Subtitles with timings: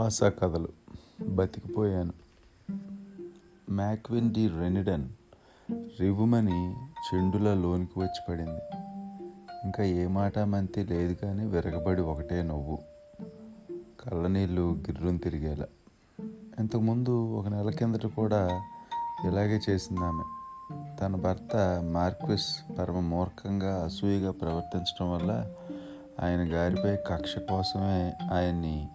[0.00, 0.68] Maupassant కథలు.
[1.28, 2.12] బతికిపోయాను.
[3.70, 5.08] మ్యాక్విన్ D రెనిడన్
[6.00, 8.60] రివుమని చెండుల లోనికి వచ్చి పడింది.
[9.64, 12.78] ఇంకా ఏ మాట మంతి లేదు కానీ విరగబడి ఒకటే నవ్వు.
[14.00, 15.66] కళ్ళనీళ్ళు గిర్రం తిరిగేలా.
[16.58, 18.62] ఇంతకుముందు ఒక నెల కిందట కూడా
[19.24, 20.24] ఇలాగే చేసింది ఆమె.
[21.00, 25.46] తన భర్త మార్క్విస్ పరమ మూర్ఖంగా అసూయగా ప్రవర్తించడం వల్ల
[26.22, 28.88] ఆయన గారిపై కక్ష కోసమే ఆయన్ని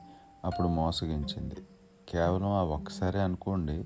[0.46, 1.56] అప్పుడు మోసగించింది.
[2.10, 3.86] కేవలం ఆ ఒక్కసారి అనుకోండి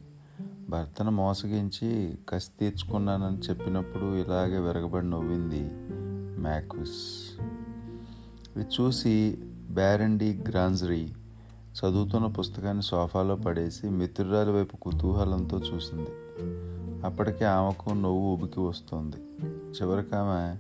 [0.70, 5.70] భర్తను మోసగించి కసి తీర్చుకున్నానని చెప్పినప్పుడు ఇలాగే విరగబడి నవ్వింది
[6.42, 6.98] మ్యాక్విస్.
[8.58, 9.38] ఇది చూసి
[9.70, 11.14] బ్యారండి గ్రాంజరీ
[11.80, 16.10] చదువుతున్న పుస్తకాన్ని సోఫాలో పడేసి మిత్రురాలి వైపు కుతూహలంతో చూసింది.
[17.06, 19.16] అప్పటికే ఆమెకు నవ్వు ఉబికి వస్తుంది.
[19.46, 20.58] చివరికి ఆమె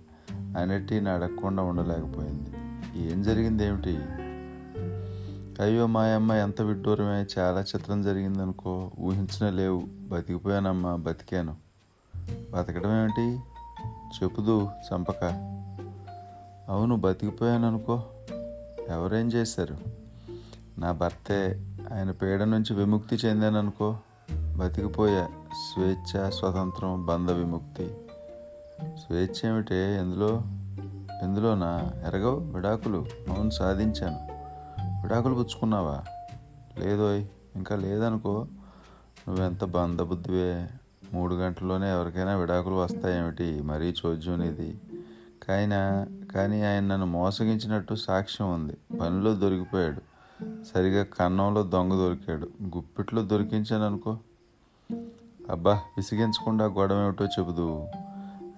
[0.59, 2.49] అన్నిటిని అడగకుండా ఉండలేకపోయింది.
[3.11, 3.99] ఏం జరిగింది ఏమిటి
[5.59, 7.25] అయ్యో మా అమ్మ ఎంత విడ్డూరమే.
[7.37, 8.91] చాలా చిత్రం జరిగిందనుకో.
[8.99, 9.83] ఊహించిన లేవు.
[9.87, 11.55] బతికిపోయానమ్మా బతికాను.
[12.51, 13.39] బతకడం ఏమిటి?
[14.23, 15.23] చెప్పుదు చంపక.
[16.69, 18.03] అవును బతికిపోయాను అనుకో
[18.89, 19.77] ఎవరేం చేశారు?
[20.77, 21.65] నా భర్తే.
[21.93, 23.97] ఆయన పీడ నుంచి విముక్తి చెందాననుకో.
[24.57, 25.27] బతికిపోయా.
[25.53, 27.85] స్వేచ్ఛ స్వతంత్రం బంధ విముక్తి.
[28.81, 29.97] స్వేచ్ఛ ఏమిటే?
[29.97, 30.41] ఎందులో?
[31.23, 31.91] ఎందులోనా?
[32.07, 33.05] ఎరగవు విడాకులు.
[33.29, 34.28] అవును సాధించాను.
[35.03, 36.03] విడాకులు పుచ్చుకున్నావా?
[36.79, 38.47] లేదోయ్ ఇంకా లేదనుకో.
[39.27, 40.69] నువ్వెంత బంధబుద్ధివే?
[41.13, 43.61] మూడు గంటల్లోనే ఎవరికైనా విడాకులు వస్తాయేమిటి?
[43.61, 44.79] మరీ చోద్యం ఇది
[45.43, 48.97] కాయినా కానీ ఆయన నన్ను మోసగించినట్టు సాక్ష్యం ఉంది.
[48.99, 50.01] పనిలో దొరికిపోయాడు.
[50.63, 52.49] సరిగా కన్నంలో దొంగ దొరికాడు.
[52.63, 54.17] గుప్పిట్లో దొరికించాను అనుకో
[55.49, 57.87] అబ్బా విసిగించకుండా గొడవ ఏమిటో చెబుదు.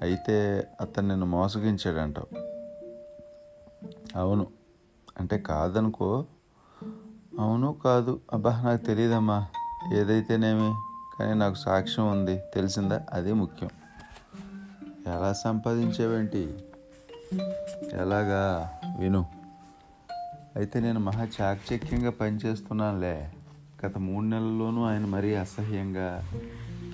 [0.01, 2.51] అయితే అతను నిన్ను మోసగించాడంటావు.
[4.19, 4.60] అవును
[5.21, 6.25] అంటే కాదనుకో.
[7.39, 8.19] అవును కాదు.
[8.33, 9.47] అబ్బా నాకు తెలియదమ్మా
[9.93, 10.73] ఏదైతేనేమి?
[11.19, 12.39] కానీ నాకు సాక్ష్యం ఉంది.
[12.55, 13.05] తెలిసిందా?
[13.13, 13.69] అదే ముఖ్యం.
[15.07, 16.55] ఎలా సంపాదించేవేంటి?
[17.93, 18.71] ఎలాగా?
[18.99, 19.25] విను.
[20.55, 23.31] అయితే నేను మహా చాకచక్యంగా పనిచేస్తున్నానులే.
[23.85, 26.27] గత మూడు నెలల్లోనూ ఆయన మరీ అసహ్యంగా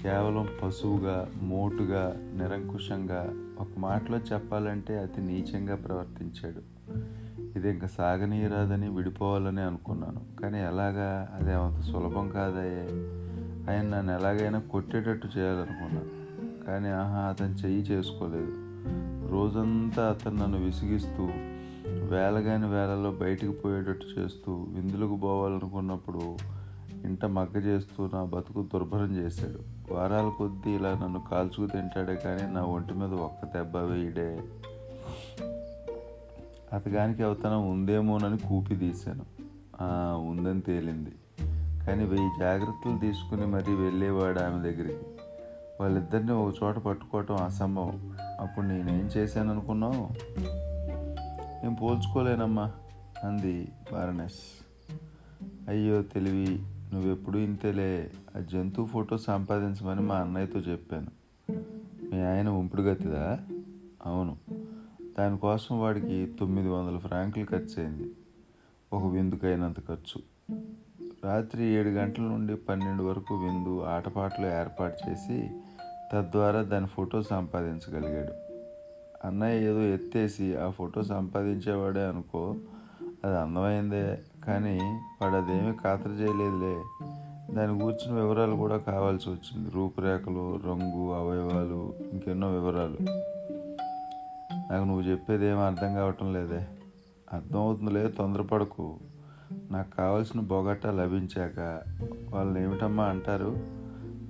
[0.02, 6.78] కేవలం పశువుగా మోటుగా నిరంకుశంగా ఒక మాటలో చెప్పాలంటే అతి నీచంగా ప్రవర్తించాడు.
[7.58, 10.42] ఇది ఇంకా సాగనీయరాదని విడిపోవాలని అనుకున్నాను.
[10.42, 11.30] కానీ ఎలాగా?
[11.36, 12.88] అదేమంత సులభం కాదయ్యే
[13.72, 16.28] ఆయన నన్ను ఎలాగైనా కొట్టేటట్టు చేయాలనుకున్నాను.
[16.66, 18.54] కానీ ఆహా అతను చెయ్యి చేసుకోలేదు.
[19.32, 21.24] రోజంతా అతను నన్ను విసిగిస్తూ
[21.88, 26.38] వేలగాని వేలలో బయటికి పోయేటట్టు చేస్తూ విందులకు పోవాలనుకున్నప్పుడు
[27.06, 29.94] ఇంట మగ్గ చేస్తూ నా బతుకు దుర్భరం చేశాడు.
[29.94, 34.40] వారాల కొద్దీ ఇలా నన్ను కాల్చుకు తింటాడే కానీ నా ఒంటి మీద ఒక్క దెబ్బ వేయడే.
[36.74, 39.26] అతగానికి అవతనం ఉందేమోనని కూపి తీశాను.
[40.28, 41.12] ఉందని తేలింది.
[41.88, 45.06] కానీ వెయ్యి జాగ్రత్తలు తీసుకుని మరీ వెళ్ళేవాడు ఆమె దగ్గరికి.
[45.82, 48.18] వాళ్ళిద్దరిని ఒక చోట పట్టుకోవటం అసంభవం.
[48.40, 50.10] అప్పుడు నేనేం చేశాను అనుకున్నావు
[51.64, 52.72] నేను పోల్చుకోలేనమ్మా
[53.24, 54.40] అంది బారనెస్.
[55.68, 56.60] అయ్యో తెలివి
[56.94, 58.12] నువ్వెప్పుడు ఇంతేలే.
[58.38, 61.08] ఆ జంతువు ఫోటో సంపాదించమని మా అన్నయ్యతో చెప్పాను.
[62.14, 63.40] మీ ఆయన ఉంపుడు గతిదా
[64.06, 64.38] అవును.
[65.20, 68.12] దానికోసం వాడికి తొమ్మిది వందల ఫ్రాంకులు ఖర్చు అయింది
[68.94, 70.22] ఒక విందుకైనంత ఖర్చు.
[71.26, 75.50] రాత్రి ఏడు గంటల నుండి పన్నెండు వరకు విందు ఆటపాటలు ఏర్పాటు చేసి
[76.14, 78.34] తద్వారా దాని ఫోటో సంపాదించగలిగాడు.
[79.28, 82.56] అన్నయ్య ఏదో ఎత్తేసి ఆ ఫోటో సంపాదించేవాడే అనుకో
[83.26, 84.20] అది అందమైందే.
[84.46, 84.80] కానీ
[85.22, 86.84] వాడు అదేమీ ఖాతరు చేయలేదులే.
[87.56, 89.70] దాని కూర్చున్న వివరాలు కూడా కావాల్సి వచ్చింది.
[89.70, 93.37] రూపురేఖలు రంగు అవయవాలు ఇంకెన్నో వివరాలు.
[94.72, 96.68] నాకు నువ్వు చెప్పేది ఏమీ అర్థం కావటం లేదే.
[97.34, 99.00] అర్థం లేదు తొందరపడకు.
[99.72, 101.82] నాకు కావాల్సిన బొగట్ట లభించాక
[102.30, 103.58] వాళ్ళని ఏమిటమ్మా అంటారు?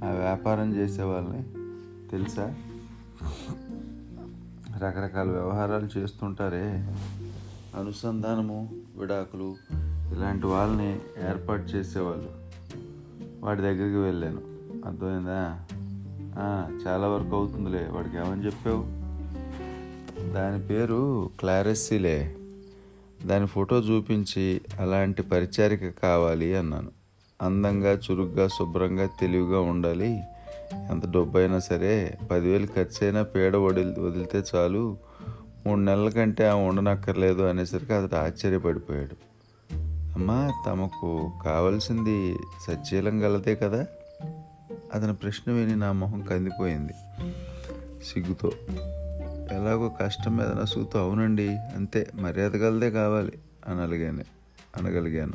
[0.05, 1.43] ఆ వ్యాపారం చేసే వాళ్ళని
[2.11, 2.55] తెలుసా?
[4.77, 6.95] రకరకాల వ్యవహారాలు చేస్తుంటారే.
[7.75, 9.55] అనుసంధానము విడాకులు
[10.11, 10.99] ఇలాంటి వాళ్ళని
[11.29, 12.29] ఏర్పాటు చేసేవాళ్ళు.
[13.45, 14.41] వాడి దగ్గరికి వెళ్ళాను.
[14.87, 15.65] అర్థమైందా?
[16.87, 17.87] చాలా వరకు అవుతుందిలే.
[17.91, 18.96] వాడికి ఏమని చెప్పావు?
[20.33, 22.35] దాని పేరు క్లారెస్సీలే.
[23.25, 26.91] దాని ఫోటో చూపించి అలాంటి పరిచారిక కావాలి అన్నాను.
[27.41, 30.19] అందంగా చురుగ్గా శుభ్రంగా తెలివిగా ఉండాలి.
[30.89, 34.97] ఎంత డబ్బైనా సరే పదివేలు ఖర్చు అయినా పేడ వదిలి వదిలితే చాలు.
[35.67, 39.15] మూడు నెలల కంటే ఆ ఉండనక్కర్లేదు అనేసరికి అతడు ఆశ్చర్యపడిపోయాడు.
[40.13, 42.35] అమ్మా తమకు కావలసింది
[42.67, 43.85] సచ్చీలం గలదే కదా?
[44.93, 46.93] అతని ప్రశ్న విని నా మొహం కందిపోయింది.
[48.05, 48.51] సిగ్గుతో.
[49.51, 52.11] ఎలాగో కష్టం మీద నసుగుతూ అవునండి అంతే.
[52.15, 53.31] మర్యాద గలదే కావాలి
[53.67, 54.23] అనగలిగాను
[54.77, 55.33] అనగలిగాను.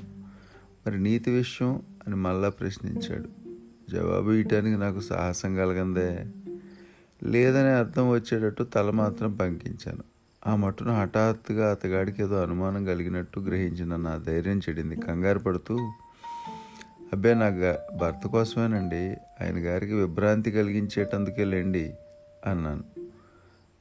[0.87, 3.29] మరి నీతి విషయం అని మళ్ళా ప్రశ్నించాడు.
[3.91, 6.27] జవాబు ఇవ్వటానికి నాకు సాహసం కలగందే.
[7.25, 10.03] లేదని అర్థం వచ్చేటట్టు తల మాత్రం పంకించాను.
[10.47, 14.97] ఆ మట్టును హఠాత్తుగా అతగాడికి ఏదో అనుమానం కలిగినట్టు గ్రహించిన నా ధైర్యం చెడింది.
[14.97, 15.93] కంగారు పడుతూ
[17.13, 17.49] అబ్బే నా
[17.97, 19.17] భర్త కోసమేనండి.
[19.45, 21.95] ఆయన గారికి విభ్రాంతి కలిగించేటందుకే లేండి
[22.47, 22.92] అన్నాను.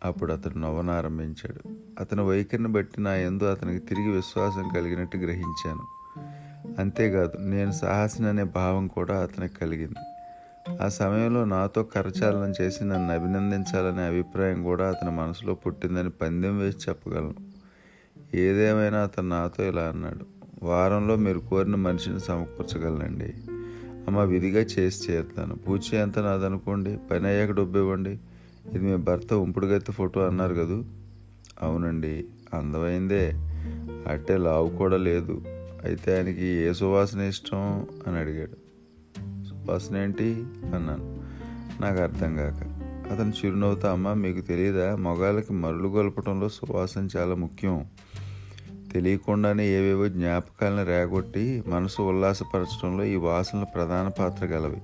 [0.03, 1.69] అప్పుడు అతను నవ్వనారంభించాడు.
[2.00, 5.81] అతని వైఖరిని బట్టి నా ఎందు అతనికి తిరిగి విశ్వాసం కలిగినట్టు గ్రహించాను.
[6.80, 9.95] అంతేకాదు నేను సాహసిని అనే భావం కూడా అతనికి కలిగింది.
[10.81, 17.33] ఆ సమయంలో నాతో కరచాలనం చేసి నన్ను అభినందించాలనే అభిప్రాయం కూడా అతని మనసులో పుట్టిందని పందెం వేసి చెప్పగలను.
[18.36, 20.25] ఏదేమైనా అతను నాతో ఇలా అన్నాడు.
[20.65, 23.33] వారంలో మీరు కోరిన మనిషిని సమకూర్చగలనండి.
[24.07, 25.56] అమ్మ విధిగా చేసి చేరుతాను.
[25.56, 27.00] పూచి ఎంత నాదనుకోండి.
[27.12, 28.19] పని అయ్యాక డబ్బు ఇవ్వండి.
[28.67, 30.83] ఇది మీ భర్త ఉంపుడుగత్తి ఫోటో అన్నారు కదూ?
[31.61, 33.31] అవునండి అందమైందే.
[34.07, 35.43] అట్టే లావు కూడా లేదు.
[35.83, 38.55] అయితే ఆయనకి ఏ సువాసన ఇష్టం అని అడిగాడు.
[39.43, 40.45] సువాసన ఏంటి?
[40.75, 41.23] అన్నాను.
[41.81, 42.81] నాకు అర్థం కాక.
[43.11, 44.95] అతను చిరునవ్వుతా అమ్మ మీకు తెలియదా?
[44.95, 47.85] మగాళ్ళకి మరులు గొలపటంలో సువాసన చాలా ముఖ్యం.
[48.93, 54.81] తెలియకుండానే ఏవేవో జ్ఞాపకాలను రేగొట్టి మనసు ఉల్లాసపరచడంలో ఈ వాసనలు ప్రధాన పాత్ర గలవి.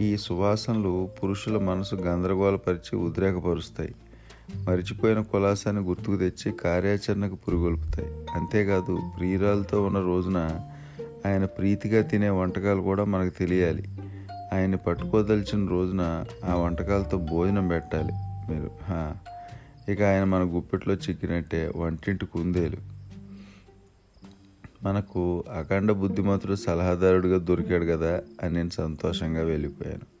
[0.00, 3.94] ఈ సువాసనలు పురుషుల మనసు గందరగోళపరిచి ఉద్రేకపరుస్తాయి.
[4.54, 8.08] మరిచిపోయిన కులాసాన్ని గుర్తుకు తెచ్చి కార్యాచరణకు పురుగొల్పుతాయి.
[8.34, 10.60] అంతేకాదు ప్రియురాలతో ఉన్న రోజున
[11.26, 13.88] ఆయన ప్రీతిగా తినే వంటకాలు కూడా మనకు తెలియాలి.
[14.52, 18.12] ఆయన్ని పట్టుకోదలిచిన రోజున ఆ వంటకాలతో భోజనం పెట్టాలి
[18.52, 18.70] మీరు.
[19.90, 22.93] ఇక ఆయన మన గుప్పెట్లో చిక్కినట్టే వంటింటి కుందేలు.
[24.84, 30.14] మనకు అఖండ బుద్ధిమంతుడు సలహాదారుడిగా దొరికాడు కదా అని నేను సంతోషంగా వెళ్ళిపోయాను.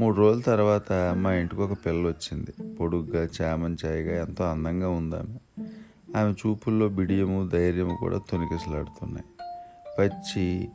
[0.00, 2.74] మూడు రోజుల తర్వాత మా ఇంటికి ఒక పిల్ల వచ్చింది.
[2.74, 5.62] పొడుగ్గా చామంచాయిగా ఎంతో అందంగా ఉందామె
[6.18, 6.32] ఆమె.
[6.32, 9.24] చూపుల్లో బిడియము ధైర్యము కూడా తొనికిసలాడుతున్నాయి.
[9.98, 10.68] పచ్చి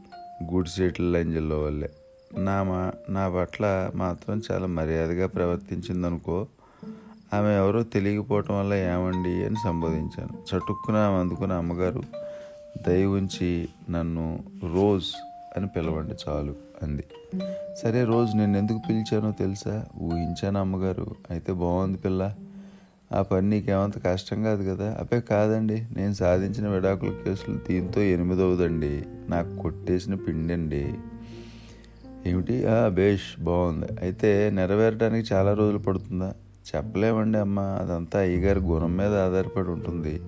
[0.54, 1.90] గుడిసెట్ల లంజల్లో వల్లే.
[2.38, 6.48] నా మా నా పట్ల మాత్రం చాలా మర్యాదగా ప్రవర్తించిందనుకో
[7.34, 10.56] ఆమె ఎవరో తెలియకపోవటం వల్ల ఏమండి అని సంబోధించాను.
[10.56, 12.27] చటుక్కున ఆమె అందుకున్న అమ్మగారు
[12.86, 14.44] దయ ఉంచి నన్ను
[14.74, 15.06] రోజ్
[15.58, 17.04] అని పిలవండి చాలు అంది.
[17.76, 19.86] సరే రోజు నేను ఎందుకు పిలిచానో తెలుసా?
[20.02, 21.16] ఊహించాను అమ్మగారు.
[21.30, 22.34] అయితే బాగుంది పిల్ల.
[23.12, 24.98] ఆ పని నీకేమంత కష్టం కాదు కదా?
[25.00, 25.88] అప్పే కాదండి.
[25.96, 29.04] నేను సాధించిన విడాకుల కేసులు దీంతో ఎనిమిదవదండి.
[29.30, 30.94] నాకు కొట్టేసిన పిండి అండి
[32.26, 33.86] ఏమిటి బేష్ బాగుంది.
[34.02, 36.34] అయితే నెరవేరడానికి చాలా రోజులు పడుతుందా?
[36.76, 37.60] చెప్పలేమండి అమ్మ.
[37.60, 40.22] అదంతా అయ్యగారి గుణం మీద ఆధారపడి ఉంటుంది.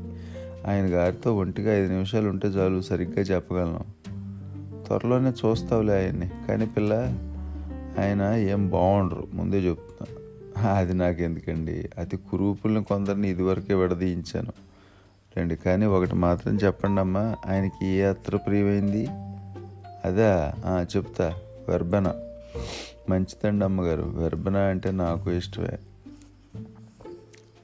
[0.68, 3.80] ఆయన గారితో ఒంటిగా ఐదు నిమిషాలు ఉంటే చాలు సరిగ్గా చెప్పగలను.
[4.86, 6.32] త్వరలోనే చూస్తావులే ఆయన్ని.
[6.48, 6.94] కానీ పిల్ల
[8.00, 10.72] ఆయన ఏం బాగుండరు ముందే చెప్తున్నా.
[10.72, 11.90] అది నాకెందుకండి?
[11.98, 14.52] అతి కురూపుల్ని కొందరిని ఇదివరకే విడదీయించాను.
[15.38, 17.36] రండి కానీ ఒకటి మాత్రం చెప్పండి అమ్మా.
[17.48, 19.08] ఆయనకి ఏ అత్ర ప్రియమైంది?
[20.06, 20.54] అదా
[20.98, 21.34] చెప్తా.
[21.70, 22.14] వెర్బన.
[23.10, 24.02] మంచిదండి అమ్మగారు.
[24.02, 25.78] వెర్బన అంటే నాకు ఇష్టమే.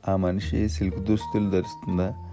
[0.08, 2.25] ఆ మనిషి సిల్క్ దుస్తులు ధరిస్తుందా?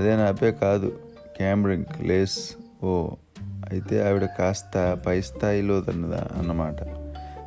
[0.00, 0.98] అదే నాపే కాదు.
[1.36, 3.10] క్యామ్రింక్ లేస్ ఓ.
[3.40, 6.84] అయితే ఆవిడ కాస్త పై స్థాయిలో తన్నదా అన్నమాట.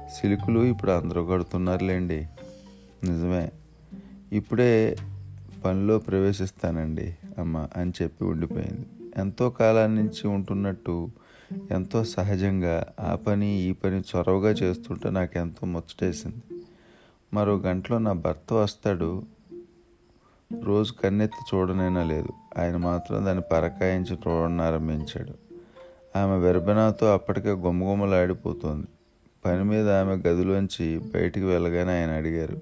[0.09, 2.27] సిలుకులు ఇప్పుడు అందరూ కడుతున్నారులేండి.
[3.03, 3.51] నిజమే.
[4.31, 4.95] ఇప్పుడే
[5.65, 8.85] పనిలో ప్రవేశిస్తానండి అమ్మ అని చెప్పి ఉండిపోయింది.
[9.17, 11.09] ఎంతో కాలం నుంచి ఉంటున్నట్టు
[11.71, 16.63] ఎంతో సహజంగా ఆ పని ఈ పని చొరవగా చేస్తుంటే నాకు ఎంతో ముచ్చటేసింది.
[17.33, 19.23] మరో గంటలో నా భర్త వస్తాడు.
[20.63, 22.29] రోజు కన్నెత్తి చూడనైనా లేదు.
[22.57, 25.33] ఆయన మాత్రం దాన్ని పరకాయించి చూడడం
[26.15, 28.87] ఆమె వెర్బనాతో అప్పటికే గుమ్మగుమ్మలాడిపోతుంది
[29.45, 32.57] పని మీద ఆమె గదిలోంచి బయటికి వెళ్ళగానే ఆయన అడిగారు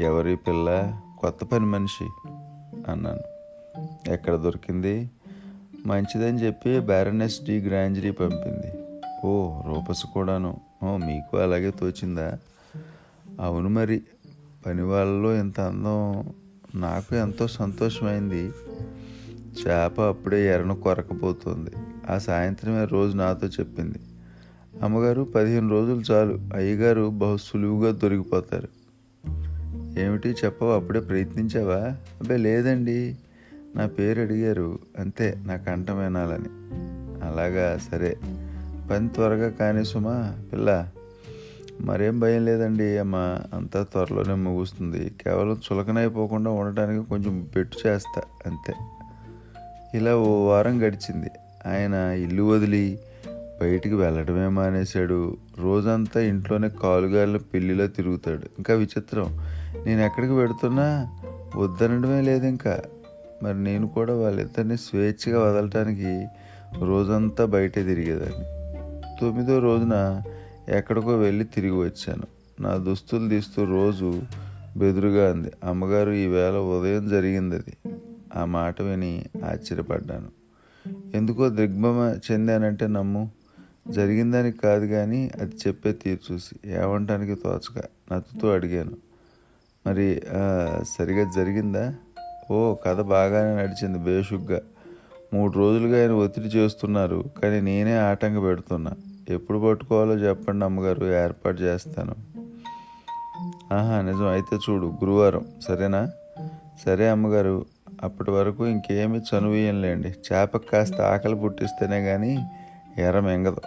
[0.00, 1.00] ఎవరి పిల్ల?
[1.18, 2.04] కొత్త పని మనిషి?
[2.90, 3.20] అన్నాను.
[4.12, 5.10] ఎక్కడ దొరికింది?
[5.86, 8.72] మంచిదని చెప్పి బ్యారనెస్ డి గ్రాంజరీ పంపింది.
[9.24, 10.60] ఓ రూపస్ కూడాను?
[10.84, 12.38] ఓ మీకు అలాగే తోచిందా?
[13.40, 14.02] అవును మరి
[14.66, 16.24] పని వాళ్ళలో ఇంత అందం
[16.74, 18.52] నాకు ఎంతో సంతోషమైంది.
[19.60, 21.70] చేప అప్పుడే ఎరను కొరకపోతుంది
[22.10, 23.98] ఆ సాయంత్రమే రోజు నాతో చెప్పింది.
[24.82, 26.40] అమ్మగారు పదిహేను రోజులు చాలు.
[26.54, 28.68] అయ్యగారు బహు సులువుగా దొరికిపోతారు.
[30.00, 30.70] ఏమిటి చెప్పవు?
[30.70, 31.76] అప్పుడే ప్రయత్నించావా?
[32.20, 33.16] అబ్బే లేదండి.
[33.76, 34.78] నా పేరు అడిగారు.
[34.98, 36.48] అంతే నా కంఠం వినాలని.
[37.26, 38.16] అలాగా సరే.
[38.90, 40.88] పని త్వరగా కానీ సుమా పిల్ల.
[41.80, 43.16] మరేం భయం లేదండి అమ్మ.
[43.54, 45.08] అంతా త్వరలోనే ముగుస్తుంది.
[45.08, 48.74] కేవలం చులకనైపోకుండా ఉండటానికి కొంచెం పెట్టు చేస్తా అంతే.
[49.94, 51.30] ఇలా ఓ వారం గడిచింది.
[51.66, 52.98] ఆయన ఇల్లు వదిలి
[53.60, 55.36] బయటికి వెళ్ళడమే మానేశాడు.
[55.58, 58.42] రోజంతా ఇంట్లోనే కాలుగాలిన పెళ్ళిలో తిరుగుతాడు.
[58.58, 59.40] ఇంకా విచిత్రం.
[59.86, 61.18] నేను ఎక్కడికి పెడుతున్నా
[61.56, 62.82] వద్దనడమే లేదు ఇంకా
[63.42, 66.26] మరి నేను కూడా వాళ్ళిద్దరిని స్వేచ్ఛగా వదలటానికి
[66.84, 68.44] రోజంతా బయటే తిరిగేదాన్ని.
[69.20, 70.22] తొమ్మిదో రోజున
[70.68, 72.22] ఎక్కడికో వెళ్ళి తిరిగి వచ్చాను.
[72.62, 74.22] నా దుస్తులు తీస్తూ రోజు
[74.76, 75.52] బెదురుగా అంది.
[75.64, 77.90] అమ్మగారు ఈవేళ ఉదయం జరిగింది అది
[78.36, 80.28] ఆ మాట విని ఆశ్చర్యపడ్డాను.
[81.14, 83.30] ఎందుకో దిగ్భమ చెందానంటే నమ్ము.
[83.90, 88.96] జరిగిందని కాదు కానీ అది చెప్పే తీరు చూసి ఏమంటానికి తోచక నత్తుతూ అడిగాను.
[89.86, 90.22] మరి
[90.98, 91.94] సరిగా జరిగిందా?
[92.50, 94.60] ఓ కథ బాగానే నడిచింది బేషుగ్గా.
[95.34, 98.92] మూడు రోజులుగా ఆయన ఒత్తిడి చేస్తున్నారు కానీ నేనే ఆటంక పెడుతున్నా.
[99.28, 102.14] ఎప్పుడు పట్టుకోవాలో చెప్పండి అమ్మగారు ఏర్పాటు చేస్తాను.
[103.74, 104.28] ఆహా నిజం.
[104.28, 105.46] అయితే చూడు గురువారం.
[105.60, 106.10] సరేనా?
[106.84, 107.66] సరే అమ్మగారు.
[108.06, 112.46] అప్పటి వరకు ఇంకేమీ చనువేయంలేండి చేపకు కాస్త ఆకలి పుట్టిస్తేనే కానీ
[112.98, 113.60] ఎర్ర మెంగదు.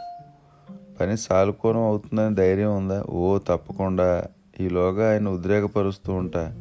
[0.99, 3.03] పని సాలుకోనం అవుతుందని ధైర్యం ఉందా?
[3.09, 4.23] ఓ తప్పకుండా.
[4.61, 6.53] ఈలోగా ఆయన ఉద్రేకపరుస్తూ ఉంటా.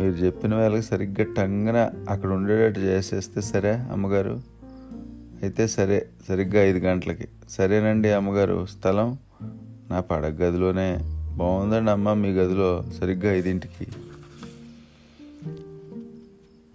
[0.00, 4.40] మీరు చెప్పిన వేళకి సరిగ్గా టంగన అక్కడ ఉండేటట్టు చేసేస్తే సరే అమ్మగారు?
[5.42, 7.28] అయితే సరే సరిగ్గా ఐదు గంటలకి.
[7.50, 9.18] సరేనండి అమ్మగారు స్థలం?
[9.90, 10.98] నా పడగ గదిలోనే.
[11.36, 13.86] బాగుందండి అమ్మ మీ గదిలో సరిగ్గా ఐదింటికి.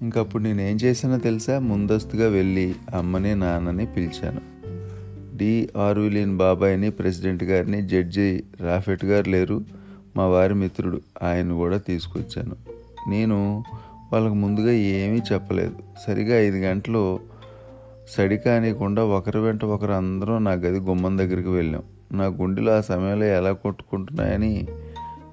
[0.02, 1.60] ఇంకప్పుడు ఏం చేశానో తెలుసా?
[1.60, 4.42] ముందస్తుగా వెళ్ళి అమ్మని నాన్నని పిలిచాను.
[5.38, 5.70] డి.
[5.78, 9.64] ఆర్విలిన్ బాబాయ్ని ప్రెసిడెంట్ గారిని జడ్జి రాఫెట్ గారు లేరు.
[10.16, 12.56] మా వారి మిత్రుడు ఆయన కూడా తీసుకొచ్చాను.
[13.10, 13.64] నేను
[14.14, 15.76] వాళ్ళకు ముందుగా ఏమీ చెప్పలేదు.
[16.08, 17.20] సరిగా ఐదు గంటలు
[18.10, 21.84] సడి కానికుండా ఒకరి వెంట ఒకరు అందరం నా గది గుమ్మం దగ్గరికి వెళ్ళాం.
[22.12, 24.68] నా గుండెలో ఆ సమయంలో ఎలా కొట్టుకుంటున్నాయని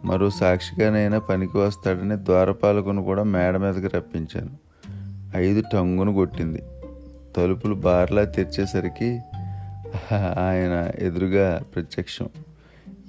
[0.04, 4.50] మరో సాక్షిగానైనా పనికి వస్తాడని ద్వారపాలకును కూడా మేడ మీదకి రప్పించాను.
[5.37, 6.62] ఐదు టంగును కొట్టింది.
[7.37, 9.20] తలుపులు బార్లా తెరిచేసరికి
[10.38, 12.28] ఆయన ఎదురుగా ప్రత్యక్షం.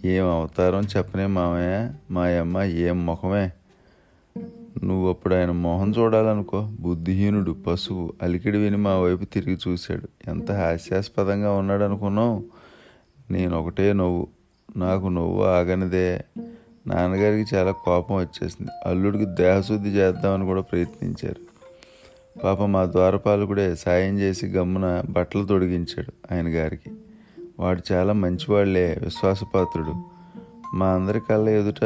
[0.06, 3.52] ఏం అవతారం చెప్పనే మామయ్య మా అమ్మ ఏం ముఖమే
[4.84, 6.72] నువ్వు అప్పుడు ఆయన మొహం చూడాలనుకో.
[6.80, 10.30] బుద్ధిహీనుడు పశువు అలికిడి విని మా వైపు తిరిగి చూశాడు.
[10.30, 12.44] ఎంత హాస్యాస్పదంగా ఉన్నాడు అనుకున్నావు
[13.32, 14.28] నేను ఒకటే నవ్వు.
[14.78, 16.24] నాకు నవ్వు ఆగనిదే.
[16.88, 18.72] నాన్నగారికి చాలా కోపం వచ్చేసింది.
[18.86, 21.56] అల్లుడికి దేహశుద్ధి చేద్దామని కూడా ప్రయత్నించారు.
[22.39, 26.92] పాప మా ద్వారపాలకుడే సాయం చేసి గమ్మున బట్టలు తొడిగించాడు ఆయన గారికి.
[27.60, 30.15] వాడు చాలా మంచివాళ్ళే విశ్వాసపాత్రుడు.
[30.74, 31.84] మా అందరి కళ్ళ ఎదుట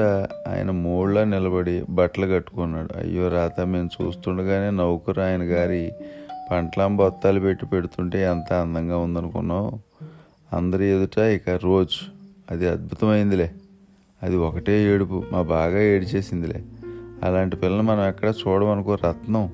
[0.47, 2.97] ఆయన మూళ్ళ నిలబడి బట్టలు కట్టుకున్నాడు.
[2.97, 5.91] అయ్యో రాత మేము చూస్తుండగానే నౌకరు ఆయన గారి
[6.51, 9.79] పంటలం బొత్తాలు పెట్టి పెడుతుంటే ఎంత అందంగా ఉందనుకున్నావు?
[10.55, 12.11] అందరి ఎదుట ఇక రోజు.
[12.51, 13.51] అది అద్భుతమైందిలే.
[14.23, 15.23] అది ఒకటే ఏడుపు.
[15.31, 16.63] మా బాగా ఏడిచేసిందిలే.
[17.23, 19.53] అలాంటి పిల్లలు మనం ఎక్కడ చూడమనుకో రత్నం.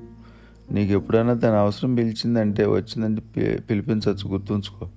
[0.70, 4.88] నీకు ఎప్పుడైనా దాని అవసరం పిలిచిందంటే వచ్చిందంటే పి- పిలిపించవచ్చు గుర్తుంచుకో.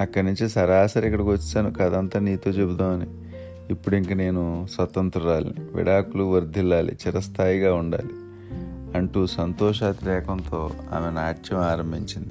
[0.00, 1.72] అక్కడి నుంచి సరాసరి ఇక్కడికి వచ్చాను.
[1.72, 3.06] కదంతా నీతో చెబుదామని.
[3.70, 8.10] ఇప్పుడు ఇంక నేను స్వతంత్రురాలిని విడాకులు వర్ధిల్లాలి చిరస్థాయిగా ఉండాలి
[8.96, 12.30] అంటూ సంతోషాతిరేకంతో ఆమె నాట్యం ఆరంభించింది.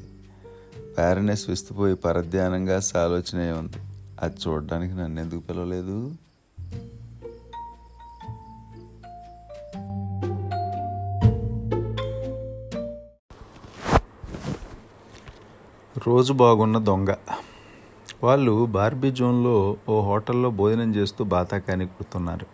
[0.78, 3.78] బ్యారనెస్ విస్తుపోయి పరధ్యానంగా సాలోచనే ఉంది.
[4.22, 6.12] అది చూడడానికి నన్ను ఎందుకు పిలవలేదు?
[15.98, 17.16] రోజు బాగున్న దొంగ.
[18.24, 22.46] వాళ్ళు బార్బీ జోన్లో ఓ హోటల్లో భోజనం చేస్తూ బాతాకాని కూర్తున్నారు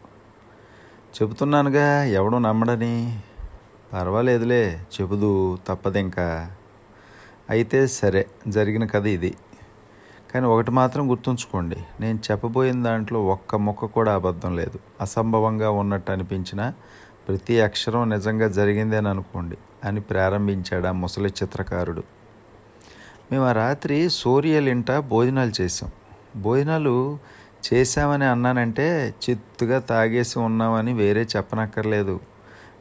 [1.16, 3.20] చెబుతున్నానుగా ఎవడో నమ్మడని.
[3.94, 6.52] పర్వాలేదులే చెబుదు తప్పదింకా.
[7.50, 9.36] అయితే సరే జరిగిన కథ ఇది.
[10.34, 14.80] కానీ ఒకటి మాత్రం గుర్తుంచుకోండి నేను చెప్పబోయిన దాంట్లో ఒక్క మొక్క కూడా అబద్ధం లేదు.
[15.02, 16.74] అసంభవంగా ఉన్నట్టు అనిపించిన
[17.28, 22.17] ప్రతి అక్షరం నిజంగా జరిగిందేననుకోండి అని ప్రారంభించాడు ఆ ముసలి చిత్రకారుడు.
[23.32, 25.92] మేము ఆ రాత్రి సూర్యల్ ఇంట భోజనాలు చేసాం
[26.42, 27.20] భోజనాలు
[27.74, 32.20] చేశామని అన్నానంటే చిత్తుగా తాగేసి ఉన్నామని వేరే చెప్పనక్కర్లేదు.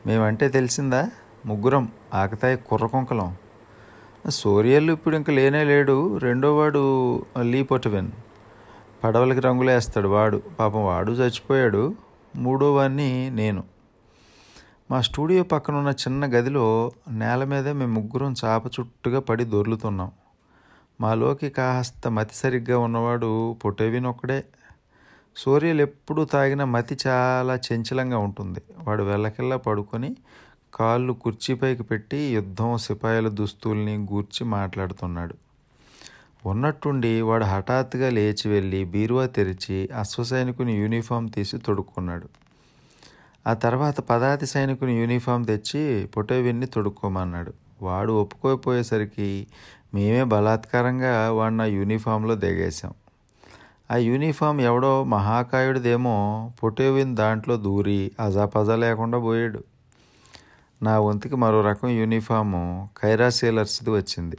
[0.07, 1.11] మేమంటే తెలిసిందా?
[1.47, 3.37] ముగ్గురం ఆకతాయి కుర్రకొంకలం.
[4.29, 6.19] సూర్యలు ఇప్పుడు ఇంక లేనే లేడు.
[6.19, 8.11] రెండోవాడు లీ పొటవెన్
[9.05, 10.43] పడవలకి రంగులేస్తాడు వాడు.
[10.59, 11.95] పాపం వాడు చచ్చిపోయాడు.
[12.37, 13.65] మూడోవాడిని నేను.
[14.91, 20.11] మా స్టూడియో పక్కన ఉన్న చిన్న గదిలో నేల మీద మేము ముగ్గురం చాప చుట్టుగా పడి దొర్లుతున్నాం.
[21.01, 24.45] మాలోకి కాస్త మతి సరిగ్గా ఉన్నవాడు పొటేవిన్ ఒక్కడే
[25.37, 28.61] సూర్యులు ఎప్పుడు తాగిన మతి చాలా చంచలంగా ఉంటుంది.
[28.79, 30.17] వాడు వెళ్ళకిల్లా పడుకొని
[30.75, 35.35] కాళ్ళు కుర్చీపైకి పెట్టి యుద్ధం సిపాయిల దుస్తుల్ని గూర్చి మాట్లాడుతున్నాడు.
[36.49, 42.29] ఉన్నట్టుండి వాడు హఠాత్తుగా లేచి వెళ్ళి బీరువా తెరిచి అశ్వసైనికుని యూనిఫామ్ తీసి తొడుక్కున్నాడు.
[43.47, 47.53] ఆ తర్వాత పదాతి సైనికుని యూనిఫామ్ తెచ్చి పొటేవిన్ని తొడుక్కోమన్నాడు.
[47.83, 49.47] వాడు ఒప్పుకోపోయేసరికి
[49.97, 52.95] మేమే బలాత్కారంగా వాడిని ఆ యూనిఫామ్లో దిగేశాం.
[53.91, 56.15] ఆ యూనిఫామ్ ఎవడో మహాకాయుడిదేమో
[56.63, 59.65] పొటేవిన్ దాంట్లో దూరి అజాపజా లేకుండా పోయాడు.
[60.83, 64.39] నా వంతుకి మరో రకం యూనిఫాము కైరా సేలర్స్ది వచ్చింది.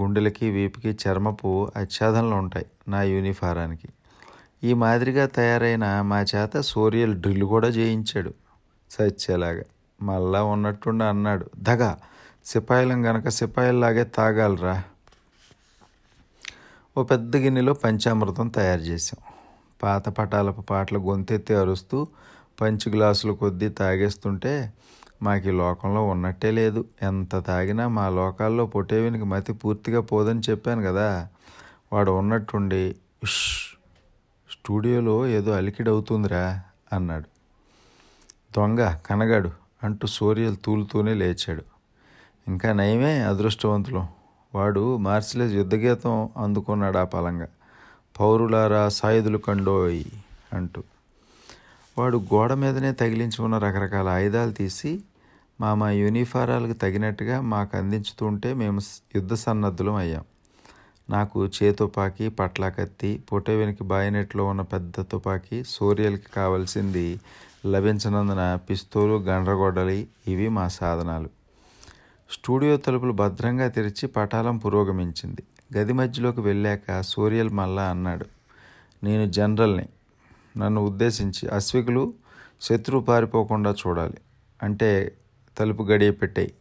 [0.00, 3.88] గుండెలకి వీపుకి చర్మపు ఆచ్ఛాదనలు ఉంటాయి నా యూనిఫారానికి.
[4.64, 8.34] ఈ మాదిరిగా తయారైన మా చేత సోరియల్ డ్రిల్ కూడా చేయించాడు.
[8.90, 9.62] సచ్చేలాగా
[10.02, 11.98] మళ్ళా ఉన్నట్టుండి అన్నాడు దగా
[12.46, 14.82] సిపాయిలం గనక సిపాయిల్లాగే తాగాలరా.
[16.98, 19.32] ఓ పెద్ద గిన్నెలో పంచామృతం తయారు చేసాం
[19.82, 22.06] పాత పటాలపు పాటలు గొంతెత్తి అరుస్తూ
[22.60, 24.72] పంచి గ్లాసుల కొద్దీ తాగేస్తుంటే
[25.22, 26.84] మాకు ఈ లోకంలో ఉన్నట్టే లేదు.
[27.02, 31.28] ఎంత తాగినా మా లోకాల్లో పొటేవినికి మతి పూర్తిగా పోదని చెప్పాను కదా.
[31.92, 33.76] వాడు ఉన్నట్టుండి "ఉష్,
[34.50, 36.60] స్టూడియోలో ఏదో అలికిడవుతుందిరా
[36.92, 37.28] అన్నాడు.
[38.56, 39.50] దొంగ కనగాడు
[39.84, 41.73] అంటూ సూర్యలు తూలుతూనే లేచాడు.
[42.48, 44.06] ఇంకా నయమే అదృష్టవంతులు.
[44.54, 47.48] వాడు మార్సిలేజ్ యుద్ధగీతం అందుకున్నాడు ఆ పలంగా
[48.20, 50.04] పౌరులారా సాయుధులు కండోయ్
[50.52, 50.82] అంటూ.
[51.98, 55.02] వాడు గోడ మీదనే తగిలించుకున్న రకరకాల ఆయుధాలు తీసి
[55.60, 58.80] మా మా యూనిఫారాలకు తగినట్టుగా మాకు అందించుతుంటే మేము
[59.16, 60.24] యుద్ధ సన్నద్ధులం అయ్యాం.
[61.10, 67.20] నాకు చేతుపాకి పట్లా కత్తి పొటేవెనికి బాయినెట్లో ఉన్న పెద్ద తుపాకీ సూర్యలకి కావలసింది
[67.66, 71.43] లభించనందున పిస్తూలు గండ్రగొడ్డలి ఇవి మా సాధనాలు.
[72.30, 75.42] స్టూడియో తలుపులు భద్రంగా తెరిచి పటాలం పురోగమించింది.
[75.78, 78.26] గది మధ్యలోకి వెళ్ళాక సూర్యల్ మల్లా అన్నాడు
[79.04, 79.88] నేను జనరల్ని.
[80.58, 82.14] నన్ను ఉద్దేశించి అశ్వికులు
[82.62, 84.18] శత్రువు పారిపోకుండా చూడాలి.
[84.62, 85.12] అంటే
[85.58, 86.52] తలుపు గడియ పెట్టాయి.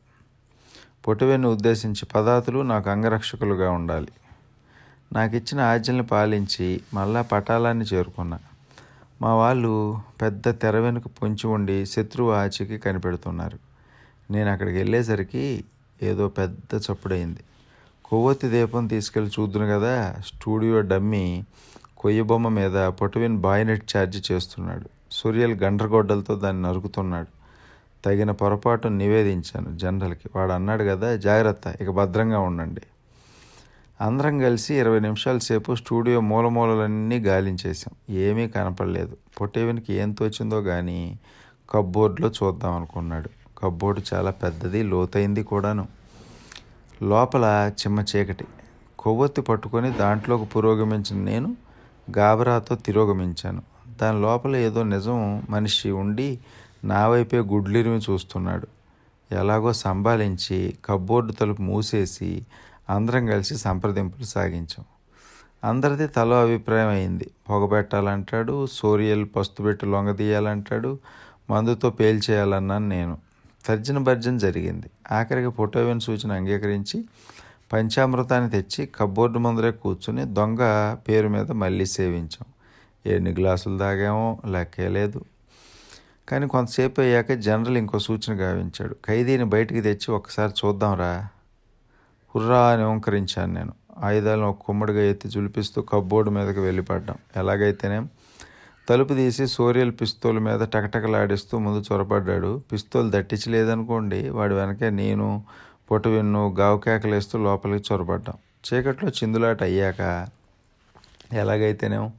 [1.08, 4.08] పొటవెన్ను ఉద్దేశించి పదాతులు నాకు అంగరక్షకులుగా ఉండాలి.
[5.14, 8.40] నాకు ఇచ్చిన ఆజ్ఞల్ని పాలించి మళ్ళా పటాలాన్ని చేరుకున్నా.
[9.22, 13.73] మా వాళ్ళు పెద్ద తెర వెనుక పొంచి ఉండి శత్రువు ఆచికి కనిపెడుతున్నారు.
[14.32, 15.64] నేను అక్కడికి వెళ్ళేసరికి
[16.04, 17.40] ఏదో పెద్ద చప్పుడైంది
[18.06, 21.44] కొవ్వొత్తి దీపం తీసుకెళ్ళి చూద్దును కదా స్టూడియో డమ్మి
[21.98, 24.90] కొయ్య బొమ్మ మీద పొటవిన్ బాయినెట్ ఛార్జ్ చేస్తున్నాడు.
[25.12, 27.28] సూర్యల్ గండ్రగొడ్డలతో దాన్ని నరుకుతున్నాడు.
[28.06, 30.30] తగిన పొరపాటు నివేదించాను జనరల్కి.
[30.36, 32.82] వాడు అన్నాడు కదా జాగ్రత్త ఇక భద్రంగా ఉండండి.
[34.02, 39.18] అందరం కలిసి ఇరవై నిమిషాల సేపు స్టూడియో మూలమూలలన్నీ గాలించేసాం ఏమీ కనపడలేదు.
[39.42, 41.20] పొట్టేవినికి ఏం తోచిందో కానీ
[41.70, 43.30] కబ్బోర్డ్లో చూద్దాం అనుకున్నాడు.
[43.64, 45.88] కబ్బోర్డు చాలా పెద్దది లోతైంది కూడాను.
[47.02, 48.46] లోపల చిమ్మ చీకటి.
[49.00, 51.56] కొవ్వొత్తి పట్టుకొని దాంట్లోకి పురోగమించిన నేను
[52.18, 53.62] గాబరాతో తిరోగమించాను.
[54.02, 56.40] దాని లోపల ఏదో నిజం మనిషి ఉండి
[56.84, 58.68] నా వైపే గుడ్లిరిమి చూస్తున్నాడు.
[59.32, 62.46] ఎలాగో సంభాలించి కబ్బోర్డు తలుపు మూసేసి
[62.90, 64.86] అందరం కలిసి సంప్రదింపులు సాగించాం.
[65.64, 67.32] అందరిది తలో అభిప్రాయం అయింది.
[67.50, 71.00] పొగబెట్టాలంటాడు సోరియల్ పస్తు పెట్టి లొంగదీయాలంటాడు
[71.50, 73.33] మందుతో పేల్చేయాలన్నాను నేను.
[73.66, 74.88] తర్జన భర్జన జరిగింది.
[75.12, 77.04] ఆఖరికి పొటోవెన్ సూచన అంగీకరించి
[77.74, 80.58] పంచామృతాన్ని తెచ్చి కబ్బోర్డు ముందరే కూర్చుని దొంగ
[80.94, 82.46] పేరు మీద మళ్ళీ సేవించాం.
[83.06, 85.26] ఎన్ని గ్లాసులు తాగామో లెక్కే లేదు.
[86.30, 88.96] కానీ కొంతసేపు అయ్యాక జనరల్ ఇంకో సూచన గావించాడు.
[89.08, 91.28] ఖైదీని బయటికి తెచ్చి ఒకసారి చూద్దాంరా.
[92.36, 93.74] హుర్రా అని ఓంకరించాను నేను.
[93.98, 97.16] ఆయుధాలను ఒక కుమ్మడిగా ఎత్తి జులిపిస్తూ కబ్బోర్డు మీదకి వెళ్ళిపడ్డాం.
[97.36, 98.10] ఎలాగైతేనేం
[98.90, 102.62] తలుపు తీసి సోరియల్ పిస్తోల్ మీద టకటకలాడిస్తూ ముందు చొరబడ్డాడు.
[102.72, 105.44] పిస్తోల్ దట్టించలేదనుకోండి వాడి వెనకే నేను
[105.92, 108.36] పొటవిన్ను గావుకేకలేస్తూ లోపలికి చొరబడ్డాం.
[108.66, 110.28] చీకట్లో చిందులాట అయ్యాక
[111.34, 112.12] ఎలాగైతేనేమో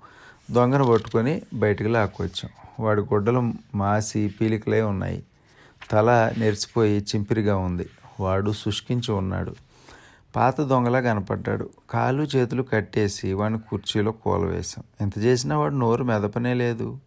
[0.51, 2.51] దొంగను పట్టుకొని బయటికి లాక్కొచ్చాం.
[2.81, 5.23] వాడి గుడ్డలు మాసి పీలికలే ఉన్నాయి.
[5.91, 7.87] తల నెరిచిపోయి చింపిరిగా ఉంది.
[8.21, 9.55] వాడు శుష్కించి ఉన్నాడు.
[10.37, 11.71] పాత దొంగలా కనపడ్డాడు.
[11.91, 14.85] కాళ్ళు చేతులు కట్టేసి వాడిని కుర్చీలో కూలవేశాం.
[15.01, 16.99] ఎంత చేసినా వాడు నోరు మెదపనే లేదు.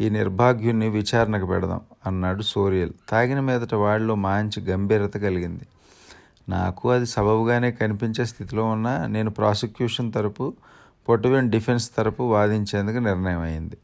[0.00, 2.92] ఈ నిర్భాగ్యుణ్ణి విచారణకు పెడదాం అన్నాడు సోరియల్.
[3.08, 5.66] తాగిన మీదట వాడిలో మంచి గంభీరత కలిగింది.
[6.48, 10.54] నాకు అది సబబుగానే కనిపించే స్థితిలో ఉన్న నేను ప్రాసిక్యూషన్ తరపు
[11.08, 13.76] పొట్టువెన్ డిఫెన్స్ తరపు వాదించేందుకు నిర్ణయం అయింది.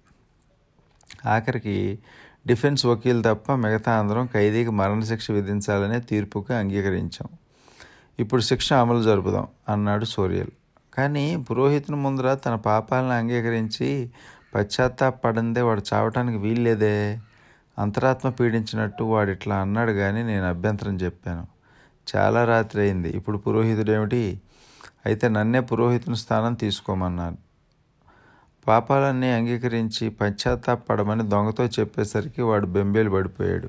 [1.27, 1.99] ఆఖరికి
[2.47, 7.29] డిఫెన్స్ వకీల్ తప్ప మిగతా అందరం ఖైదీకి మరణశిక్ష విధించాలనే తీర్పుకి అంగీకరించాం.
[8.19, 10.51] ఇప్పుడు శిక్ష అమలు జరుపుదాం అన్నాడు సూర్యల్.
[10.95, 14.11] కానీ పురోహితుని ముందర తన పాపాలను అంగీకరించి
[14.55, 17.21] పశ్చాత్తాపడిందే వాడు చావటానికి వీల్లేదే.
[17.79, 21.47] అంతరాత్మ పీడించినట్టు వాడు ఇట్లా అన్నాడు కానీ నేను అభ్యంతరం చెప్పాను.
[22.17, 23.11] చాలా రాత్రి అయింది.
[23.11, 24.41] ఇప్పుడు పురోహితుడు ఏమిటి
[25.07, 27.39] అయితే నన్నే పురోహితుని స్థానం తీసుకోమన్నాను
[28.67, 33.69] పాపాలన్నీ అంగీకరించి పశ్చాత్తాపడమని దొంగతో చెప్పేసరికి వాడు బెంబేలు పడిపోయాడు.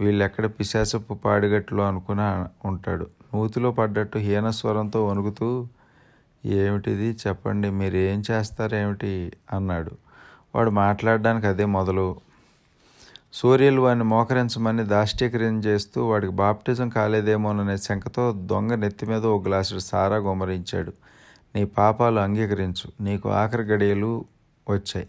[0.00, 2.28] వీళ్ళెక్కడ పిశాసపు పాడిగట్లో అనుకుని
[2.68, 3.21] ఉంటాడు.
[3.34, 5.66] నూతిలో పడ్డట్టు హీనస్వరంతో వణుకుతూ
[6.44, 7.16] ఏమిటిది?
[7.26, 9.32] చెప్పండి మీరు ఏం చేస్తారేమిటి?
[9.52, 9.92] అన్నాడు.
[10.54, 12.16] వాడు మాట్లాడడానికి అదే మొదలు.
[13.34, 20.16] సూర్యులు వాడిని మోకరించమని దాష్టీకరణ చేస్తూ వాడికి బాప్టిజం కాలేదేమోననే శంకతో దొంగ నెత్తి మీద ఓ గ్లాసుడు సారా
[20.16, 20.92] గుమరించాడు
[21.54, 23.02] నీ పాపాలు అంగీకరించు.
[23.02, 24.24] నీకు ఆఖరి గడియలు
[24.70, 25.08] వచ్చాయి.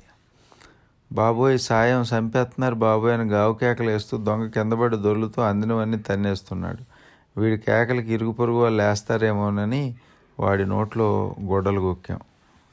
[1.12, 6.92] బాబోయ్ సాయం చంపేస్తున్నారు బాబోయ్ అని గావు కేకలు వేస్తూ దొంగ కిందపడి దొర్లుతూ అందినవన్నీ తన్నేస్తున్నాడు.
[7.38, 9.96] వీడి కేకలకి ఇరుగు పొరుగు వాళ్ళు లేస్తారేమోనని
[10.39, 12.19] వాడి నోట్లో గొడ్డలు గొక్కాం.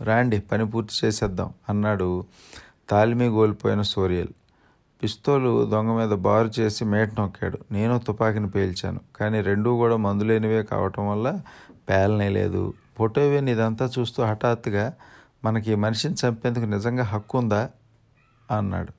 [0.03, 2.25] రాండి పని పూర్తి చేసేద్దాం అన్నాడు
[2.90, 4.29] తాలిమి కోల్పోయిన సోరియల్.
[5.03, 7.59] పిస్తోలు దొంగ మీద బారు చేసి మేట నొక్కాడు.
[7.73, 11.40] నేను తుపాకీని పేల్చాను కానీ రెండూ కూడా మందులేనివే కావటం వల్ల
[11.88, 12.75] పేలనే లేదు.
[12.99, 14.92] ఫోటోవేన్ ఇదంతా చూస్తూ హఠాత్తుగా
[15.44, 17.70] మనకి మనిషిని చంపేందుకు నిజంగా హక్కు ఉందా?
[18.51, 18.92] అన్నాడు.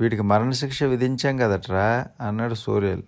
[0.00, 3.02] వీడికి మరణశిక్ష విధించాం కదట్రా అన్నాడు సూర్యల్.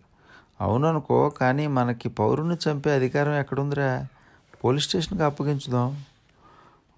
[0.60, 4.06] అవుననుకో కానీ మనకి పౌరుని చంపే అధికారం ఎక్కడుందిరా?
[4.64, 6.04] పోలీస్ స్టేషన్కి అప్పగించుదాం.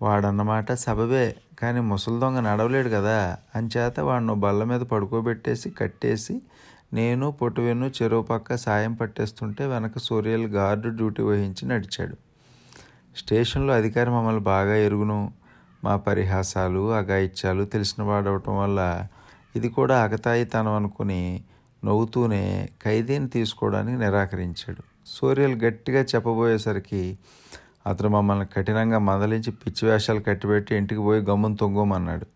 [0.02, 3.38] వాడన్నమాట సబబే కానీ ముసలి దొంగ నడవలేడు కదా.
[3.54, 6.42] అంచేత వాడిని బల్ల మీద పడుకోబెట్టేసి కట్టేసి
[6.92, 12.16] నేను పొట్టువెన్ను చెరువు పక్క సాయం పట్టేస్తుంటే వెనక సూర్యల్ గార్డు డ్యూటీ వహించి నడిచాడు.
[13.16, 15.32] స్టేషన్లో అధికారి మమ్మల్ని బాగా ఎరుగును.
[15.84, 19.06] మా పరిహాసాలు అగాయిత్యాలు తెలిసిన వాడవటం వల్ల
[19.56, 21.44] ఇది కూడా అగతాయితనం అనుకుని
[21.86, 24.82] నవ్వుతూనే ఖైదీని తీసుకోవడానికి నిరాకరించాడు.
[25.06, 27.18] సూర్యలు గట్టిగా చెప్పబోయేసరికి
[27.86, 32.26] అతను మమ్మల్ని కఠినంగా మందలించి పిచ్చి వేషాలు కట్టిపెట్టి ఇంటికి పోయి గమ్మును తొంగమన్నాడు.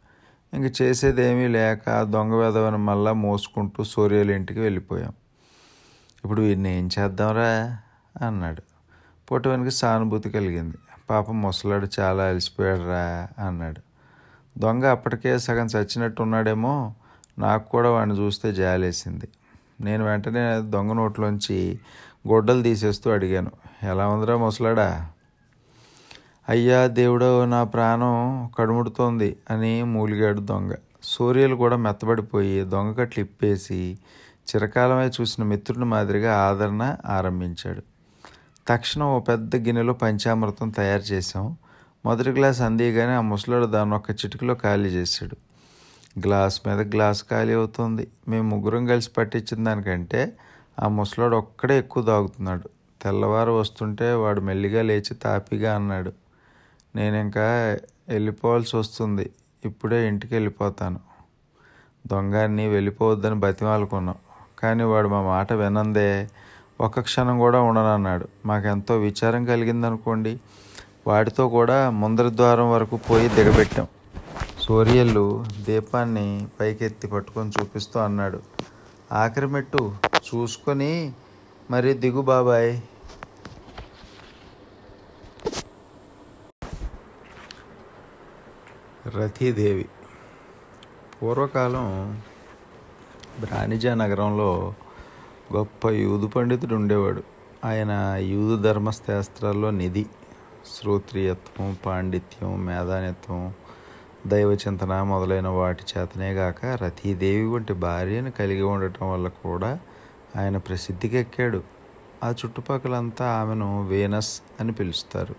[0.54, 5.12] ఇంక చేసేదేమీ లేక దొంగ వెదవని మళ్ళా మోసుకుంటూ సూర్యుల ఇంటికి వెళ్ళిపోయాం.
[6.24, 7.78] ఇప్పుడు వీడిని ఏం చేద్దాంరా?
[8.26, 8.62] అన్నాడు.
[9.32, 10.76] పుట్టవనికి సానుభూతి కలిగింది.
[11.10, 13.80] పాపం ముసలాడు చాలా అలసిపోయాడురా అన్నాడు.
[14.58, 16.94] దొంగ అప్పటికే సగం చచ్చినట్టు ఉన్నాడేమో
[17.38, 19.28] నాకు కూడా వాడిని చూస్తే జాలేసింది.
[19.80, 21.78] నేను వెంటనే దొంగ నోట్లోంచి
[22.28, 23.50] గొడ్డలు తీసేస్తూ అడిగాను.
[23.82, 25.10] ఎలా ఉందిరా ముసలాడా?
[26.48, 30.72] అయ్యా దేవుడో నా ప్రాణం కడుముడుతోంది అని మూలిగాడు దొంగ.
[31.02, 33.98] సూర్యులు కూడా మెత్తబడిపోయి దొంగకట్లు ఇప్పేసి
[34.50, 37.82] చిరకాలమే చూసిన మిత్రుని మాదిరిగా ఆదరణ ఆరంభించాడు.
[38.68, 41.56] తక్షణం ఓ పెద్ద గిన్నెలో పంచామృతం తయారు చేసాం
[42.04, 45.49] మొదటి గ్లాస్ అందియగానే ఆ ముసలాడు దాన్ని ఒక చిటికలో ఖాళీ చేశాడు.
[46.18, 48.08] గ్లాస్ మీద గ్లాస్ ఖాళీ అవుతుంది.
[48.28, 50.32] మేము ముగ్గురం కలిసి పట్టించిన దానికంటే
[50.80, 52.68] ఆ ముసలాడు ఒక్కడే ఎక్కువ తాగుతున్నాడు.
[53.02, 56.12] తెల్లవారు వస్తుంటే వాడు మెల్లిగా లేచి తాపిగా అన్నాడు.
[56.96, 59.30] నేను ఇంకా వెళ్ళిపోవాల్సి వస్తుంది.
[59.64, 61.00] ఇప్పుడే ఇంటికి వెళ్ళిపోతాను.
[62.06, 64.14] దొంగని వెళ్ళిపోవద్దని బతిమాలుకున్నాం.
[64.58, 66.28] కానీ వాడు మా మాట వినందే
[66.80, 68.28] ఒక్క క్షణం కూడా ఉండనన్నాడు.
[68.46, 70.40] మాకెంతో విచారం కలిగిందనుకోండి.
[71.06, 73.86] వాడితో కూడా ముందరి ద్వారం వరకు పోయి దిగబెట్టాం.
[74.70, 78.42] సూర్యళ్ళు దీపాన్ని పైకెత్తి పట్టుకొని చూపిస్తూ అన్నాడు.
[79.12, 79.94] ఆఖరి మెట్టు
[80.26, 81.12] చూసుకొని
[81.70, 82.80] మరి దిగు బాబాయ్.
[89.16, 89.88] రతీదేవి
[91.22, 92.20] పూర్వకాలం
[93.40, 94.74] బ్రానిజా నగరంలో
[95.56, 97.22] గొప్ప యూదు పండితుడు ఉండేవాడు.
[97.64, 100.06] ఆయన యూదు ధర్మశాస్త్రాల్లో నిధి
[100.74, 103.52] శ్రోత్రియత్వం పాండిత్యం మేధానిత్వం
[104.26, 109.78] దైవచింతన మొదలైన వాటి చేతనే గాక రతీదేవి వంటి భార్యను కలిగి ఉండటం వల్ల కూడా
[110.36, 111.62] ఆయన ప్రసిద్ధికెక్కాడు.
[112.24, 115.34] ఆ చుట్టుపక్కలంతా ఆమెను వేనస్ అని పిలుస్తారు.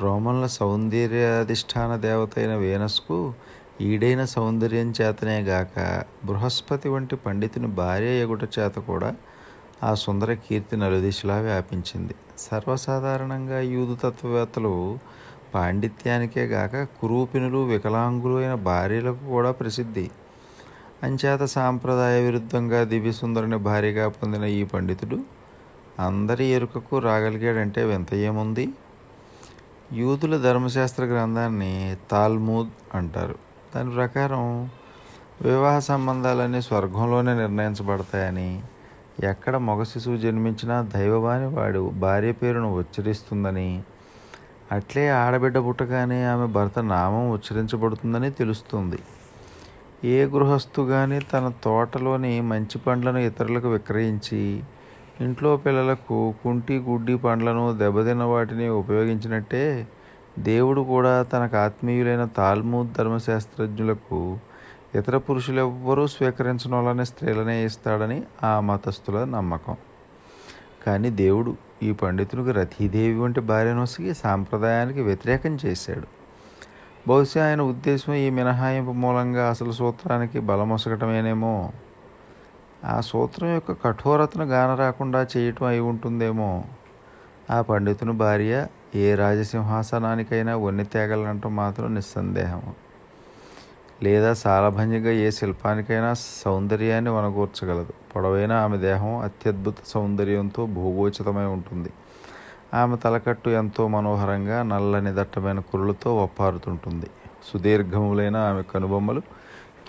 [0.00, 3.34] రోమన్ల సౌందర్యాధిష్టాన దేవత అయిన వేనస్కు
[3.80, 9.14] ఈడైన సౌందర్యం చేతనే గాక బృహస్పతి వంటి పండితుని భార్య ఎగుట చేత కూడా
[9.84, 12.14] ఆ సుందర కీర్తి నలుదిశలా వ్యాపించింది.
[12.38, 14.98] సర్వసాధారణంగా యూదు తత్వవేత్తలు
[15.54, 20.10] పాండిత్యానికే గాక కురూపినులు వికలాంగులు అయిన భార్యలకు కూడా ప్రసిద్ధి.
[21.02, 25.18] అంచేత సాంప్రదాయ విరుద్ధంగా దివ్యసుందరుని భార్యగా పొందిన ఈ పండితుడు
[26.00, 28.68] అందరి ఎరుకకు రాగలిగాడంటే వింత ఏముంది?
[29.92, 33.36] యూదుల ధర్మశాస్త్ర గ్రంథాన్ని తాల్మూద్ అంటారు.
[33.76, 34.70] దాని ప్రకారం
[35.42, 38.62] వివాహ సంబంధాలన్నీ స్వర్గంలోనే నిర్ణయించబడతాయని
[39.22, 43.82] ఎక్కడ మగ శిశువు జన్మించినా దైవవాణి వాడు భార్య పేరును ఉచ్చరిస్తుందని
[44.72, 48.98] అట్లే ఆడబిడ్డ పుట్టగానే ఆమె భర్త నామం ఉచ్చరించబడుతుందని తెలుస్తుంది.
[50.04, 54.62] ఏ గృహస్థు కానీ తన తోటలోని మంచి పండ్లను ఇతరులకు విక్రయించి
[55.20, 59.88] ఇంట్లో పిల్లలకు కుంటి గుడ్డి పండ్లను దెబ్బతిన్న వాటిని ఉపయోగించినట్టే
[60.38, 64.38] దేవుడు కూడా తనకు ఆత్మీయులైన తాల్మూద్ ధర్మశాస్త్రజ్ఞులకు
[64.94, 69.76] ఇతర పురుషులెవ్వరూ స్వీకరించడం వల్లనే స్త్రీలనే ఇస్తాడని ఆ మతస్థుల నమ్మకం.
[70.86, 76.06] కానీ దేవుడు ఈ పండితునికి రతీదేవి వంటి భార్యనొసగి సాంప్రదాయానికి వ్యతిరేకం చేశాడు.
[77.08, 81.72] బహుశా ఆయన ఉద్దేశం ఈ మినహాయింపు మూలంగా అసలు సూత్రానికి బలమొసగటమేనేమో.
[82.84, 86.64] ఆ సూత్రం యొక్క కఠోరతను గాన రాకుండా చేయటం అయి ఉంటుందేమో.
[87.50, 92.62] ఆ పండితుని భార్య ఏ రాజసింహాసనానికైనా వన్ని తేగలనంటం మాత్రం నిస్సందేహం
[94.02, 97.97] లేదా సాలభంజంగా ఏ శిల్పానికైనా సౌందర్యాన్ని వనగూర్చగలదు.
[98.18, 101.90] పొడవైన ఆమె దేహం అత్యద్భుత సౌందర్యంతో భూగోచితమై ఉంటుంది.
[102.74, 107.06] ఆమె తలకట్టు ఎంతో మనోహరంగా నల్లని దట్టమైన కురులతో ఒప్పారుతుంటుంది
[107.52, 109.22] సుదీర్ఘములైన ఆమె కనుబొమ్మలు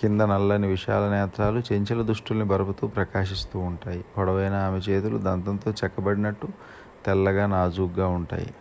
[0.01, 4.05] కింద నల్లని విశాల నేత్రాలు చెంచల దుష్టుల్ని బరుపుతూ ప్రకాశిస్తూ ఉంటాయి.
[4.17, 6.47] పొడవైన ఆమె చేతులు దంతంతో చెక్కబడినట్టు
[7.05, 8.53] తెల్లగా నాజూగ్గా ఉంటాయి.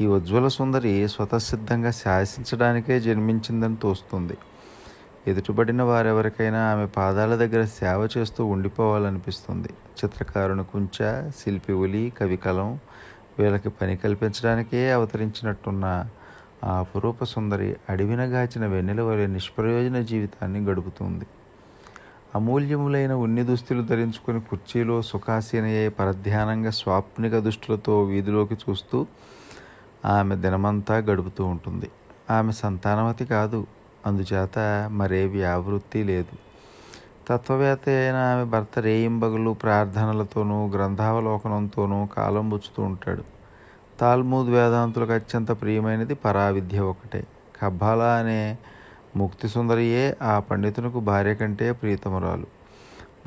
[0.00, 4.38] ఈ ఉజ్వల సుందరి స్వతసిద్ధంగా శాసించడానికే జన్మించిందని తోస్తుంది.
[5.28, 9.68] ఎదుటబడిన వారెవరికైనా ఆమె పాదాల దగ్గర సేవ చేస్తూ ఉండిపోవాలనిపిస్తుంది.
[9.68, 12.78] చిత్రకారుని కుంచ శిల్పి ఉలి కవికలం
[13.38, 16.06] వీళ్ళకి పని కల్పించడానికే అవతరించినట్టున్న
[16.64, 21.26] ఆ అపురూప సుందరి అడివిన గాచిన వెన్నెల వలె నిష్ప్రయోజన జీవితాన్ని గడుపుతుంది.
[22.34, 29.06] అమూల్యములైన ఉన్ని దుస్తులు ధరించుకుని కుర్చీలో సుఖాసీనయ్యే పరధ్యానంగా స్వాప్నిక దుష్టులతో వీధిలోకి చూస్తూ
[30.04, 31.90] ఆమె దినమంతా గడుపుతూ ఉంటుంది.
[32.30, 33.66] ఆమె సంతానవతి కాదు.
[34.06, 36.36] అందుచేత మరే వ్యావృత్తి లేదు.
[37.28, 43.24] తత్వవేత్త అయిన ఆమె భర్త రేయింబగులు ప్రార్థనలతోనూ గ్రంథావలోకనంతోనూ కాలం బుచ్చుతూ ఉంటాడు.
[44.00, 47.26] తాల్మూద్ వేదాంతులకు అత్యంత ప్రియమైనది పరావిద్య ఒకటే.
[47.62, 48.58] కబ్బాలా అనే
[49.16, 52.46] ముక్తి సుందరియే ఆ పండితునకు భార్య కంటే ప్రీతమురాలు.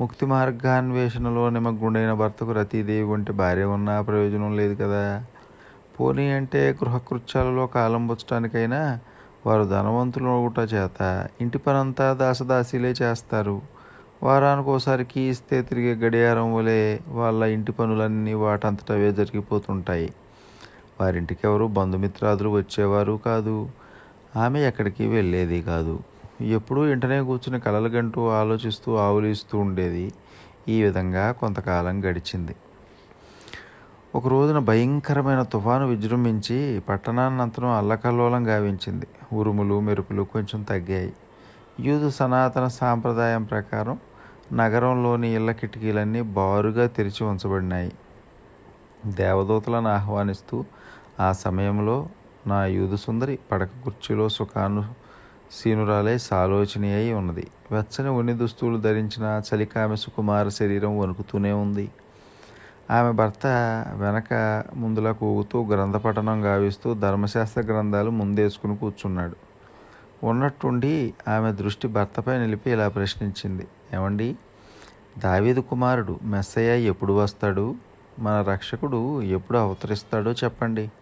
[0.00, 5.24] ముక్తి మార్గాన్వేషణలో నిమగ్గుండైన భర్తకు రతీదేవి వంటి భార్య ఉన్నా ప్రయోజనం లేదు కదా.
[6.00, 8.98] పోనీ అంటే గృహకృత్యాలలో కాలం పుచ్చటానికైనా
[9.46, 13.62] వారు ధనవంతులు ఒకట చేత ఇంటి పనంతా దాసదాసీలే చేస్తారు.
[14.22, 20.12] వారానికి ఒకసారి కీ ఇస్తే తిరిగే గడియారం వలె వాళ్ళ ఇంటి పనులన్నీ వాటంతటవే జరిగిపోతుంటాయి.
[21.00, 23.70] వారింటికి ఎవరు బంధుమిత్రాదులు వచ్చేవారు కాదు.
[24.36, 26.00] ఆమె ఎక్కడికి వెళ్ళేది కాదు.
[26.40, 30.12] ఎప్పుడూ ఇంటనే కూర్చుని కలలుగంటూ ఆలోచిస్తూ ఆవులిస్తూ ఉండేది.
[30.68, 32.56] ఈ విధంగా కొంతకాలం గడిచింది.
[34.14, 39.06] ఒక రోజున భయంకరమైన తుఫాను విజృంభించి పట్టణాన్నంతరం అల్లకల్లోలం గావించింది.
[39.32, 41.12] ఉరుములు మెరుపులు కొంచెం తగ్గాయి.
[41.80, 43.98] యూదు సనాతన సాంప్రదాయం ప్రకారం
[44.52, 47.92] నగరంలోని ఇళ్ళ కిటికీలన్నీ బారుగా తెరిచి ఉంచబడినాయి.
[49.06, 50.64] దేవదూతలను ఆహ్వానిస్తూ
[51.20, 52.08] ఆ సమయంలో
[52.46, 54.94] నా యూదు సుందరి పడక కుర్చీలో సుఖాను
[55.52, 57.46] సీనురాలే సాలోచని అయి ఉన్నది.
[57.72, 61.90] వెచ్చని ఉన్ని దుస్తులు ధరించిన చలికామె సుకుమార శరీరం వణుకుతూనే ఉంది.
[62.90, 63.46] ఆమె భర్త
[63.96, 69.36] వెనక ముందులా కూగుతూ గ్రంథపఠనం గావిస్తూ ధర్మశాస్త్ర గ్రంథాలు ముందేసుకుని కూర్చున్నాడు.
[70.26, 73.66] ఉన్నట్టుండి ఆమె దృష్టి భర్తపై నిలిపి ఇలా ప్రశ్నించింది.
[73.94, 74.36] ఏమండి?
[75.18, 77.74] దావీదు కుమారుడు మెస్సయ్య ఎప్పుడు వస్తాడు?
[78.18, 80.92] మన రక్షకుడు ఎప్పుడు అవతరిస్తాడో చెప్పండి.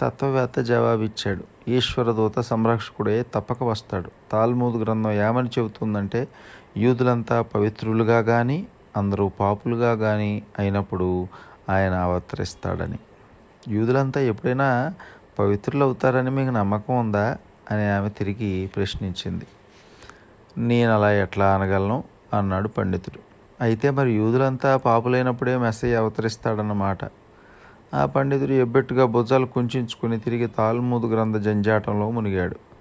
[0.00, 1.70] తత్వవేత్త జవాబిచ్చాడు.
[1.70, 4.10] ఈశ్వరదూత సంరక్షకుడే తప్పక వస్తాడు.
[4.32, 6.28] తాల్మూద్ గ్రంథం ఏమని చెబుతుందంటే
[6.76, 11.28] యూదులంతా పవిత్రులుగా కానీ అందరూ పాపులుగా కానీ అయినప్పుడు
[11.68, 12.98] ఆయన అవతరిస్తాడని.
[13.68, 14.94] యూదులంతా ఎప్పుడైనా
[15.38, 17.38] పవిత్రులు అవుతారని మీకు నమ్మకం ఉందా?
[17.70, 19.46] అని ఆమె తిరిగి ప్రశ్నించింది.
[20.58, 22.04] నేను అలా ఎట్లా అనగలను?
[22.38, 23.18] అన్నాడు పండితుడు.
[23.60, 26.98] అయితే మరి యూదులంతా పాపులైనప్పుడే మెసేజ్ అవతరిస్తాడన్నమాట.
[27.94, 32.71] ఆ పండితుడు ఎబ్బెట్టుగా భుజాలు కుంచుకుని తిరిగి తాల్మూదు గ్రంథ జంజాటంలో మునిగాడు.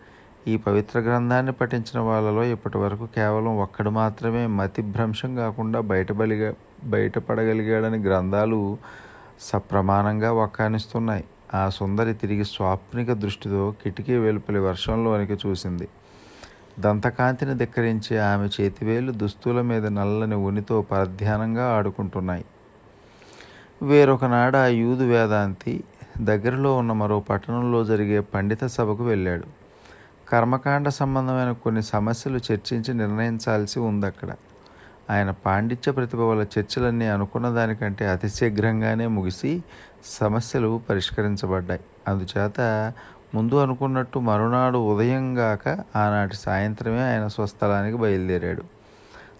[0.47, 7.97] ఈ పవిత్ర గ్రంథాన్ని పఠించిన వాళ్ళలో ఇప్పటి వరకు కేవలం ఒక్కడు మాత్రమే మతి భ్రంశం కాకుండా బయటబలిగా బయటపడగలిగాడని
[7.97, 8.77] గ్రంథాలు
[9.41, 11.23] సప్రమాణంగా వక్కానిస్తున్నాయి.
[11.53, 15.87] ఆ సుందరి తిరిగి స్వాప్నిక దృష్టితో కిటికీ వెలుపలి వర్షంలోనికి చూసింది.
[16.79, 22.45] దంతకాంతిని ధిక్కరించి ఆమె చేతివేలు దుస్తుల మీద నల్లని ఉనితో పరధ్యానంగా ఆడుకుంటున్నాయి.
[23.83, 25.83] వేరొకనాడు ఆ యూదు వేదాంతి
[26.21, 29.60] దగ్గరలో ఉన్న మరో పట్టణంలో జరిగే పండిత సభకు వెళ్ళాడు.
[30.31, 34.31] కర్మకాండ సంబంధమైన కొన్ని సమస్యలు చర్చించి నిర్ణయించాల్సి ఉంది అక్కడ
[35.09, 39.63] ఆయన పాండిత్య ప్రతిభ వల్ల చర్చలన్నీ అనుకున్న దానికంటే అతి శీఘ్రంగానే ముగిసి
[40.05, 41.81] సమస్యలు పరిష్కరించబడ్డాయి.
[42.07, 42.61] అందుచేత
[43.35, 48.63] ముందు అనుకున్నట్టు మరునాడు ఉదయం గాక ఆనాటి సాయంత్రమే ఆయన స్వస్థలానికి బయలుదేరాడు.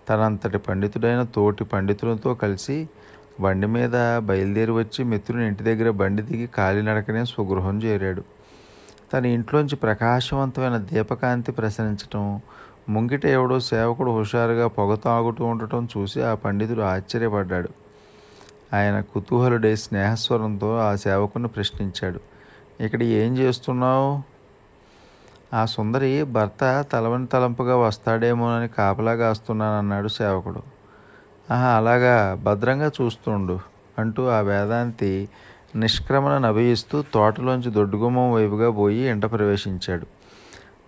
[0.10, 2.89] తనంతటి పండితుడైన తోటి పండితులతో కలిసి
[3.39, 8.40] బండి మీద బయలుదేరి వచ్చి మిత్రుని ఇంటి దగ్గర బండి దిగి కాలినడకనే స్వగృహం చేరాడు.
[9.13, 12.41] తన ఇంట్లోంచి ప్రకాశవంతమైన దీపకాంతి ప్రసరించటం
[12.89, 17.69] ముంగిట ఎవడో సేవకుడు హుషారుగా పొగ తాగుతూ ఉండటం చూసి ఆ పండితుడు ఆశ్చర్యపడ్డాడు.
[18.74, 22.19] ఆయన కుతూహలుడే స్నేహస్వరంతో ఆ సేవకుని ప్రశ్నించాడు.
[22.84, 24.21] ఇక్కడ ఏం చేస్తున్నావు?
[25.56, 30.62] ఆ సుందరి భర్త తలవని తలంపుగా వస్తాడేమోనని కాపలా కాస్తున్నానన్నాడు సేవకుడు.
[31.54, 32.39] ఆహా అలాగా?
[32.43, 33.60] భద్రంగా చూస్తుండు
[34.00, 35.30] అంటూ ఆ వేదాంతి
[35.75, 40.07] నిష్క్రమణ నభయిస్తూ తోటలోంచి దొడ్డుగుమ్మం వైపుగా పోయి ఇంట ప్రవేశించాడు.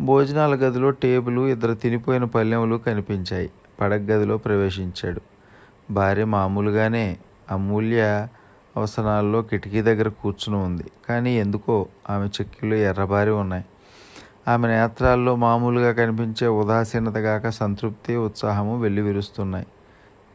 [0.04, 3.50] భోజనాల గదిలో టేబుల్ ఇద్దరు తినిపోయిన పల్లెములు కనిపించాయి.
[3.82, 5.22] పడగ గదిలో ప్రవేశించాడు.
[5.92, 7.18] భార్య మామూలుగానే
[7.52, 8.28] అమూల్య
[8.78, 10.84] అవసరాల్లో కిటికీ దగ్గర కూర్చుని ఉంది.
[11.10, 13.66] కానీ ఎందుకో ఆమె చెక్కిలో ఎర్రబారి ఉన్నాయి.
[14.48, 19.02] ఆమె నేత్రాల్లో మామూలుగా కనిపించే ఉదాసీనత కాక సంతృప్తి ఉత్సాహము వెళ్ళి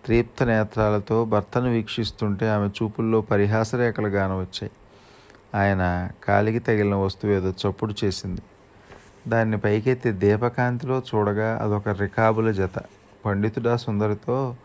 [0.05, 4.71] త్రీప్త తీప్త నేత్రాలతో భర్తను వీక్షిస్తుంటే ఆమె చూపుల్లో పరిహాసరేఖలు గానవచ్చాయి.
[5.55, 8.41] ఆయన కాలికి తగిలిన వస్తువు ఏదో చప్పుడు చేసింది.
[9.29, 12.79] దాన్ని పైకెత్తి దీపకాంతిలో చూడగా అదొక రికాబుల జత.
[13.27, 14.57] పండితుడా సుందరితో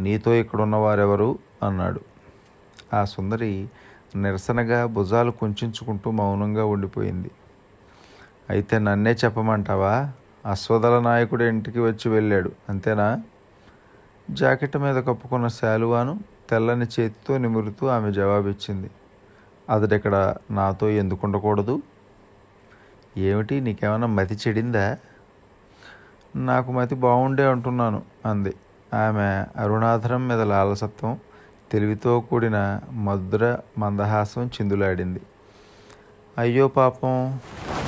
[0.00, 1.38] నీతో ఇక్కడున్న వారెవరు?
[1.62, 2.00] అన్నాడు.
[2.94, 3.68] ఆ సుందరి
[4.16, 7.30] నిరసనగా భుజాలు కుంచుకుంటూ మౌనంగా ఉండిపోయింది.
[8.50, 10.12] అయితే నన్నే చెప్పమంటావా?
[10.50, 13.22] అశ్వదళ నాయకుడి ఇంటికి వచ్చి వెళ్ళాడు అంతేనా?
[14.30, 18.90] జాకెట్ మీద కప్పుకున్న శాలువాను తెల్లని చేతితో నిమురుతూ ఆమె జవాబిచ్చింది.
[19.70, 21.82] అతడిక్కడ నాతో ఎందుకు ఉండకూడదు
[23.16, 24.98] ఏమిటి నీకేమైనా మతి చెడిందా?
[26.36, 28.54] నాకు మతి బాగుండే అంటున్నాను అంది.
[28.94, 31.20] ఆమె అరుణాధరం మీద లాలసత్వం
[31.72, 35.20] తెలివితో కూడిన మధుర మందహాసం చిందులాడింది.
[36.38, 37.40] అయ్యో పాపం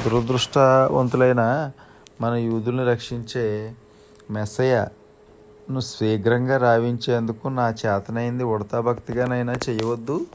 [0.05, 1.73] దురదృష్టవంతులైన
[2.21, 3.75] మన యూదుల్ని రక్షించే
[4.31, 4.89] మెస్సయ్య
[5.69, 10.27] నువ్వు శీఘ్రంగా రావించేందుకు నా చేతనైంది ఉడతా భక్తిగానైనా చేయవద్దు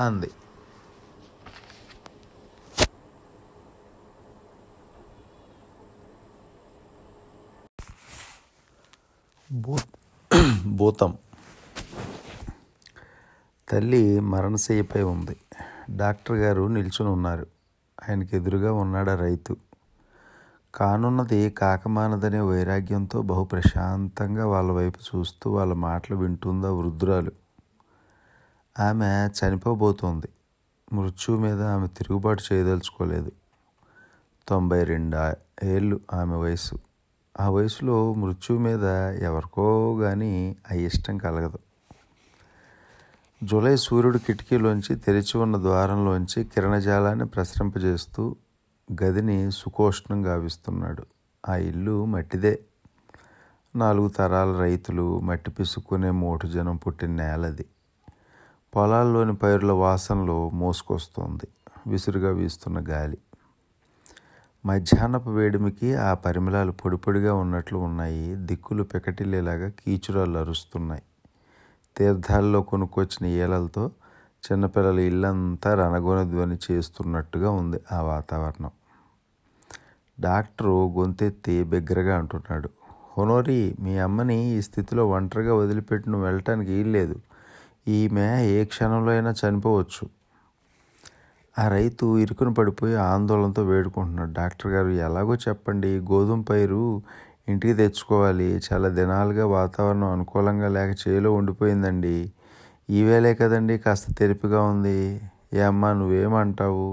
[0.00, 0.30] అంది.
[10.66, 11.18] భూతం
[13.68, 15.36] తల్లి మరణశయ్యపై ఉంది.
[15.96, 17.46] డాక్టర్ గారు నిల్చుని ఉన్నారు.
[18.08, 19.56] ఆయనకి ఎదురుగా ఉన్నాడు ఆ రైతు?
[20.74, 27.32] కానున్నది కాకమానదనే వైరాగ్యంతో బహు ప్రశాంతంగా వాళ్ళ వైపు చూస్తూ వాళ్ళ మాటలు వింటుందా వృద్ధురాలు.
[28.80, 30.28] ఆమె చనిపోబోతోంది.
[30.92, 33.32] మృత్యువు మీద ఆమె తిరుగుబాటు చేయదలుచుకోలేదు.
[34.48, 35.32] తొంభై రెండు
[35.66, 36.78] ఏళ్ళు ఆమె వయసు
[37.40, 38.84] ఆ వయసులో మృత్యువు మీద
[39.22, 41.58] ఎవరికో కానీ ఆ ఇష్టం కలగదు.
[43.44, 48.36] జూలై సూర్యుడు కిటికీలోంచి తెరిచి ఉన్న ద్వారంలోంచి కిరణజాలాన్ని ప్రసరింపజేస్తూ
[48.92, 51.06] గదిని సుకోష్ణం గావిస్తున్నాడు.
[51.48, 52.58] ఆ ఇల్లు మట్టిదే.
[53.76, 57.66] నాలుగు తరాల రైతులు మట్టి పిసుక్కునే మోటు జనం పుట్టిన నేలది.
[58.76, 61.48] పొలాల్లోని పైరుల వాసనలో మోసుకొస్తోంది.
[61.86, 63.18] విసురుగా వీస్తున్న గాలి.
[64.66, 68.36] మధ్యాహ్నపు వేడిమికి ఆ పరిమళాలు పొడిపొడిగా ఉన్నట్లు ఉన్నాయి.
[68.36, 71.02] దిక్కులు పెకటిల్లేలాగా కీచురాలు అరుస్తున్నాయి.
[71.96, 73.90] తీర్థాల్లో కొనుక్కొచ్చిన ఈలలతో
[74.52, 78.70] చిన్నపిల్లల ఇల్లంతా రణగోన ధ్వని చేస్తున్నట్టుగా ఉంది ఆ వాతావరణం.
[80.20, 82.68] డాక్టరు గొంతెత్తి బిగ్గరగా అంటున్నాడు
[83.18, 87.16] హొనోరి మీ అమ్మని ఈ స్థితిలో ఒంటరిగా వదిలిపెట్టి నువ్వు వెళ్ళటానికి వీల్లేదు
[87.88, 90.04] ఈమె ఏ క్షణంలో అయినా చనిపోవచ్చు
[91.58, 94.32] ఆ రైతు ఇరుకును పడిపోయి ఆందోళనతో వేడుకుంటున్నాడు.
[94.32, 95.98] డాక్టర్ గారు ఎలాగో చెప్పండి.
[96.00, 96.82] గోధుమ పైరు
[97.48, 98.60] ఇంటికి తెచ్చుకోవాలి.
[98.66, 102.32] చాలా దినాలుగా వాతావరణం అనుకూలంగా లేక చేలో ఉండిపోయిందండి.
[102.90, 105.20] ఈవేళే కదండి కాస్త తెరిపిగా ఉంది.
[105.54, 106.88] ఏ అమ్మా నువ్వేమంటావు?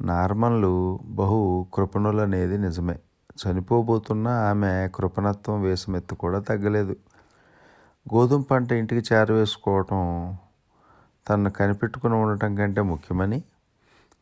[0.00, 2.98] నార్మన్లు బహు కృపణులు అనేది నిజమే.
[3.42, 6.96] చనిపోబోతున్న ఆమె కృపణత్వం వేసమెత్తు కూడా తగ్గలేదు.
[8.14, 10.36] గోధుమ పంట ఇంటికి చేరవేసుకోవటం
[11.28, 13.42] తను కనిపెట్టుకుని ఉండటం కంటే ముఖ్యమని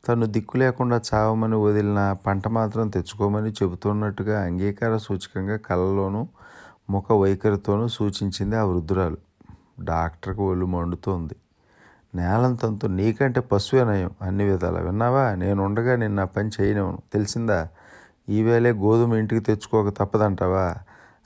[0.08, 6.28] తను దిక్కు లేకుండా చావమని వదిలిన పంట మాత్రం తెచ్చుకోమని చెబుతున్నట్టుగా అంగీకార సూచకంగా కళ్ళలోనూ
[6.90, 9.16] ముఖ వైఖరితోనూ సూచించింది ఆ వృద్ధురాలు.
[9.80, 11.34] డాక్టర్కి ఒళ్ళు మండుతోంది.
[12.14, 14.81] నేలంతంతో నీకంటే పశువే నయం అన్ని విధాలా.
[14.81, 15.35] విన్నావా?
[15.35, 16.98] నేను ఉండగా నిన్న పని చేయనివ్వను.
[17.12, 17.68] తెలిసిందా?
[18.29, 20.74] ఈవేళే గోధుమ ఇంటికి తెచ్చుకోక తప్పదంటావా?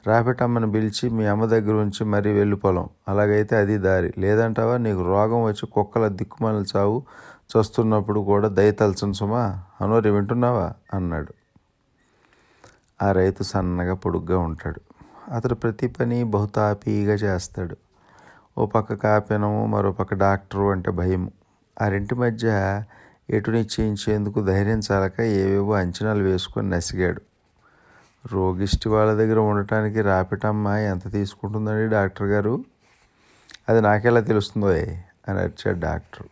[0.07, 2.89] రాపిటమ్మని పిలిచి మీ అమ్మ దగ్గర ఉంచి మరీ వెళ్ళిపోలం.
[3.09, 4.15] అలాగైతే అది దారి.
[4.19, 4.77] లేదంటావా?
[4.77, 7.03] నీకు రోగం వచ్చి కుక్కల దిక్కుమాల చావు
[7.41, 9.63] చస్తున్నప్పుడు కూడా దయతలచను సుమా.
[9.81, 10.73] అనోరి వింటున్నావా?
[10.95, 11.35] అన్నాడు.
[13.03, 14.81] ఆ రైతు సన్నగా పొడుగ్గా ఉంటాడు.
[15.33, 17.77] అతడు ప్రతి పని బహుతాపీగా చేస్తాడు.
[18.59, 21.31] ఓ పక్క కాపినము మరో పక్క డాక్టరు అంటే భయం
[21.83, 22.47] ఆ రెంటి మధ్య
[23.31, 27.21] ఎటు నిశ్చయించేందుకు ధైర్యం చాలక ఏవేవో అంచనాలు వేసుకొని నసిగాడు.
[28.33, 32.65] రోగిష్టి వాళ్ళ దగ్గర ఉండటానికి రాపిటమ్మ ఎంత తీసుకుంటుందండి డాక్టర్ గారు?
[33.69, 34.67] అది నాకెలా తెలుస్తుందో
[35.29, 36.27] అని అరిచాడు డాక్టర్.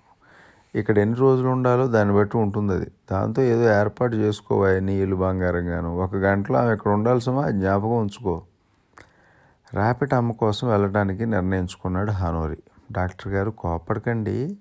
[0.74, 2.90] ఇక్కడ ఎన్ని రోజులు ఉండాలో దాన్ని బట్టి ఉంటుంది అది.
[3.10, 8.42] దాంతో ఏదో ఏర్పాటు చేసుకోవాలి నీళ్ళు బంగారం గాను ఒక గంటలో ఆమె ఇక్కడ ఉండాల్సిమా జ్ఞాపకం ఉంచుకో.
[9.74, 12.58] ర్యాపిడ్ అమ్మ కోసం వెళ్ళడానికి నిర్ణయించుకున్నాడు హానోరి.
[12.92, 14.56] డాక్టర్ గారు కోపడకండి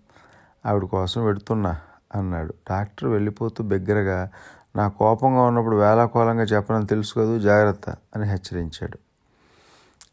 [0.66, 1.80] ఆవిడ కోసం వెడుతున్నా
[2.16, 2.54] అన్నాడు.
[2.70, 4.30] డాక్టర్ వెళ్ళిపోతూ బిగ్గరగా
[4.76, 8.98] నా కోపంగా ఉన్నప్పుడు వేలాకోలంగా చెప్పనని తెలుసు కదూ జాగ్రత్త అని హెచ్చరించాడు.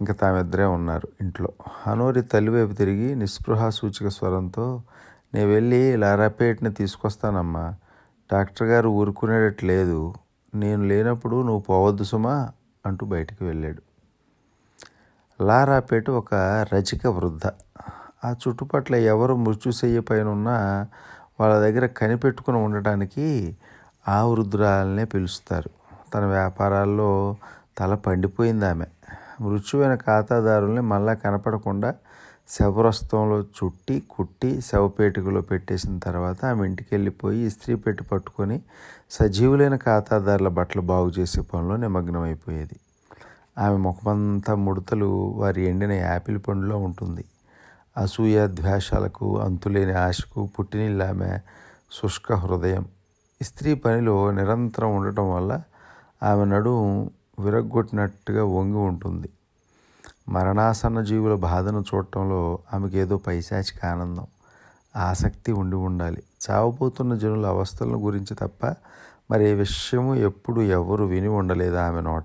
[0.00, 1.48] ఇంకా తామిద్దరే ఉన్నారు ఇంట్లో.
[1.66, 4.82] హనోరి తల్లివైపు తిరిగి నిస్పృహ సూచిక స్వరంతో
[5.34, 7.74] నేను వెళ్ళి లారాపేట్ని తీసుకొస్తానమ్మా.
[8.32, 10.14] డాక్టర్ గారు ఊరుకునేటట్టు లేదు.
[10.54, 12.50] నేను లేనప్పుడు నువ్వు పోవద్దు సుమా
[12.86, 13.91] అంటూ బయటికి వెళ్ళాడు.
[15.42, 16.34] లారాపేట ఒక
[16.74, 17.46] రచిక వృద్ధ.
[18.24, 20.86] ఆ చుట్టుపట్ల ఎవరు మృత్యుశయ్య పైన ఉన్నా
[21.40, 23.56] వాళ్ళ దగ్గర కనిపెట్టుకుని ఉండటానికి
[24.08, 25.70] ఆ వృద్ధురాలనే పిలుస్తారు.
[26.14, 27.36] తన వ్యాపారాల్లో
[27.78, 28.84] తల పండిపోయింది ఆమె.
[29.40, 31.94] మృత్యువైన ఖాతాదారుల్ని మళ్ళా కనపడకుండా
[32.48, 38.62] శవరస్తంలో చుట్టి కుట్టి శవపేటికలో పెట్టేసిన తర్వాత ఆమె ఇంటికి వెళ్ళిపోయి ఇస్త్రీ పెట్టి పట్టుకొని
[39.10, 42.76] సజీవులైన ఖాతాదారుల బట్టలు బాగు చేసే పనిలో నిమగ్నమైపోయేది.
[43.58, 47.24] ఆమె ముఖమంతా ముడతలు వారి ఎండిన యాపిల్ పండులో ఉంటుంది.
[47.96, 51.38] అసూయ ద్వేషాలకు అంతులేని ఆశకు పుట్టినిల్లు ఆమె
[51.92, 52.86] శుష్క హృదయం.
[53.42, 55.62] స్త్రీ పనిలో నిరంతరం ఉండటం వల్ల
[56.22, 59.28] ఆమె నడుము విరగ్గొట్టినట్టుగా వంగి ఉంటుంది.
[60.28, 64.26] మరణాసన్న జీవుల బాధను చూడటంలో ఆమెకి ఏదో పైశాచిక ఆనందం.
[64.96, 66.22] ఆసక్తి ఉండి ఉండాలి.
[66.50, 68.74] చావబోతున్న జనుల అవస్థలను గురించి తప్ప
[69.30, 72.24] మరి ఏ విషయము ఎప్పుడు ఎవరు విని ఉండలేదు ఆమె నోట?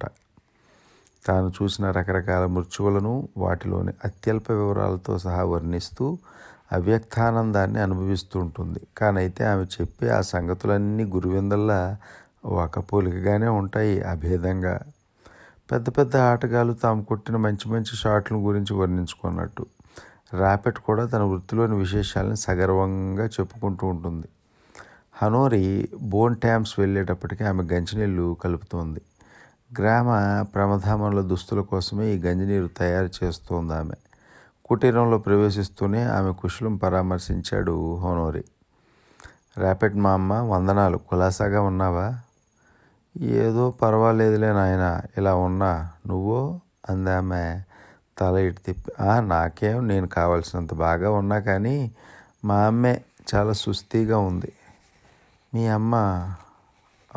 [1.28, 6.18] తాను చూసిన రకరకాల మృత్యువులను వాటిలోని అత్యల్ప వివరాలతో సహా వర్ణిస్తూ
[6.72, 8.80] అవ్యక్తానందాన్ని అనుభవిస్తూ ఉంటుంది.
[8.98, 11.98] కానైతే ఆమె చెప్పే ఆ సంగతులన్నీ గురువిందల్లా
[12.46, 14.80] ఒక పోలికగానే ఉంటాయి అభేదంగా.
[15.72, 19.66] పెద్ద పెద్ద ఆటగాళ్ళు తాము కొట్టిన మంచి మంచి షాట్ల గురించి వర్ణించుకున్నట్టు.
[20.34, 24.28] రాపెట్ కూడా తన వృత్తిలోని విశేషాలను సగర్వంగా చెప్పుకుంటూ ఉంటుంది.
[25.24, 29.02] హనోరి బోన్ ట్యాంప్స్ వెళ్ళేటప్పటికి ఆమె గంచినీళ్ళు కలుపుతోంది.
[29.80, 33.94] గ్రామ ప్రమధామంలో దుస్తుల కోసమే ఈ గంజినీరు తయారు చేస్తోంది ఆమె.
[34.66, 38.44] కుటీరంలో ప్రవేశిస్తూనే ఆమె కుశలం పరామర్శించాడు హోనోరి.
[39.58, 40.98] ర్యాపిడ్ మా అమ్మ వందనాలు.
[40.98, 42.16] కులాసాగా ఉన్నావా?
[43.18, 45.92] ఏదో పర్వాలేదులే నాయన ఇలా ఉన్నా.
[46.08, 46.60] నువ్వో?
[46.90, 47.62] అందామె
[48.18, 49.04] తల ఇటు తిప్పి.
[49.04, 49.88] "ఆ, నాకేం?
[49.88, 51.92] నేను కావాల్సినంత బాగా ఉన్నా కానీ
[52.46, 53.02] మా అమ్మే
[53.36, 54.54] చాలా సుస్థిగా ఉంది.
[55.54, 55.96] మీ అమ్మ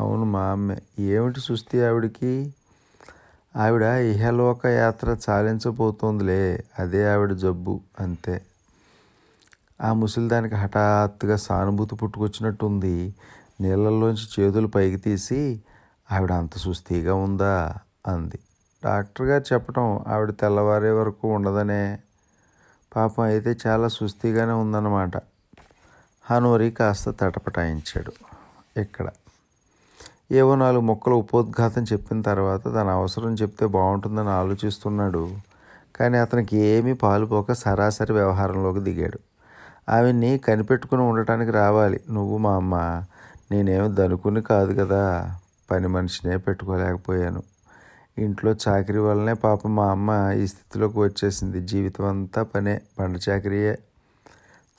[0.01, 2.33] అవును మా ఆమె ఏమిటి సుస్థి ఆవిడికి?
[3.55, 8.35] ఆవిడ ఇహలోక యాత్ర చాలించబోతోందిలే అదే ఆవిడ జబ్బు అంతే.
[9.81, 12.95] ఆ ముసలి దానికి హఠాత్తుగా సానుభూతి పుట్టుకొచ్చినట్టుంది.
[13.61, 15.41] నీళ్ళల్లోంచి చేతులు పైకి తీసి
[16.11, 17.55] ఆవిడ అంత సుస్థిగా ఉందా?
[18.07, 18.39] అంది.
[18.83, 21.83] డాక్టర్ గారు చెప్పటం ఆవిడ తెల్లవారే వరకు ఉండదనే.
[22.95, 25.13] పాపం అయితే చాలా సుస్థిగానే ఉందన్నమాట.
[26.25, 28.11] హనోరి కాస్త తటపటాయించాడు.
[28.79, 29.07] ఇక్కడ
[30.31, 35.29] ఏవో నాలుగు మొక్కల ఉపోద్ఘాతం చెప్పిన తర్వాత తన అవసరం చెప్తే బాగుంటుందని ఆలోచిస్తున్నాడు.
[35.95, 39.19] కానీ అతనికి ఏమీ పాలుపోక సరాసరి వ్యవహారంలోకి దిగాడు.
[39.91, 41.99] ఆమెని కనిపెట్టుకుని ఉండటానికి రావాలి.
[42.09, 43.03] నువ్వు మా అమ్మ.
[43.51, 45.35] నేనేమి దనుకుని కాదు కదా.
[45.71, 47.43] పని మనిషినే పెట్టుకోలేకపోయాను.
[48.17, 51.61] ఇంట్లో చాకరీ వల్లనే పాప మా అమ్మ ఈ స్థితిలోకి వచ్చేసింది.
[51.61, 53.79] జీవితం అంతా పనే బండ చాకరీయే.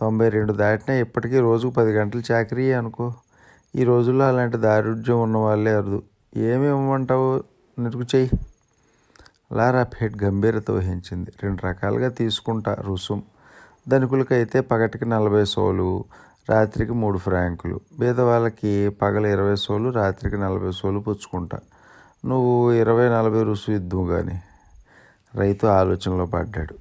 [0.00, 3.14] తొంభై రెండు దాటినా ఇప్పటికీ రోజుకు పది గంటలు చాకరీయే అనుకో.
[3.76, 6.02] ఈ రోజుల్లో అలాంటి దారుఢ్యం ఉన్న వాళ్ళే అరుదు.
[6.36, 7.44] ఏమి ఇవ్వమంటావు?
[7.80, 8.30] నిరుకు చెయ్యి.
[9.52, 11.32] లారా పేట్ గంభీరత వహించింది.
[11.42, 13.22] రెండు రకాలుగా తీసుకుంటా రుసుం.
[13.88, 16.04] ధనికులకైతే పగటికి నలభై సోలు
[16.50, 17.80] రాత్రికి మూడు ఫ్రాంకులు.
[17.98, 21.58] బీదవాళ్ళకి పగల ఇరవై సోలు రాత్రికి నలభై సోలు పుచ్చుకుంటా.
[22.26, 24.42] నువ్వు ఇరవై నలభై రుసు ఇద్దువు కానీ
[25.34, 26.76] రైతు ఆలోచనలో పడ్డాడు.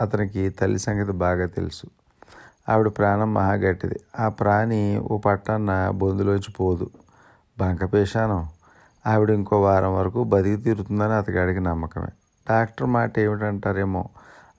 [0.00, 1.86] అతనికి తల్లి సంగతి బాగా తెలుసు.
[2.68, 6.90] ఆవిడ ప్రాణం మహాగట్టిది ఆ ప్రాణి ఓ పట్టాన్న బొందులోంచి పోదు.
[7.58, 8.48] బంకపేశానం
[9.06, 12.08] ఆవిడ ఇంకో వారం వరకు బతికి తీరుతుందని అతగాడికి నమ్మకమే.
[12.50, 14.08] డాక్టర్ మాట ఏమిటంటారేమో?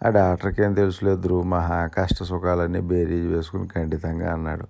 [0.06, 1.42] ఆ డాక్టర్కి ఏం తెలుసులేదు.
[1.42, 4.66] మహా కష్ట సుఖాలన్నీ బేరీజ్ వేసుకుని ఖండితంగా అన్నాడు.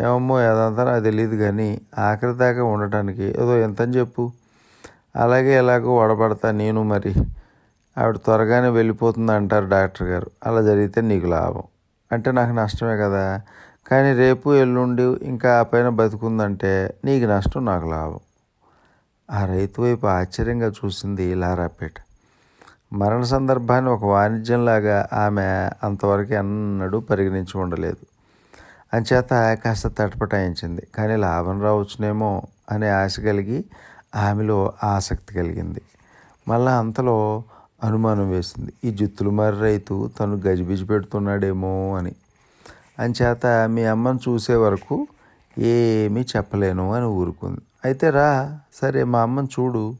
[0.00, 4.32] ఏమమ్మో ఏదంతా నాకు తెలియదు కానీ ఆఖరి దాకా ఉండటానికి ఏదో ఎంతని చెప్పు?
[5.16, 7.14] అలాగే ఎలాగో వడబడతా నేను మరి.
[7.98, 11.62] ఆవిడ త్వరగానే వెళ్ళిపోతుంది అంటారు డాక్టర్ గారు అలా జరిగితే నీకు లాభం.
[12.12, 13.40] అంటే నాకు నష్టమే కదా.
[13.86, 18.20] కానీ రేపు ఎల్లుండి ఇంకా ఆ పైన బతుకుందంటే నీకు నష్టం నాకు లాభం.
[19.30, 21.92] ఆ రైతు వైపు ఆశ్చర్యంగా చూసింది లారాపేట.
[22.92, 28.06] మరణ సందర్భాన్ని ఒక వాణిజ్యంలాగా ఆమె అంతవరకు ఎన్నడూ పరిగణించి ఉండలేదు.
[28.96, 30.86] అంచేత కాస్త తటపటాయించింది.
[30.94, 33.64] కానీ లాభం రావచ్చునేమో అనే ఆశ కలిగి
[34.16, 35.82] ఆమెలో ఆసక్తి కలిగింది.
[36.48, 37.44] మళ్ళా అంతలో
[37.84, 38.72] అనుమానం వేసింది.
[38.84, 42.14] ఈ జుత్తులు మరి రైతు తను గజిబిజి పెడుతున్నాడేమో అని.
[42.98, 45.06] అంచేత మీ అమ్మను చూసే వరకు
[45.58, 47.60] ఏమీ చెప్పలేను అని ఊరుకుంది.
[47.84, 49.94] అయితే రా సరే మా అమ్మని చూడు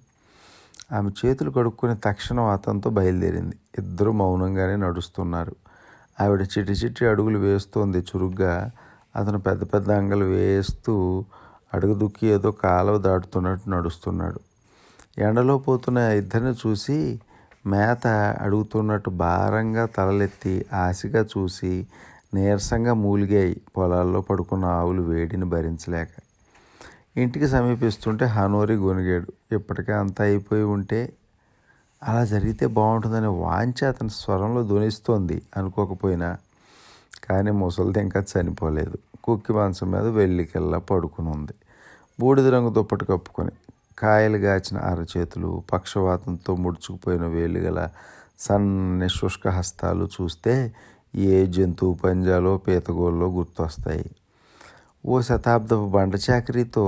[0.93, 3.57] ఆమె చేతులు కడుక్కుని తక్షణం అతనితో బయలుదేరింది.
[3.79, 5.57] ఇద్దరు మౌనంగానే నడుస్తున్నారు.
[6.20, 7.99] ఆవిడ చిటి చిట్టి అడుగులు వేస్తోంది.
[7.99, 8.70] చురుగ్గా
[9.16, 11.24] అతను పెద్ద పెద్ద అంగలు వేస్తూ
[11.74, 14.41] అడుగు దుక్కి ఏదో కాలువ దాటుతున్నట్టు నడుస్తున్నాడు.
[15.18, 17.20] ఎండలో పోతున్న ఇద్దరిని చూసి
[17.66, 18.06] మేత
[18.40, 21.72] అడుగుతున్నట్టు భారంగా తలలెత్తి ఆశగా చూసి
[22.34, 23.60] నీరసంగా మూలిగాయి.
[23.76, 26.12] పొలాల్లో పడుకున్న ఆవులు వేడిని భరించలేక
[27.16, 31.00] ఇంటికి సమీపిస్తుంటే హనోరి గొనిగాడు ఇప్పటికే అంతా అయిపోయి ఉంటే
[32.02, 36.30] అలా జరిగితే బాగుంటుందనే వాంఛ అతని స్వరంలో ధ్వనిస్తోంది అనుకోకపోయినా.
[37.24, 38.96] కానీ ముసలిది ఇంకా చనిపోలేదు.
[39.24, 41.54] కుక్కి మాంసం మీద వెల్లికెల్లా పడుకుని ఉంది
[42.20, 43.52] బూడిద రంగు దుప్పటి కప్పుకొని
[43.99, 47.88] కాయలు గాచిన అరచేతులు పక్షవాతంతో ముడుచుకుపోయిన వేలు గల
[48.38, 50.74] సన్న శుష్క హస్తాలు చూస్తే
[51.14, 54.11] ఏ జంతువు పంజాలో పీతగోల్లో గుర్తొస్తాయి.
[55.07, 56.84] ఓ శతాబ్దపు బండ చాకరీతో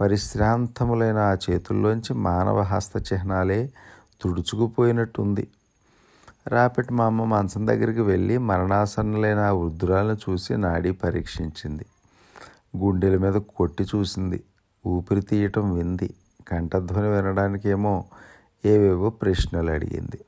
[0.00, 3.72] పరిశ్రాంతములైన ఆ చేతుల్లోంచి మానవ హస్త చిహ్నాలే
[4.22, 5.48] తుడుచుకుపోయినట్టుంది.
[6.46, 11.86] రాపెట్ మా అమ్మ మంచం దగ్గరికి వెళ్ళి మరణాసన్నులైన ఆ వృద్ధురాలను చూసి నాడి పరీక్షించింది.
[12.76, 14.42] గుండెల మీద కొట్టి చూసింది.
[14.86, 16.14] ఊపిరి తీయటం వింది.
[16.50, 18.04] కంఠధ్వని వినడానికేమో
[18.64, 20.24] ఏవేవో ప్రశ్నలు అడిగింది.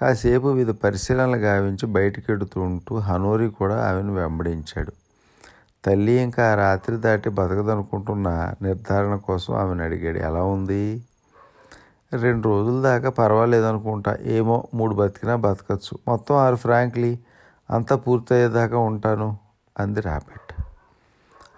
[0.00, 4.92] కాసేపు వివిధ పరిశీలనలు గావించి బయటికెడుతుంటూ హనూరి కూడా ఆమెను వెంబడించాడు.
[5.84, 10.18] తల్లి ఇంకా రాత్రి దాటి బతకదనుకుంటున్న నిర్ధారణ కోసం ఆమెను అడిగాడు.
[10.18, 11.02] ఎలా ఉంది?
[12.20, 15.98] రెండు రోజుల దాకా పర్వాలేదు అనుకుంటా ఏమో మూడు బతికినా బతకచ్చు.
[16.08, 17.18] మొత్తం ఆరు ఫ్రాంక్లీ.
[17.70, 19.38] అంతా పూర్తయ్యేదాకా ఉంటాను
[19.78, 20.62] అంది రాపెట్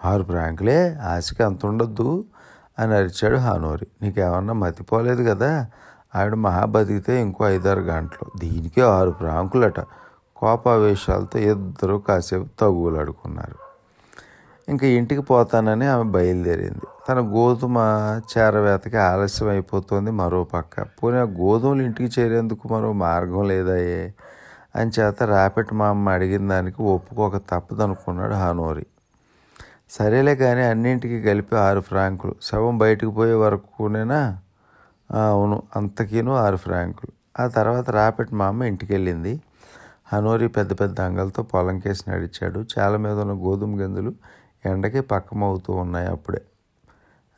[0.06, 0.94] ఆరు ఫ్రాంక్లే?
[0.94, 2.24] ఆశకి అంత ఉండొద్దు
[2.78, 3.86] అని అరిచాడు హానూరి.
[4.02, 5.66] నీకేమన్నా మతిపోలేదు కదా?
[6.16, 8.38] ఆవిడ మహా బతికితే ఇంకో ఐదారు గంటలు.
[8.38, 9.80] దీనికే ఆరు ప్రాంకులట.
[10.36, 13.64] కోపావేశాలతో ఇద్దరు కాసేపు తగులాడుకున్నారు.
[14.68, 16.80] ఇంకా ఇంటికి పోతానని ఆమె బయలుదేరింది.
[17.08, 17.76] తన గోధుమ
[18.38, 20.82] చేరవేతకి ఆలస్యం అయిపోతుంది మరో పక్క.
[20.82, 24.14] పోనీ ఆ గోధుమలు ఇంటికి చేరేందుకు మరో మార్గం లేదాయే
[24.76, 28.86] అని చేత రాపెట్ మా అమ్మ అడిగిన దానికి ఒప్పుకోక తప్పదనుకున్నాడు హానోరి.
[29.90, 32.34] సరేలే కానీ అన్నింటికి కలిపి ఆరు ఫ్రాంకులు.
[32.42, 34.38] శవం బయటకు పోయే వరకునేనా?
[35.10, 37.12] అవును అంతకీను ఆరు ఫ్రాంకులు.
[37.42, 39.40] ఆ తర్వాత రాపెట్ మా అమ్మ ఇంటికి వెళ్ళింది
[40.12, 42.66] హనోరి పెద్ద పెద్ద అంగలతో పొలం కేసి నడిచాడు.
[42.78, 44.12] చాలా మీద ఉన్న గోధుమ గింజలు
[44.66, 46.42] ఎండకి పక్కమవుతూ ఉన్నాయి అప్పుడే.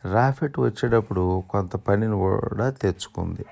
[0.05, 3.45] రాఫెట్ వచ్చేటప్పుడు కొంత పనిని కూడా తెచ్చుకుంది.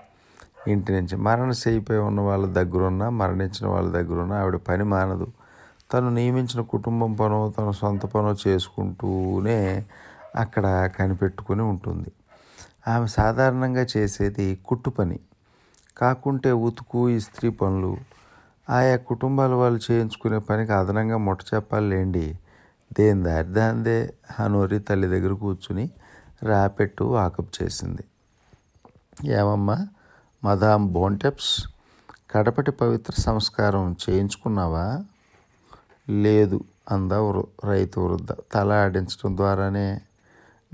[0.68, 5.26] ఇంటి నుంచి మరణశైపోయి ఉన్న వాళ్ళ దగ్గరున్న మరణించిన వాళ్ళ దగ్గరున్న ఆవిడ పని మానదు.
[5.93, 9.87] తను నియమించిన కుటుంబం పనో తన సొంత పనో చేసుకుంటూనే
[10.37, 12.12] అక్కడ కనిపెట్టుకుని ఉంటుంది.
[12.89, 15.20] ఆమె సాధారణంగా చేసేది కుట్టు పని.
[15.97, 17.97] కాకుంటే ఉతుకు ఇస్త్రీ పనులు.
[18.70, 22.39] ఆయా కుటుంబాల వాళ్ళు చేయించుకునే పనికి అదనంగా ముట్ట చెప్పాలేండి
[22.99, 25.91] దేని దారి దాందే హనోరి తల్లి దగ్గర కూర్చుని
[26.43, 28.05] రాపెట్టు వాకప్ చేసింది.
[29.30, 29.87] ఏమమ్మా
[30.45, 31.68] మదామ్ బోంటెప్స్
[32.30, 35.05] కడపటి పవిత్ర సంస్కారం చేయించుకున్నావా?
[36.09, 38.28] లేదు అందా రైతు వృద్ధ.
[38.55, 40.00] తల ఆడించడం ద్వారానే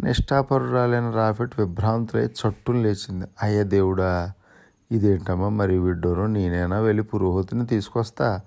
[0.04, 3.26] నిష్ఠాపరురాలైన రాఫెట్ విభ్రాంతులై చట్టును లేచింది.
[3.42, 4.32] అయ్య దేవుడా
[4.92, 6.32] ఇదేంటమ్మా మరి విడ్డూరం?
[6.32, 8.40] నేనైనా వెళ్ళి పురోహితుని తీసుకొస్తా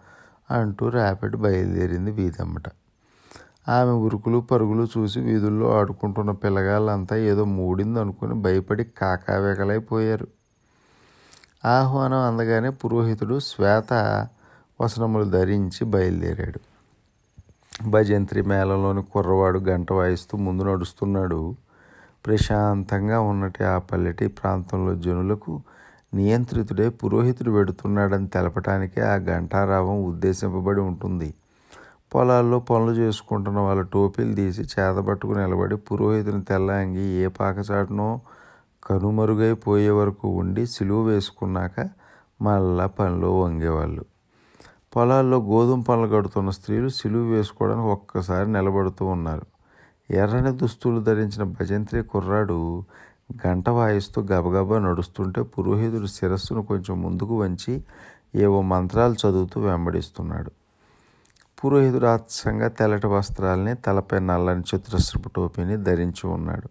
[0.52, 2.64] అంటూ ర్యాపిడ్ బయలుదేరింది వీధమ్మట.
[3.70, 10.28] ఆమె ఉరుకులు పరుగులు చూసి వీధుల్లో ఆడుకుంటున్న పిల్లగాళ్ళంతా ఏదో మూడింది అనుకుని భయపడి కాకావేకలైపోయారు.
[11.66, 13.94] ఆహ్వానం అందగానే పురోహితుడు శ్వేత
[14.82, 16.73] వసనములు ధరించి బయలుదేరాడు.
[17.82, 21.56] భజంత్రి మేళంలోని కుర్రవాడు గంట వాయిస్తూ ముందు నడుస్తున్నాడు.
[22.26, 25.62] ప్రశాంతంగా ఉన్నటి ఆ పల్లెటి ప్రాంతంలో జనులకు
[26.14, 31.34] నియంత్రితుడే పురోహితుడు పెడుతున్నాడని తెలపటానికే ఆ ఘంటారావం ఉద్దేశింపబడి ఉంటుంది.
[32.16, 38.22] పొలాల్లో పనులు చేసుకుంటున్న వాళ్ళ టోపీలు తీసి చేతబట్టుకు నిలబడి పురోహితుని తెల్ల అంగి ఏ పాకచాటునో
[38.84, 41.90] కనుమరుగైపోయే వరకు ఉండి సిలువ వేసుకున్నాక
[42.42, 44.06] మళ్ళా పనిలో వంగేవాళ్ళు.
[44.96, 49.46] పొలాల్లో గోధుమ పనులు కడుతున్న స్త్రీలు సిలువ వేసుకోవడానికి ఒక్కసారి నిలబడుతూ ఉన్నారు.
[50.12, 52.84] ఎర్రని దుస్తులు ధరించిన భజంత్రి కుర్రాడు
[53.48, 57.84] గంట వాయిస్తూ గబగబా నడుస్తుంటే పురోహితుడు శిరస్సును కొంచెం ముందుకు వంచి
[58.36, 60.52] ఏవో మంత్రాలు చదువుతూ వెంబడిస్తున్నాడు.
[61.64, 66.70] పురోహితుడు ఆత్సంగా తెల్లటి వస్త్రాలని తలపై నల్లని చతురస్రపు టోపీని ధరించి ఉన్నాడు.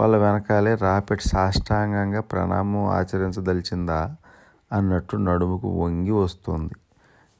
[0.00, 4.16] వాళ్ళ వెనకాలే రాపెట్ సాష్టాంగంగా ప్రణామం ఆచరించదలిచిందా
[4.72, 6.74] అన్నట్టు నడుముకు వంగి వస్తుంది.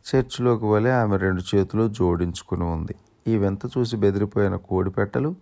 [0.06, 2.94] చర్చిలోకి వలె ఆమె రెండు చేతులు జోడించుకుని ఉంది.
[3.28, 5.34] ఈ వింత చూసి బెదిరిపోయిన కోడిపెట్టలు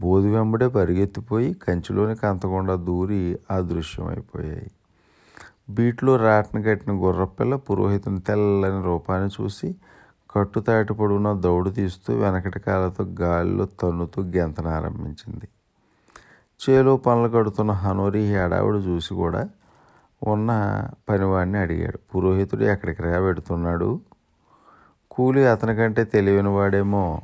[0.00, 4.70] బోధి వెంబడే పరిగెత్తిపోయి కంచిలోని కంతకుండా దూరి అదృశ్యమైపోయాయి.
[5.70, 9.76] బీట్లో రాటన కట్టిన గుర్రపిల్ల పురోహితుని తెల్లని రూపాన్ని చూసి
[10.30, 15.48] కట్టుతాటి పొడవున దౌడు తీస్తూ వెనకటి కాళ్ళతో గాలిలో తన్నుతూ గెంతనారంభించింది.
[16.60, 19.48] చేలో పనులు కడుతున్న హనోరి హడావుడు చూసి కూడా
[20.22, 20.50] ఉన్న
[21.08, 21.98] పనివాడిని అడిగాడు.
[22.14, 24.00] పురోహితుడు ఎక్కడికి రా పెడుతున్నాడు?
[25.10, 27.22] కూలి అతనికంటే తెలివైన వాడేమో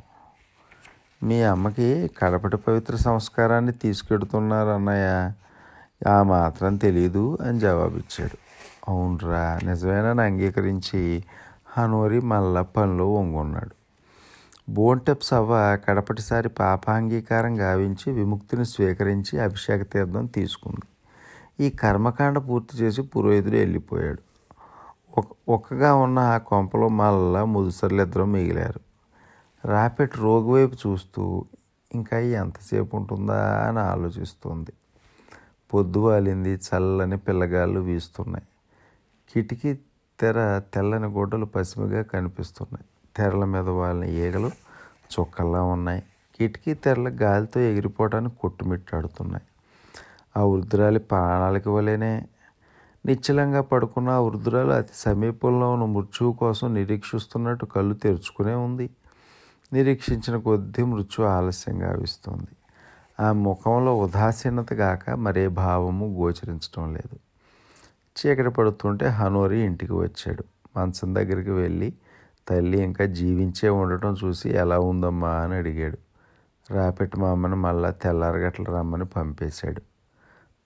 [1.23, 5.31] మీ అమ్మకి కడపటి పవిత్ర సంస్కారాన్ని తీసుకెడుతున్నారు అన్నయ్య.
[6.09, 8.37] ఆ మాత్రం తెలీదు అని జవాబిచ్చాడు.
[8.87, 11.23] అవునరా నిజమేనని అంగీకరించి
[11.77, 13.71] హనోరి మళ్ళా పనిలో వంగున్నాడు.
[14.69, 20.85] బోంటెప్స్ అవ్వ కడపటిసారి పాపాంగీకారం గావించి విముక్తిని స్వీకరించి అభిషేక తీర్థం తీసుకుంది.
[21.59, 24.21] ఈ కర్మకాండ పూర్తి చేసి పురోహితుడు వెళ్ళిపోయాడు.
[25.49, 28.79] ఒక్కగా ఉన్న ఆ కొంపలో మళ్ళా ముదుసర్లిద్దరూ మిగిలారు.
[29.67, 31.45] రాపెట్ రోగి వైపు చూస్తూ
[31.95, 33.65] ఇంకా ఎంతసేపు ఉంటుందా?
[33.67, 34.73] అని ఆలోచిస్తుంది.
[35.73, 38.45] పొద్దు వాలింది చల్లని పిల్లగాళ్ళు వీస్తున్నాయి.
[39.33, 39.77] కిటికీ
[40.19, 42.85] తెర తెల్లని గుడ్డలు పసిమిగా కనిపిస్తున్నాయి.
[43.15, 44.47] తెరల మీద వాళ్ళ ఈగలు
[45.19, 46.03] చుక్కల్లా ఉన్నాయి.
[46.37, 49.46] కిటికీ తెరల గాలితో ఎగిరిపోవడానికి కొట్టుమిట్టాడుతున్నాయి.
[50.37, 52.27] ఆ వృద్ధురాలి ప్రాణాలకి వలెనే
[53.05, 58.89] నిశ్చలంగా పడుకున్న ఆ వృద్ధురాలు అతి సమీపంలో ఉన్న మృత్యువు కోసం నిరీక్షిస్తున్నట్టు కళ్ళు తెరుచుకునే ఉంది.
[59.73, 62.47] నిరీక్షించిన కొద్దీ మృత్యు ఆలస్యంగా ఆవిస్తుంది.
[63.19, 67.19] ఆ ముఖంలో ఉదాసీనత గాక మరే భావము గోచరించడం లేదు.
[68.17, 70.43] చీకటి పడుతుంటే హనోరి ఇంటికి వచ్చాడు.
[70.77, 71.93] మంచం దగ్గరికి వెళ్ళి
[72.47, 75.29] తల్లి ఇంకా జీవించే ఉండటం చూసి ఎలా ఉందమ్మా?
[75.29, 75.97] అని అడిగాడు.
[76.73, 79.96] రాపెట్టి మా అమ్మని మళ్ళా తెల్లారగట్ల రమ్మని పంపేశాడు.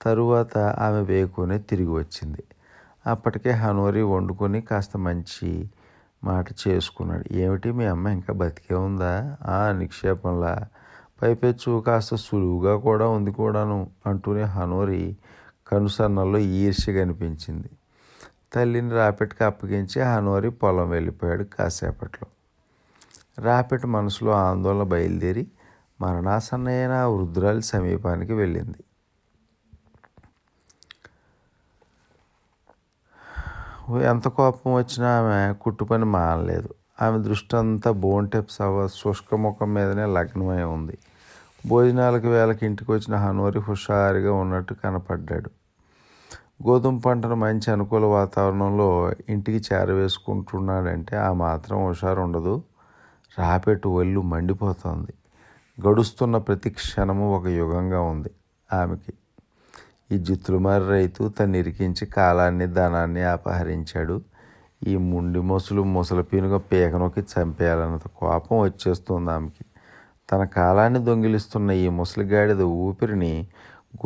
[0.02, 2.44] తరువాత ఆమె వేకునే తిరిగి వచ్చింది.
[3.06, 5.70] అప్పటికే హనోరి వండుకొని కాస్త మంచి
[6.24, 7.32] మాట చేసుకున్నాడు.
[7.32, 9.36] ఏమిటి మీ అమ్మ ఇంకా బతికే ఉందా?
[9.46, 10.66] ఆ నిక్షేపంలా?
[11.22, 15.16] పైపెచ్చు కాస్త సులువుగా కూడా ఉంది కూడాను అంటూనే హనోరి
[15.72, 17.70] కనుసన్నల్లో ఈర్ష్య కనిపించింది.
[18.54, 22.28] తల్లిని రాపెట్కి అప్పగించి హనోరి పొలం వెళ్ళిపోయాడు కాసేపట్లో.
[23.44, 25.46] రాపెట్ మనసులో ఆందోళన బయలుదేరి
[26.00, 28.84] మరణాసన్నైన వృద్ధురాలి సమీపానికి వెళ్ళింది.
[33.90, 36.68] ఎంత కోపం వచ్చినా ఆమె కుట్టు పని మానలేదు.
[37.02, 40.98] ఆమె దృష్టి అంతా బోన్టెప్ సవ శుష్క ముఖం మీదనే లగ్నమై ఉంది.
[41.66, 45.50] భోజనాలకు వేళకి ఇంటికి వచ్చిన హనోరి హుషారుగా ఉన్నట్టు కనపడ్డాడు.
[46.66, 52.62] గోధుమ పంటను మంచి అనుకూల వాతావరణంలో ఇంటికి చేరవేసుకుంటున్నాడంటే ఆ మాత్రం హుషారు ఉండదు
[53.38, 55.12] రాపెట్టు ఒళ్ళు మండిపోతోంది.
[55.88, 58.30] గడుస్తున్న ప్రతి క్షణము ఒక యుగంగా ఉంది
[58.72, 59.12] ఆమెకి.
[60.10, 64.16] ఈ జుత్రుమారి రైతు తను ఇరికించి కాలాన్ని ధనాన్ని అపహరించాడు.
[64.86, 69.64] ఈ ముండి మొసలు ముసలిపీనుగా పీకనొక్కి చంపేయాలన్నంత కోపం వచ్చేస్తుంది ఆమెకి.
[70.28, 73.46] తన కాలాన్ని దొంగిలిస్తున్న ఈ ముసలిగాడిద ఊపిరిని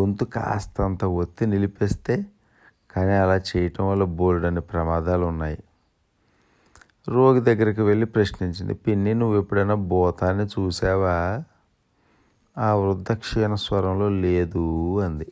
[0.01, 2.15] గొంతు కాస్తంత ఒత్తి నిలిపేస్తే
[2.91, 5.59] కానీ అలా చేయటం వల్ల బోల్డని ప్రమాదాలు ఉన్నాయి
[7.09, 11.17] రోగి దగ్గరికి వెళ్ళి ప్రశ్నించింది పిన్ని నువ్వు ఎప్పుడైనా భూతాన్ని చూసావా?
[12.57, 14.65] ఆ వృద్ధ క్షీణ స్వరంలో లేదు
[15.01, 15.29] అంది.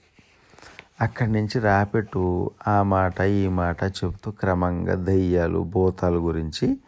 [1.01, 6.79] అక్కడి నుంచి రాపెట్టు ఆ మాట ఈ మాట చెబుతూ క్రమంగా దయ్యాలు భూతాల గురించి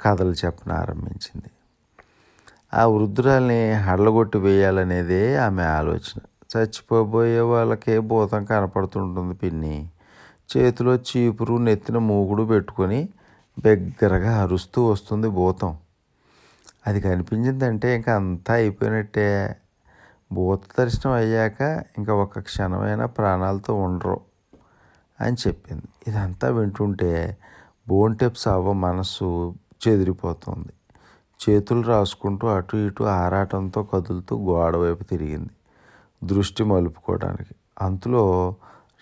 [0.00, 1.50] కథలు చెప్పన ఆరంభించింది.
[2.74, 6.18] ఆ వృద్ధురాల్ని హడలగొట్టి వేయాలనేదే ఆమె ఆలోచన.
[6.56, 9.88] చచ్చిపోబోయే వాళ్ళకే భూతం కనపడుతుంటుంది పిన్ని.
[10.56, 13.08] చేతిలో చీపురు నెత్తిన మూగుడు పెట్టుకొని
[13.58, 15.76] బిగ్గరగా అరుస్తూ వస్తుంది భూతం.
[16.86, 19.56] అది కనిపించిందంటే ఇంకా అంతా అయిపోయినట్టే.
[20.32, 24.20] భూత దర్శనం అయ్యాక ఇంకా ఒక క్షణమైన ప్రాణాలతో ఉండరు
[25.20, 26.10] అని చెప్పింది.
[26.10, 27.36] ఇదంతా వింటుంటే
[27.88, 29.54] బోన్టెప్స్ అవ్వ మనస్సు
[29.88, 30.72] చెదిరిపోతుంది.
[31.48, 35.50] చేతులు రాసుకుంటూ అటు ఇటు ఆరాటంతో కదులుతూ గోడ వైపు తిరిగింది.
[36.24, 37.54] దృష్టి మలుపుకోవడానికి.
[37.82, 38.54] అంతలో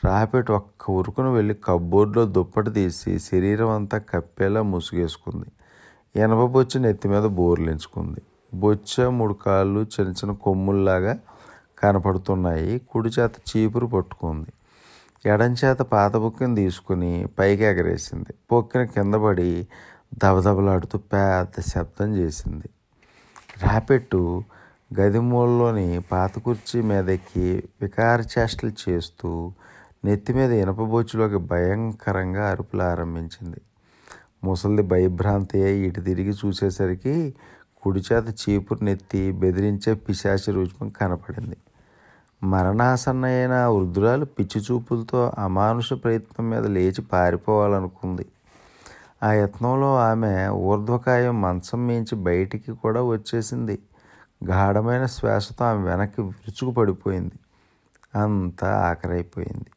[0.05, 5.47] రాపెట్ ఒక్క ఉరుకును వెళ్ళి కబ్బోర్డ్లో దుప్పటి తీసి శరీరం అంతా కప్పేలా ముసుగేసుకుంది.
[6.21, 8.21] ఎనప బొచ్చి నెత్తి మీద బోర్లించుకుంది.
[8.55, 11.19] బొచ్చ మూడు కాళ్ళు చిన్న చిన్న కొమ్ముల్లాగా
[11.79, 12.79] కనపడుతున్నాయి.
[12.79, 14.53] కుడి చేత చీపురు పట్టుకుంది.
[15.29, 18.35] ఎడం చేత పాత బుక్కని తీసుకుని పైకి ఎగరేసింది.
[18.53, 19.69] పొక్కిన కింద పడి
[20.15, 22.69] దబదబలాడుతూ పెద్ద శబ్దం చేసింది.
[23.63, 24.45] రాపెట్టు
[25.01, 29.53] గది మూలలోని పాత కుర్చీ మీదకి వికార చేష్టలు చేస్తూ
[30.05, 33.61] నెత్తి మీద ఇనప బొచ్చులోకి భయంకరంగా అరుపులు ఆరంభించింది.
[34.45, 37.35] ముసలిది భయభ్రాంతి అయి ఇటు తిరిగి చూసేసరికి
[37.83, 41.57] కుడిచేత చీపురు నెత్తి బెదిరించే పిశాచి రూపం కనపడింది.
[42.43, 48.27] మరణాసన్నయైన వృద్ధురాలు పిచ్చి చూపులతో అమానుష ప్రయత్నం మీద లేచి పారిపోవాలనుకుంది.
[49.23, 53.79] ఆ యత్నంలో ఆమె ఊర్ధ్వకాయం మంచం మించి బయటికి కూడా వచ్చేసింది.
[54.45, 57.39] గాఢమైన శ్వాసతో ఆమె వెనక్కి విరుచుకు పడిపోయింది
[58.15, 59.71] అంతా ఆఖరైపోయింది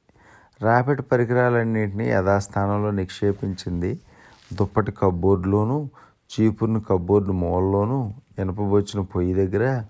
[0.62, 4.00] రాపిడ్ పరికరాలన్నింటినీ యథాస్థానంలో నిక్షేపించింది.
[4.54, 5.90] దుప్పటి కబ్బోర్డులోను
[6.32, 9.84] చీపురుని కబ్బోర్డు మూలలోనూ ఇనపబొచ్చిన పొయ్యి దగ్గర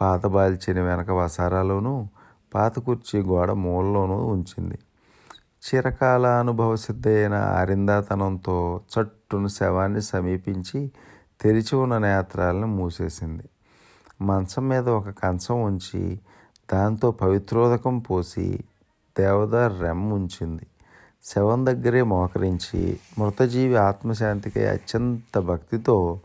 [0.00, 2.06] పాత బాల్చిన వెనక వసారాలోనూ
[2.54, 4.78] పాత కుర్చీ గోడ మూలలోనూ ఉంచింది.
[5.66, 10.90] చిరకాల అనుభవ సిద్ధైన ఆరిందాతనంతో చట్టును శవాన్ని సమీపించి
[11.40, 13.44] తెరిచి ఉన్న నేత్రాలను మూసేసింది.
[14.20, 16.20] మంచం మీద ఒక కంచం ఉంచి
[16.72, 18.64] దాంతో పవిత్రోదకం పోసి
[19.18, 20.66] దేవదారు రెమ్ ఉంచింది.
[21.26, 26.20] శవం దగ్గరే మోకరించి మృతజీవి ఆత్మశాంతికి అత్యంత భక్తితో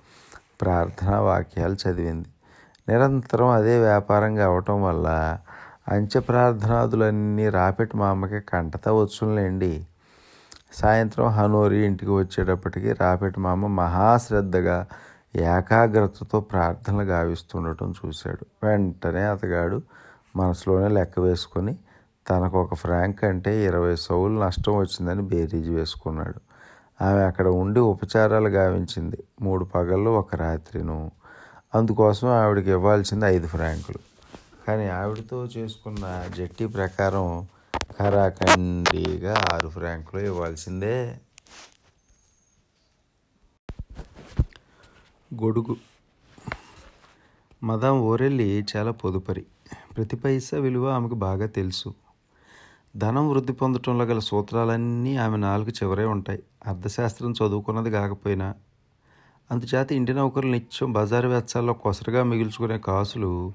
[0.62, 2.30] ప్రార్థనా వాక్యాలు చదివింది.
[2.90, 5.38] నిరంతరం అదే వ్యాపారంగా అవటం వల్ల
[5.88, 9.86] అంచె ప్రార్థనాదులన్నీ రాపెట్ మా అమ్మకి కంటత వచ్చునులేండి.
[10.74, 14.86] సాయంత్రం హనోరి ఇంటికి వచ్చేటప్పటికి రాపెట్ మా అమ్మ మహాశ్రద్ధగా
[15.36, 18.66] ఏకాగ్రతతో ప్రార్థనలు గావిస్తుండటం చూశాడు.
[18.66, 19.82] వెంటనే అతగాడు
[20.36, 21.76] మనసులోనే లెక్క వేసుకొని
[22.30, 26.52] తనకు ఒక ఫ్రాంక్ అంటే ఇరవై సౌలు నష్టం వచ్చిందని బేరీజ్ వేసుకున్నాడు.
[27.04, 29.24] ఆమె అక్కడ ఉండి ఉపచారాలు గావించింది.
[29.42, 31.12] మూడు పగళ్ళు ఒక రాత్రిను.
[31.76, 34.00] అందుకోసం ఆవిడకి ఇవ్వాల్సింది ఐదు ఫ్రాంకులు.
[34.68, 37.48] కానీ ఆవిడతో చేసుకున్న జట్టి ప్రకారం
[38.00, 41.20] ఖరాఖండిగా ఆరు ఫ్రాంకులు ఇవ్వాల్సిందే.
[45.34, 45.76] గొడుగు.
[47.64, 49.46] మదం ఓరెల్లి చాలా పొదుపరి.
[49.98, 51.94] ప్రతి పైసా విలువ ఆమెకు బాగా తెలుసు.
[52.96, 56.44] ధనం వృద్ధి పొందటంలో గల సూత్రాలన్నీ ఆమె నాలుగు చివరే ఉంటాయి.
[56.68, 58.56] అర్థశాస్త్రం చదువుకున్నది కాకపోయినా
[59.52, 63.54] అందుచేత ఇంటి నౌకరులు నిత్యం బజారు వెచ్చాల్లో కొసరుగా మిగుల్చుకునే కాసులు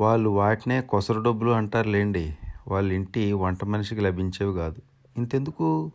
[0.00, 2.36] వాళ్ళు వాటినే కొసరు డబ్బులు అంటారులేండి.
[2.68, 4.76] వాళ్ళ ఇంటి వంట మనిషికి లభించేవి కాదు.
[5.16, 5.90] ఇంతెందుకు?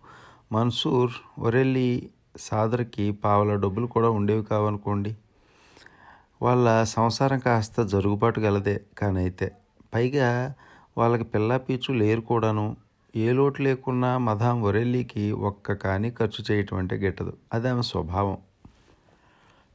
[0.52, 2.10] మన్సూర్ ఒరెల్లి
[2.40, 5.18] సాదర్కి పావల డబ్బులు కూడా ఉండేవి కావనుకోండి.
[6.42, 9.52] వాళ్ళ సంసారం కాస్త జరుగుబాటు గలదే కానైతే.
[9.94, 10.54] పైగా
[10.98, 12.78] వాళ్ళకి పిల్లా పీచు లేరు కూడాను.
[13.16, 17.34] ఏ లోటు లేకున్నా మదాం ఒరెల్లికి ఒక్క కానీ ఖర్చు చేయటం అంటే గిట్టదు.
[17.54, 18.38] అది ఆమె స్వభావం.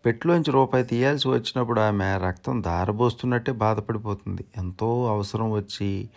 [0.07, 4.45] పెట్టులోంచి రూపాయి తీయాల్సి వచ్చినప్పుడు ఆమె రక్తం దారబోస్తున్నట్టే బాధపడిపోతుంది.
[4.57, 6.09] ఎంతో అవసరం వచ్చి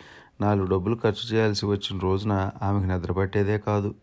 [0.42, 3.96] నాలుగు డబ్బులు ఖర్చు చేయాల్సి వచ్చిన రోజున ఆమెకు నిద్రపట్టేదే కాదు.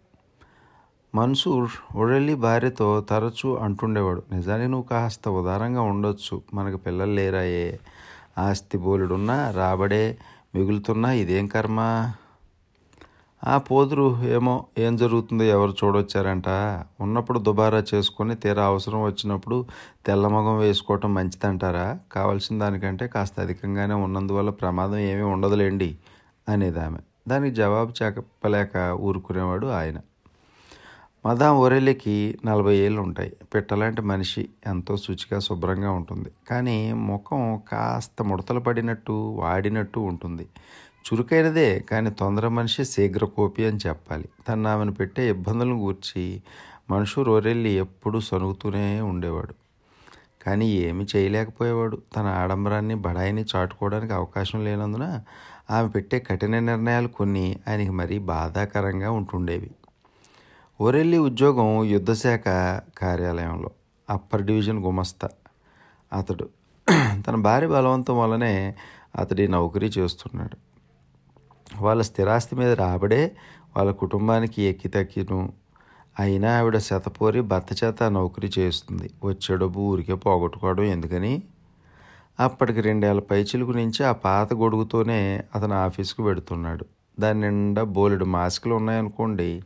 [1.15, 6.43] మన్సూర్ ఒడెల్లి భార్యతో తరచూ అంటుండేవాడు నిజానికి నువ్వు కాస్త ఉదారంగా ఉండొచ్చు.
[6.55, 7.81] మనకు పిల్లలు లేరాయే.
[8.39, 10.19] ఆస్తి బోలుడున్నా రాబడే
[10.57, 11.81] మిగులుతున్నా ఇదేం కర్మ?
[13.45, 16.49] ఆ పోదురు ఏమో ఏం జరుగుతుందో ఎవరు చూడొచ్చారంట.
[17.01, 19.67] ఉన్నప్పుడు దుబారా చేసుకొని తీరా అవసరం వచ్చినప్పుడు
[20.07, 21.99] తెల్లమగం వేసుకోవటం మంచిదంటారా?
[22.13, 25.91] కావాల్సిన దానికంటే కాస్త అధికంగానే ఉన్నందువల్ల ప్రమాదం ఏమీ ఉండదులేండి
[26.49, 29.99] అనేది ఆమె దానికి జవాబు చెప్పలేక ఊరుకునేవాడు ఆయన.
[31.27, 36.31] మదాం ఒరెల్లికి నలభై ఏళ్ళు ఉంటాయి పిట్టలాంటి మనిషి ఎంతో శుచిగా శుభ్రంగా ఉంటుంది.
[36.51, 40.47] కానీ ముఖం కాస్త ముడతలు పడినట్టు వాడినట్టు ఉంటుంది.
[41.07, 44.29] చురుకైనదే కానీ తొందర మనిషి శీఘ్ర కోపి అని చెప్పాలి.
[44.49, 46.43] తను ఆమెను పెట్టే ఇబ్బందులను గూర్చి
[46.91, 49.55] మనుషు రొరెల్లి ఎప్పుడూ సనుగుతూనే ఉండేవాడు.
[50.43, 51.99] కానీ ఏమి చేయలేకపోయేవాడు.
[52.17, 55.21] తన ఆడంబరాన్ని బడాయిని చాటుకోవడానికి అవకాశం లేనందున
[55.71, 59.71] ఆమె పెట్టే కఠిన నిర్ణయాలు కొన్ని ఆయనకి మరీ బాధాకరంగా ఉంటుండేవి.
[60.81, 62.45] ఒరెల్లి ఉద్యోగం యుద్ధశాఖ
[62.99, 63.71] కార్యాలయంలో
[64.11, 65.29] అప్పర్ డివిజన్ గుమస్తా.
[66.13, 66.49] అతడు
[67.27, 68.75] తన భార్య బలవంతం వల్లనే
[69.17, 70.57] అతడి నౌకరీ చేస్తున్నాడు.
[71.83, 73.37] వాళ్ళ స్థిరాస్తి మీద రాబడే
[73.77, 75.53] వాళ్ళ కుటుంబానికి ఎక్కి తక్కిను
[76.21, 79.11] అయినా ఆవిడ శతపోరి భర్త చేత నౌకరీ చేస్తుంది.
[79.25, 81.43] వచ్చే డబ్బు ఊరికే పోగొట్టుకోవడం ఎందుకని?
[82.41, 86.87] అప్పటికి రెండేళ్ళ పైచిలుకు నుంచి ఆ పాత గొడుగుతోనే అతను ఆఫీస్కు పెడుతున్నాడు
[87.21, 89.63] దాని నిండా బోలెడు మాస్కులు ఉన్నాయనుకోండి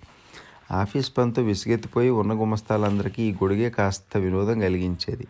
[0.72, 5.28] ఆఫీస్ పనితో విసిగెత్తిపోయి ఉన్న గుమస్తాలందరికీ ఈ గొడుగే కాస్త వినోదం కలిగించేది.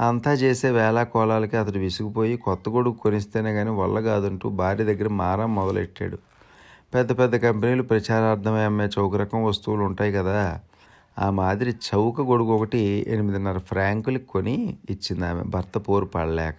[0.00, 5.54] అంతా చేసే వేళా కోలాలకి అతడు విసిగిపోయి కొత్త గొడుగు కొనిస్తేనే కానీ వల్ల కాదంటూ భార్య దగ్గర మారం
[5.54, 6.18] మొదలెట్టాడు.
[6.94, 10.60] పెద్ద పెద్ద కంపెనీలు ప్రచారార్థమై అమ్మే చౌక రకం వస్తువులు ఉంటాయి కదా.
[11.18, 16.54] ఆ మాదిరి చౌక గొడుగు ఒకటి ఎనిమిదిన్నర ఫ్రాంకులకి కొని ఇచ్చింది ఆమె భర్త పోరు పడలేక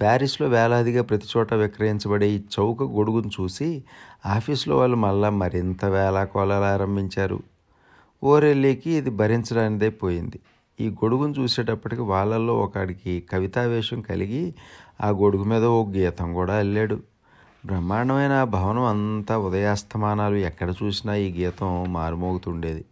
[0.00, 3.84] ప్యారిస్లో వేలాదిగా ప్రతి చోట విక్రయించబడే ఈ చౌక గొడుగును చూసి
[4.26, 7.42] ఆఫీస్లో వాళ్ళు మళ్ళా మరింత వేలా కోలాలు ఆరంభించారు.
[8.24, 10.40] ఓరెల్లికి ఇది భరించడానిదే పోయింది.
[10.80, 14.54] ఈ గొడుగును చూసేటప్పటికి వాళ్ళల్లో ఒకడికి కవితావేశం కలిగి
[15.00, 17.00] ఆ గొడుగు మీద ఓ గీతం కూడా అల్లాడు.
[17.66, 22.84] బ్రహ్మాండమైన ఆ భవనం అంతా ఉదయాస్తమానాలు ఎక్కడ చూసినా ఈ గీతం మారుమోగుతుండేది.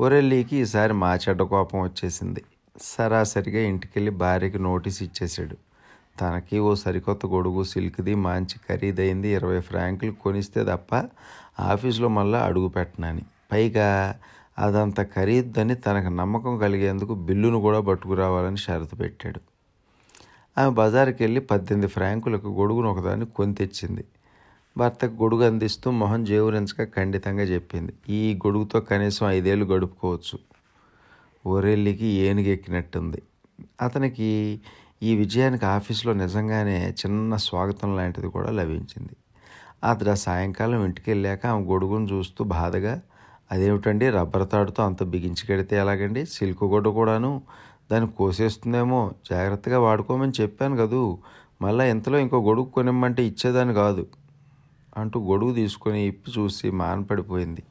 [0.00, 2.42] ఓరెల్లికి ఈసారి మా చెడ్డ కోపం వచ్చేసింది.
[2.82, 5.56] సరాసరిగా ఇంటికెళ్ళి భార్యకి నోటీస్ ఇచ్చేశాడు.
[6.20, 11.08] తనకి ఓ సరికొత్త గొడుగు సిల్క్ది మంచి ఖరీదైంది ఇరవై ఫ్రాంకులు కొనిస్తే తప్ప
[11.60, 13.22] ఆఫీస్లో మళ్ళీ అడుగు పెట్టనని.
[13.52, 14.18] పైగా
[14.58, 19.40] అదంత ఖరీదని తనకు నమ్మకం కలిగేందుకు బిల్లును కూడా పట్టుకురావాలని షరతు పెట్టాడు.
[20.60, 24.04] ఆమె బజార్కి వెళ్ళి పద్దెనిమిది ఫ్రాంకులకు గొడుగును ఒకదాన్ని కొని తెచ్చింది.
[24.76, 27.92] భర్తకు గొడుగు అందిస్తూ మొహం జేవురించక ఖండితంగా చెప్పింది.
[28.08, 30.38] ఈ గొడుగుతో కనీసం ఐదేళ్ళు గడుపుకోవచ్చు.
[31.46, 33.22] ఓరెల్లికి ఏనుగెక్కినట్టుంది.
[33.82, 34.60] అతనికి
[35.02, 39.14] ఈ విజయానికి ఆఫీస్లో నిజంగానే చిన్న స్వాగతం లాంటిది కూడా లభించింది.
[39.84, 43.00] అతడు ఆ సాయంకాలం ఇంటికి వెళ్ళాక ఆమె గొడుగును చూస్తూ బాధగా
[43.52, 46.26] అదేమిటండి రబ్బర్ తాడుతో అంత బిగించి కడితే ఎలాగండి?
[46.26, 47.42] సిల్క్ గొడ్డు కూడాను
[47.92, 51.18] దాన్ని కోసేస్తుందేమో జాగ్రత్తగా వాడుకోమని చెప్పాను కదూ.
[51.62, 54.06] మళ్ళీ ఇంతలో ఇంకో గొడుగు కొనిమ్మంటే ఇచ్చేదాన్ని కాదు
[54.96, 57.62] అంటూ గొడుగు తీసుకొని ఇప్పి చూసి మానపడిపోయింది.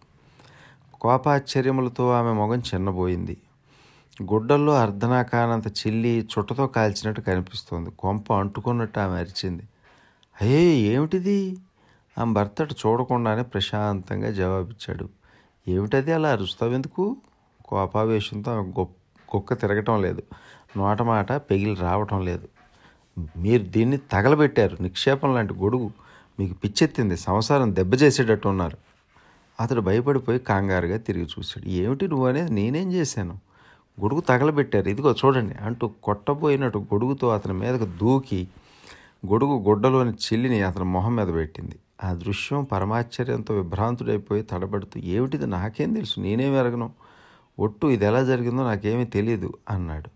[1.01, 3.37] కోపాశ్చర్యములతో ఆమె మొగం చిన్నబోయింది.
[4.21, 7.89] గుడ్డల్లో అర్ధనాకానంత చిల్లి చుట్టతో కాల్చినట్టు కనిపిస్తోంది.
[7.89, 9.63] కొంప అంటుకున్నట్టు ఆమె అరిచింది.
[10.41, 11.57] అయ్యే ఏమిటిది?
[12.17, 15.09] ఆమె భర్తడు చూడకుండానే ప్రశాంతంగా జవాబిచ్చాడు.
[15.67, 17.17] ఏమిటది అలా అరుస్తావెందుకు
[17.65, 18.93] కోపావేశంతో ఆమె గొప్ప
[19.29, 20.23] కుక్క తిరగటం లేదు.
[20.77, 22.47] నోట మాట పెగిలి రావటం లేదు.
[23.37, 24.77] మీరు దీన్ని తగలబెట్టారు.
[24.81, 25.91] నిక్షేపం లాంటి గొడుగు
[26.39, 27.17] మీకు పిచ్చెత్తింది.
[27.17, 28.77] సంసారం దెబ్బ చేసేటట్టు ఉన్నారు
[29.59, 31.69] అతడు భయపడిపోయి కంగారుగా తిరిగి చూశాడు.
[31.69, 33.52] ఏమిటి నువ్వు అనేది నేనేం చేశాను?
[34.01, 34.89] గొడుగు తగలబెట్టారు.
[34.89, 38.47] ఇదిగో చూడండి అంటూ కొట్టబోయినట్టు గొడుగుతో అతని మీదకు దూకి
[39.27, 41.75] గొడుగు గుడ్డలోని చిల్లిని అతని మొహం మీద పెట్టింది.
[42.03, 45.47] ఆ దృశ్యం పరమాశ్చర్యంతో విభ్రాంతుడైపోయి తడబడుతూ ఏమిటిది?
[45.47, 46.19] నాకేం తెలుసు?
[46.19, 46.91] నేనేం ఎరగను
[47.59, 50.09] ఒట్టు ఇది ఎలా జరిగిందో నాకేమీ తెలియదు అన్నాడు.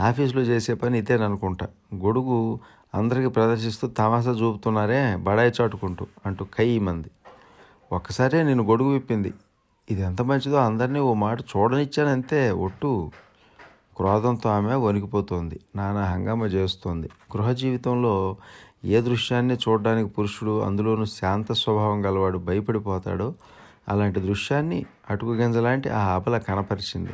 [0.00, 1.68] ఆఫీసులో చేసే పని ఇదేననుకుంటా.
[1.94, 2.58] గొడుగు
[2.94, 7.08] అందరికీ ప్రదర్శిస్తూ తమాషా చూపుతున్నారే బడాయి చాటుకుంటూ అంటూ కయ్యి మంది.
[7.92, 9.32] ఒక్కసారే నేను గొడుగు విప్పింది.
[9.92, 13.10] ఇది ఎంత మంచిదో అందరినీ ఓ మాట చూడనిచ్చానంతే ఒట్టు.
[13.96, 15.60] క్రోధంతో ఆమె వణికిపోతోంది.
[15.76, 17.10] నానా హంగామా చేస్తోంది.
[17.36, 18.36] గృహ జీవితంలో
[18.84, 23.34] ఏ దృశ్యాన్ని చూడడానికి పురుషుడు అందులోనూ శాంత స్వభావం గలవాడు భయపడిపోతాడో
[23.88, 27.10] అలాంటి దృశ్యాన్ని అటుకు గింజలాంటి ఆ ఆపల కనపరిచింది.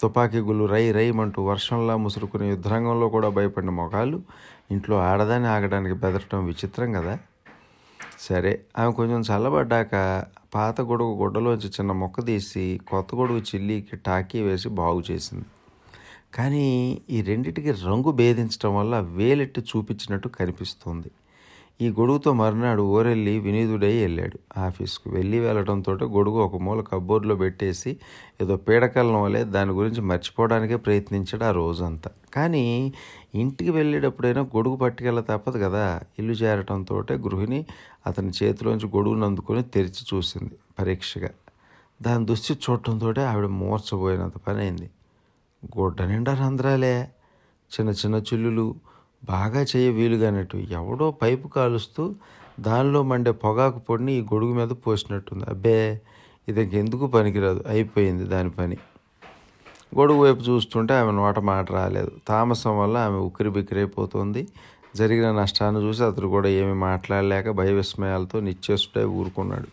[0.00, 4.22] తుపాకీ గుళ్ళు రై రైమంటూ వర్షంలా ముసురుకునే యుద్ధరంగంలో కూడా భయపడిన మొఖాలు
[4.70, 7.18] ఇంట్లో ఆడదాన్ని ఆగడానికి బెదరటం విచిత్రం కదా?
[8.20, 10.24] సరే ఆమె కొంచెం చల్లబడ్డాక
[10.54, 15.44] పాత గొడుగు గుడ్డలోంచి చిన్న మొక్క తీసి కొత్త గొడుగు చిల్లికి టాకీ వేసి బాగు చేసింది.
[16.34, 16.66] కానీ
[17.10, 21.10] ఈ రెండిటికి రంగు భేదించడం వల్ల వేలెట్టి చూపించినట్టు కనిపిస్తుంది.
[21.80, 24.60] ఈ గొడుగుతో మర్నాడు ఊరెళ్ళి వినీతుడై వెళ్ళాడు.
[24.60, 27.96] ఆఫీస్కు వెళ్ళి వెళ్ళడంతో గొడుగు ఒక మూల కబ్బోర్డ్లో పెట్టేసి
[28.42, 32.10] ఏదో పీడకలం వలె దాని గురించి మర్చిపోవడానికే ప్రయత్నించాడు ఆ రోజంతా.
[32.34, 32.92] కానీ
[33.34, 36.00] ఇంటికి వెళ్ళేటప్పుడైనా గొడుగు పట్టుకెళ్ళ తప్పదు కదా.
[36.18, 37.66] ఇల్లు చేరటంతో గృహిణి
[38.06, 41.30] అతని చేతిలోంచి గొడుగును అందుకొని తెరిచి చూసింది పరీక్షగా.
[42.02, 44.90] దాని దుస్థితి చూడటంతో ఆవిడ మూర్చబోయినంత పని అయింది
[45.78, 47.08] గుడ్డ నిండా రంధ్రాలే.
[47.72, 48.74] చిన్న చిన్న చిల్లులు
[49.24, 52.14] బాగా చేయ వీలుగానట్టు ఎవడో పైపు కాలుస్తూ
[52.60, 55.44] దానిలో మండే పొగాకు పొడిని ఈ గొడుగు మీద పోసినట్టుంది.
[55.44, 56.00] అబ్బే
[56.48, 57.64] ఇది ఎందుకు పనికిరాదు?
[57.66, 58.76] అయిపోయింది దాని పని.
[59.98, 62.10] గొడుగు వైపు చూస్తుంటే ఆమె నోట మాట రాలేదు.
[62.28, 64.48] తామసం వల్ల ఆమె ఉక్కిరి బిక్కిరైపోతుంది
[64.96, 69.68] జరిగిన నష్టాన్ని చూసి అతడు కూడా ఏమి మాట్లాడలేక భయ విస్మయాలతో నిశ్చేష్టుడై ఊరుకున్నాడు.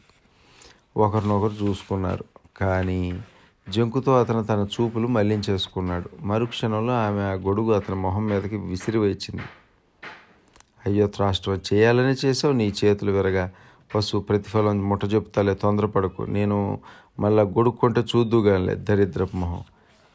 [0.99, 2.25] ఒకరినొకరు చూసుకున్నారు.
[2.57, 3.19] కానీ
[3.69, 6.09] జంకుతో అతను తన చూపులు మళ్ళించేసుకున్నాడు.
[6.21, 9.43] మరుక్షణంలో ఆమె ఆ గొడుగు అతని మొహం మీదకి విసిరివేచ్చింది
[10.85, 13.51] అయ్యో త్రాష్ట్రం చేయాలని చేసావు నీ చేతులు విరగా.
[13.95, 16.21] పశు ప్రతిఫలం ముట్ట చెప్తాలే తొందరపడకు.
[16.23, 16.79] నేను
[17.19, 19.63] మళ్ళా గొడుక్కుంటే చూద్దుగానిలే దరిద్రపు మొహం.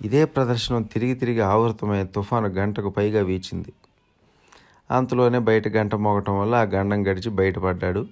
[0.03, 3.73] ఇదే ప్రదర్శనం తిరిగి తిరిగి ఆవృతమై తుఫాను గంటకు పైగా వీచింది.
[4.91, 8.07] అంతలోనే బయట గంట మోగటం వల్ల ఆ గండం గడిచి బయటపడ్డాడు.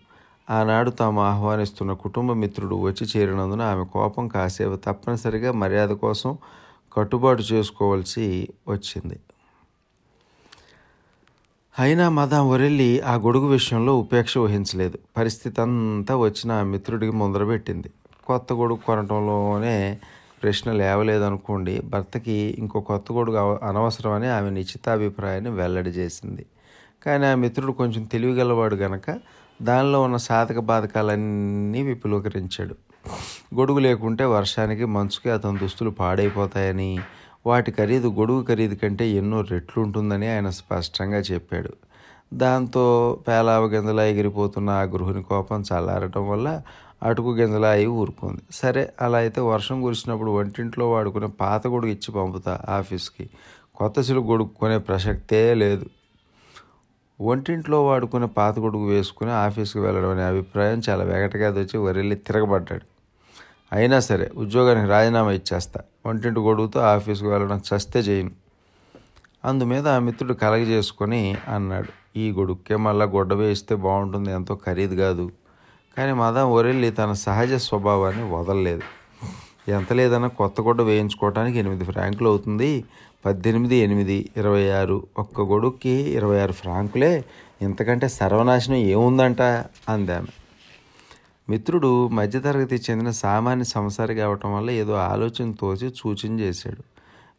[0.50, 6.38] ఆనాడు తాము ఆహ్వానిస్తున్న కుటుంబ మిత్రుడు వచ్చి చేరినందున ఆమె కోపం కాసేపు తప్పనిసరిగా మర్యాద కోసం
[6.96, 9.20] కట్టుబాటు చేసుకోవాల్సి వచ్చింది.
[11.78, 14.98] అయినా మదాం ఒరెల్లి ఆ గొడుగు విషయంలో ఉపేక్ష వహించలేదు.
[15.16, 17.90] పరిస్థితి అంతా వచ్చిన ఆ మిత్రుడికి ముందరబెట్టింది
[18.26, 19.98] కొత్త గొడుగు కొనటంలోనే
[20.42, 26.46] ప్రశ్న లేవలేదనుకోండి భర్తకి ఇంకో కొత్త గొడుగు అవ- అనవసరమని ఆమె నిశ్చితాభిప్రాయాన్ని వెల్లడి చేసింది.
[27.06, 29.10] కానీ ఆ మిత్రుడు కొంచెం తెలివిగలవాడు గనక
[29.62, 32.74] దానిలో ఉన్న సాధక బాధకాలన్నీ విపులీకరించాడు.
[33.54, 36.98] గొడుగు లేకుంటే వర్షానికి మంచుకి అతని దుస్తులు పాడైపోతాయని
[37.46, 41.70] వాటి ఖరీదు గొడుగు ఖరీదు కంటే ఎన్నో రెట్లు ఉంటుందని ఆయన స్పష్టంగా చెప్పాడు.
[42.34, 46.62] దాంతో పేలావ గింజలా ఎగిరిపోతున్న ఆ గృహిణి కోపం చల్లారటం వల్ల
[47.02, 48.40] అటుకు గింజలా అయి ఊరుకుంది.
[48.50, 53.30] సరే అలా అయితే వర్షం కురిసినప్పుడు వంటింట్లో వాడుకునే పాత గొడుగు ఇచ్చి పంపుతా ఆఫీస్కి.
[53.74, 55.86] కొత్త సిలుగు గొడుగు కొనే ప్రసక్తే లేదు.
[57.20, 62.82] వంటింట్లో వాడుకునే పాత గొడుగు వేసుకుని ఆఫీస్కి వెళ్ళడం అనే అభిప్రాయం చాలా వెగటగాది వచ్చి వరెళ్ళి తిరగబడ్డాడు.
[63.72, 65.80] అయినా సరే ఉద్యోగానికి రాజీనామా ఇచ్చేస్తా.
[66.06, 68.30] వంటింటి గొడుగుతో ఆఫీస్కి వెళ్ళడం చస్తే చేయను
[69.44, 75.30] అందుమీద ఆ మిత్రుడు కలగజేసుకొని అన్నాడు ఈ గొడుక్కే మళ్ళీ గొడ్డ వేయిస్తే బాగుంటుంది ఎంతో ఖరీదు కాదు.
[75.98, 78.82] కానీ మదం ఒరెల్లి తన సహజ స్వభావాన్ని వదలలేదు.
[79.68, 82.84] ఎంత లేదన్నా కొత్త గొడ్డ వేయించుకోవడానికి ఎనిమిది ఫ్రాంకులు అవుతుంది.
[83.24, 87.24] పద్దెనిమిది ఎనిమిది ఇరవై ఆరు ఒక్క గొడుక్కి ఇరవై ఆరు ఫ్రాంకులే.
[87.62, 89.42] ఇంతకంటే సర్వనాశనం ఏముందంట?
[89.88, 90.26] అందామె.
[91.50, 96.82] మిత్రుడు మధ్యతరగతి చెందిన సామాన్య సంసారి కావటం వల్ల ఏదో ఆలోచన తోచి సూచన చేశాడు.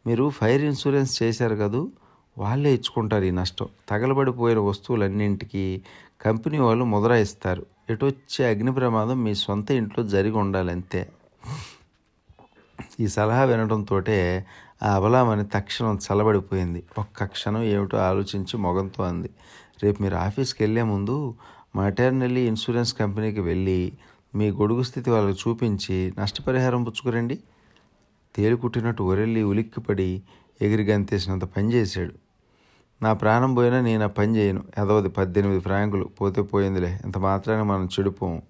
[0.08, 1.90] మీరు ఫైర్ ఇన్సూరెన్స్ చేశారు కదూ?
[2.38, 3.68] వాళ్ళే ఇచ్చుకుంటారు ఈ నష్టం.
[3.88, 5.82] తగలబడిపోయిన వస్తువులన్నింటికి
[6.20, 7.66] కంపెనీ వాళ్ళు ముద్ర ఇస్తారు.
[7.90, 11.08] ఎటొచ్చే అగ్ని ప్రమాదం మీ సొంత ఇంట్లో జరిగి ఉండాలంతే.
[13.00, 14.02] ఈ సలహా వినడంతో
[14.82, 16.82] ఆ అబలామని తక్షణం చల్లబడిపోయింది.
[16.98, 19.30] ఒక్క క్షణం ఏమిటో ఆలోచించి మొగంతో అంది.
[19.82, 21.34] రేపు మీరు ఆఫీస్కి వెళ్ళే ముందు
[21.76, 23.92] మటర్నల్లీ ఇన్సూరెన్స్ కంపెనీకి వెళ్ళి
[24.34, 27.38] మీ గొడుగు స్థితి వాళ్ళకి చూపించి నష్టపరిహారం పుచ్చుకురండి.
[28.36, 30.22] తేలుకుట్టినట్టు ఒరెల్లి ఉలిక్కిపడి
[30.62, 32.12] ఎగిరి గంతేసినంత పని చేశాడు.
[33.02, 34.64] నా ప్రాణం పోయినా నేను ఆ పని చేయను.
[34.78, 37.00] ఎదవది పద్దెనిమిది ఫ్రాంకులు పోతే పోయిందిలే.
[37.04, 38.42] ఇంత మాత్రాన్ని మనం చెడిపోము.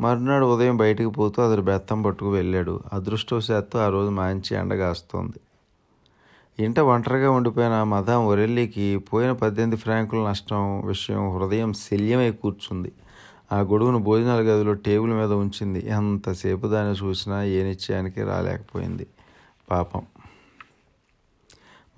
[0.00, 2.80] మరునాడు ఉదయం బయటికి పోతూ అతడు బెత్తం పట్టుకు వెళ్ళాడు.
[2.92, 5.40] అదృష్టవశాత్తు ఆ రోజు మంచి ఎండగాస్తోంది
[6.64, 12.92] ఇంట ఒంటరిగా ఉండిపోయిన మదాం మదం ఒరెల్లికి పోయిన పద్దెనిమిది ఫ్రాంకుల నష్టం విషయం హృదయం శల్యమై కూర్చుంది.
[13.52, 15.88] ఆ గొడుగును భోజనాల గదిలో టేబుల్ మీద ఉంచింది.
[15.88, 19.06] ఎంతసేపు దాన్ని చూసినా ఏ నిశ్చయానికి రాలేకపోయింది.
[19.70, 20.02] పాపం.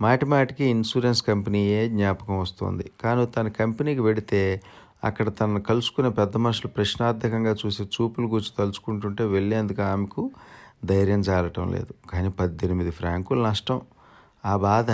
[0.01, 2.90] మాటి మాటికి ఇన్సూరెన్స్ కంపెనీయే జ్ఞాపకం వస్తుంది.
[3.05, 4.61] కానీ తన కంపెనీకి వెడితే
[5.05, 10.31] అక్కడ తనను కలుసుకునే పెద్ద మనుషులు ప్రశ్నార్థకంగా చూసి చూపులు కూర్చి తలుచుకుంటుంటే వెళ్ళేందుకు ఆమెకు
[10.85, 11.95] ధైర్యం జారటం లేదు.
[12.11, 13.81] కానీ పద్దెనిమిది ఫ్రాంకులు నష్టం
[14.47, 14.91] ఆ బాధ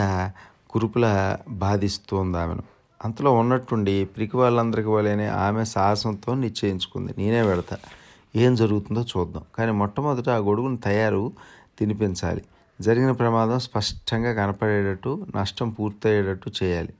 [0.70, 2.62] కురుపుల బాధిస్తోంది ఆమెను.
[3.04, 7.14] అంతలో ఉన్నట్టుండి పిరికి వాళ్ళందరికీ వాళ్ళనే ఆమె సాహసంతో నిశ్చయించుకుంది.
[7.18, 7.76] నేనే పెడతా
[8.36, 9.42] ఏం జరుగుతుందో చూద్దాం.
[9.54, 11.32] కానీ మొట్టమొదట ఆ గొడుగును తయారు
[11.78, 12.42] తినిపించాలి.
[12.80, 16.92] జరిగిన ప్రమాదం స్పష్టంగా కనపడేటట్టు నష్టం పూర్తయ్యేటట్టు చేయాలి.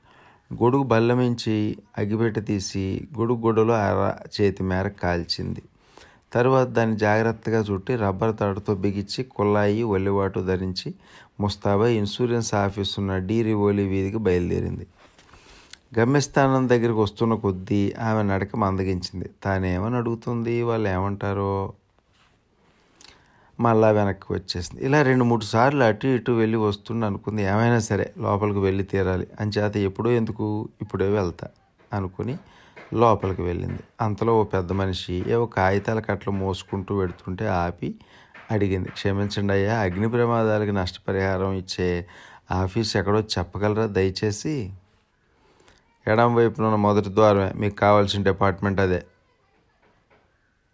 [0.51, 5.63] గొడుగు బల్లమించి అగిపెట్ట తీసి గొడుగు గొడవలో అర చేతి మేర కాల్చింది.
[6.33, 10.95] తరువాత దాన్ని జాగ్రత్తగా చుట్టి రబ్బర్ తాడుతో బిగించి కుల్లాయి ఒల్లివాటు ధరించి
[11.41, 14.87] ముస్తాబా ఇన్సూరెన్స్ ఆఫీస్ ఉన్న డీ రివోలి వీధికి బయలుదేరింది.
[15.99, 19.31] గమ్యస్థానం దగ్గరికి వస్తున్న కొద్దీ ఆమె నడక మందగించింది.
[19.45, 20.63] తానేమని అడుగుతుంది?
[20.63, 21.53] వాళ్ళు ఏమంటారో?
[23.61, 24.85] మళ్ళా వెనక్కి వచ్చేసింది.
[24.85, 27.43] ఇలా రెండు మూడు సార్లు అటు ఇటు వెళ్ళి వస్తుండ అనుకుంది.
[27.43, 29.27] ఏమైనా సరే లోపలికి వెళ్ళి తీరాలి.
[29.41, 31.49] అంచేత ఎప్పుడో ఎందుకు ఇప్పుడే వెళ్తా
[31.93, 32.39] అనుకుని
[32.95, 33.81] లోపలికి వెళ్ళింది.
[34.01, 37.95] అంతలో ఓ పెద్ద మనిషి ఏవో కాగితాల కట్టలు మోసుకుంటూ వెడుతుంటే ఆపి
[38.51, 38.89] అడిగింది.
[38.89, 42.07] క్షమించండి అయ్యా అగ్ని ప్రమాదాలకి నష్టపరిహారం ఇచ్చే
[42.51, 44.73] ఆఫీస్ ఎక్కడో చెప్పగలరా దయచేసి?
[46.07, 47.53] ఎడం వైపున ఉన్న మొదటి ద్వారమే.
[47.57, 49.03] మీకు కావాల్సిన డిపార్ట్మెంట్ అదే.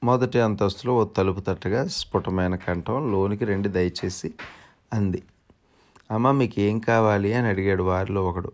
[0.09, 4.28] మొదటి అంతస్తులో ఓ తలుపు తట్టగా స్ఫుటమైన కంఠం లోనికి రెండు దయచేసి
[4.92, 5.20] అంది.
[6.11, 8.50] అమ్మ మీకు ఏం కావాలి అని అడిగాడు వారిలో ఒకడు.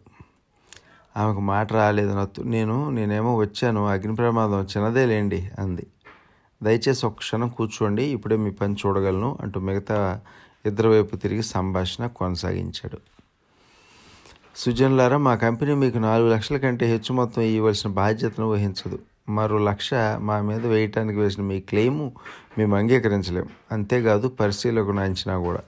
[1.16, 2.14] ఆమెకు మాట రాలేదు
[2.54, 5.86] నేను నేనేమో వచ్చాను అగ్ని ప్రమాదం చిన్నదే లేండి అంది.
[6.62, 9.98] దయచేసి ఒక క్షణం కూర్చోండి ఇప్పుడే మీ పని చూడగలను అంటూ మిగతా
[10.66, 12.98] ఇద్దరు వైపు తిరిగి సంభాషణ కొనసాగించాడు.
[14.56, 18.98] సుజన్లారా మా కంపెనీ మీకు నాలుగు లక్షల కంటే హెచ్చు మొత్తం ఇవ్వాల్సిన బాధ్యతను వహించదు.
[19.28, 22.12] మరో లక్ష మా మీద వేయటానికి వేసిన మీ క్లెయిము
[22.58, 23.48] మేము అంగీకరించలేం.
[23.72, 25.60] అంతేకాదు పరిశీలకును అంచనా కూడా.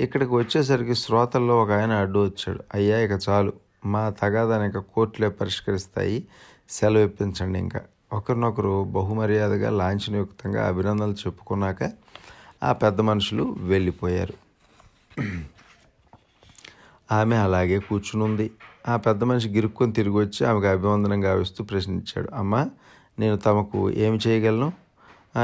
[0.00, 2.60] ఇక్కడికి వచ్చేసరికి శ్రోతల్లో ఒక ఆయన అడ్డు వచ్చాడు.
[2.74, 3.52] అయ్యా ఇక చాలు.
[3.84, 6.24] మా తగాదాని ఇంకా కోర్టులే పరిష్కరిస్తాయి.
[6.70, 7.80] సెలవు ఇప్పించండి ఇంకా.
[8.12, 11.90] ఒకరినొకరు బహుమర్యాదగా లాంఛనయుక్తంగా అభినందనలు చెప్పుకున్నాక
[12.62, 14.34] ఆ పెద్ద మనుషులు వెళ్ళిపోయారు.
[17.12, 18.50] ఆమె అలాగే కూర్చునుంది.
[18.88, 22.28] ఆ పెద్ద మనిషి గిరుక్కొని తిరిగి వచ్చి ఆమెకు అభివందనం గావిస్తూ ప్రశ్నించాడు.
[22.34, 22.68] అమ్మ
[23.18, 24.72] నేను తమకు ఏమి చేయగలను?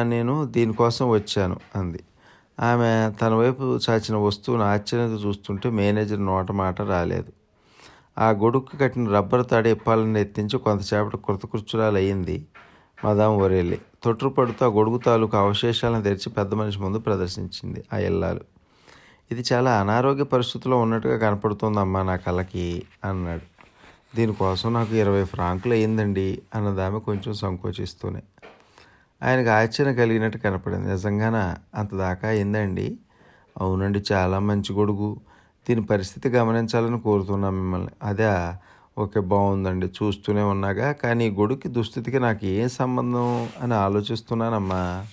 [0.03, 2.01] నేను దీనికోసం వచ్చాను అంది.
[2.61, 7.33] ఆమె తన వైపు చాచిన వస్తువును ఆశ్చర్యంగా చూస్తుంటే మేనేజర్ నోట మాట రాలేదు.
[8.19, 12.47] ఆ గొడుక్కు కట్టిన రబ్బర్ తాడి ఇప్పాలని ఎత్తించి కొంతసేపటి కృతకృత్యురాలు అయ్యింది
[13.05, 13.79] మదాం ఒరేలి.
[14.03, 18.41] తొట్టుపడుతూ ఆ గొడుగు తాలూకు అవశేషాలను తెరిచి పెద్ద మనిషి ముందు ప్రదర్శించింది ఆ ఇల్లాలు
[19.31, 23.47] ఇది చాలా అనారోగ్య పరిస్థితిలో ఉన్నట్టుగా కనపడుతోందమ్మా నా కళ్ళకి అన్నాడు.
[24.17, 28.23] దీనికోసం నాకు ఇరవై ఫ్రాంకులు అయ్యిందండి అన్నదామె కొంచెం సంకోచిస్తూనే.
[29.23, 30.89] ఆయనకు ఆశ్చర్యం కలిగినట్టు కనపడింది.
[30.89, 31.57] నిజంగానా?
[31.75, 32.99] అంత దాకా అయిందండి
[33.61, 35.21] అవునండి చాలా మంచి గొడుగు.
[35.69, 37.93] దీని పరిస్థితి గమనించాలని కోరుతున్నాం మిమ్మల్ని.
[38.03, 38.31] అదే
[38.99, 39.87] ఓకే బాగుందండి.
[39.87, 40.93] చూస్తూనే ఉన్నాగా.
[40.93, 45.07] కానీ ఈ గొడుగుకి దుస్థితికి నాకు ఏం సంబంధం అని ఆలోచిస్తున్నానమ్మా.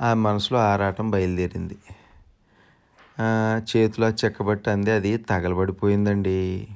[0.00, 1.76] ఆ మనసులో ఆరాటం బయలుదేరింది.
[3.58, 6.68] చేతిలో చెక్కబట్టి అంది అది తగలబడిపోయిందండి.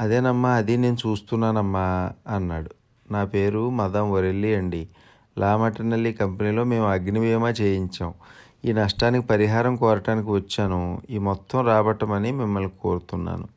[0.00, 2.70] అదేనమ్మా అది నేను చూస్తున్నానమ్మా అన్నాడు.
[3.10, 4.88] నా పేరు మదం వరెల్లి అండి.
[5.38, 8.14] లామటనల్లి కంపెనీలో మేము అగ్ని బీమా చేయించాం.
[8.64, 11.02] ఈ నష్టానికి పరిహారం కోరటానికి వచ్చాను.
[11.10, 13.48] ఈ మొత్తం రాబట్టమని మిమ్మల్ని కోరుతున్నాను.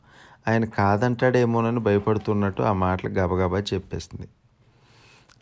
[0.48, 4.28] ఆయన కాదంటాడేమోనని భయపడుతున్నట్టు ఆ మాటలు గబగబా చెప్పేసింది.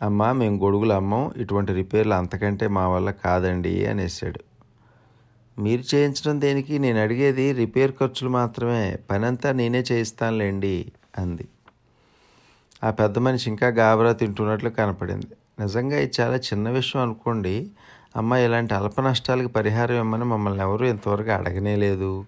[0.02, 4.40] అమ్మా మేము గొడుగులు అమ్మం ఇటువంటి రిపేర్లు అంతకంటే మా వల్ల కాదండి అనేసాడు.
[5.58, 6.78] మీరు చేయించడం దేనికి?
[6.78, 8.98] నేను అడిగేది రిపేర్ ఖర్చులు మాత్రమే.
[9.10, 11.48] పనంతా నేనే చేయిస్తానులేండి అంది.
[12.84, 15.26] ఆ పెద్ద మనిషి ఇంకా గాబరా తింటున్నట్లు కనపడింది.
[15.60, 17.70] నిజంగా ఇది చాలా చిన్న విషయం అనుకోండి.
[18.16, 22.24] అమ్మ ఇలాంటి అల్ప నష్టాలకు పరిహారం ఇమ్మని మమ్మల్ని ఎవరూ ఇంతవరకు అడగనే లేదు.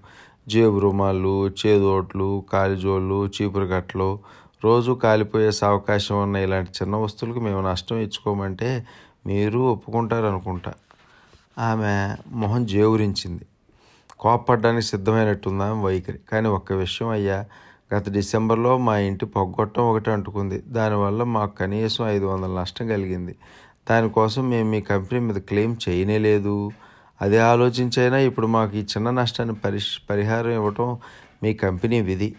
[0.48, 4.18] జేబు రుమాలు చేదోట్లు కాలిజోళ్ళు చీపురు కట్టలు
[4.64, 8.86] రోజు కాలిపోయే అవకాశం ఉన్న ఇలాంటి చిన్న వస్తువులకు మేము నష్టం ఇచ్చుకోమంటే
[9.26, 10.72] మీరు ఒప్పుకుంటారు అనుకుంటా
[11.58, 13.46] ఆమె మొహం జేవురించింది.
[14.20, 16.18] కోప్పడ్డానికి సిద్ధమైనట్టుంది ఆమె వైఖరి.
[16.32, 17.44] కానీ ఒక్క విషయం అయ్యా
[17.94, 20.58] గత డిసెంబర్లో మా ఇంటి పొగ్గొట్టం ఒకటి అంటుకుంది.
[20.58, 23.36] దానివల్ల మాకు కనీసం ఐదు వందల నష్టం కలిగింది.
[23.90, 26.70] దానికోసం మేము మీ కంపెనీ మీద క్లెయిమ్ చేయనే లేదు.
[27.22, 30.98] అదే ఆలోచించైనా ఇప్పుడు మాకు ఈ చిన్న నష్టాన్ని పరిష్ పరిహారం ఇవ్వటం
[31.42, 32.34] మీ కంపెనీ విధి.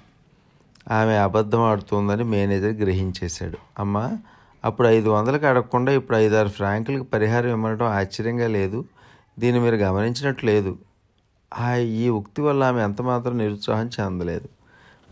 [0.92, 3.58] ఆమె అబద్ధం ఆడుతుందని మేనేజర్ గ్రహించేశాడు.
[3.80, 4.18] అమ్మా
[4.66, 8.86] అప్పుడు ఐదు వందలకు అడగకుండా ఇప్పుడు ఐదారు ఫ్రాంకులకు పరిహారం ఇవ్వడం ఆశ్చర్యంగా లేదు.
[9.40, 10.78] దీన్ని మీరు గమనించినట్లు లేదు.
[11.60, 14.50] ఆ ఈ ఉక్తి వల్ల ఆమె ఎంతమాత్రం నిరుత్సాహం చెందలేదు.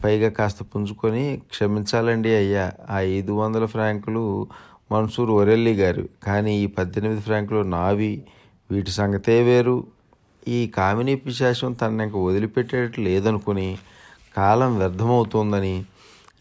[0.03, 4.47] పైగా కాస్త పుంజుకొని క్షమించాలండి అయ్యా ఆ ఐదు వందల ఫ్రాంకులు
[4.91, 6.09] మన్సూర్ ఒరెల్లి గారు.
[6.23, 8.23] కానీ ఈ పద్దెనిమిది ఫ్రాంకులు నావి.
[8.71, 9.87] వీటి సంగతే వేరు.
[10.47, 13.77] ఈ కామినీ పిశాచం తనని ఇంక వదిలిపెట్టేటట్లు లేదనుకుని
[14.37, 15.85] కాలం వ్యర్థమవుతోందని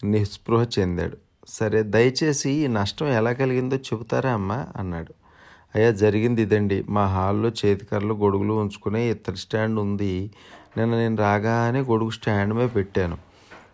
[0.03, 1.17] నిస్పృహ చెందాడు.
[1.47, 4.67] సరే దయచేసి ఈ నష్టం ఎలా కలిగిందో చెబుతారా అమ్మా?
[4.77, 5.13] అన్నాడు.
[5.77, 6.85] అయ్యా జరిగింది ఇదండి.
[6.89, 10.31] మా హాల్లో చేతికర్రలు గొడుగులు ఉంచుకునే ఇత్తడి స్టాండ్ ఉంది.
[10.77, 13.17] నిన్న నేను రాగానే గొడుగు స్టాండ్ మీద పెట్టాను.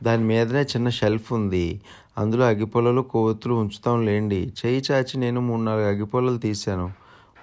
[0.04, 1.82] దాని మీదనే చిన్న షెల్ఫ్ ఉంది.
[2.18, 4.54] అందులో అగ్గిపొలలు కొవ్వొత్తులు ఉంచుతాం లేండి.
[4.66, 6.91] చేయి చాచి నేను మూడు నాలుగు అగ్గిపొలలు తీశాను.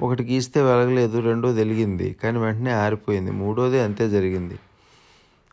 [0.01, 2.17] ఒకటి గీస్తే వెలగలేదు రెండో వెలిగింది.
[2.23, 3.31] కానీ వెంటనే ఆరిపోయింది.
[3.31, 4.59] మూడోది అంతే జరిగింది.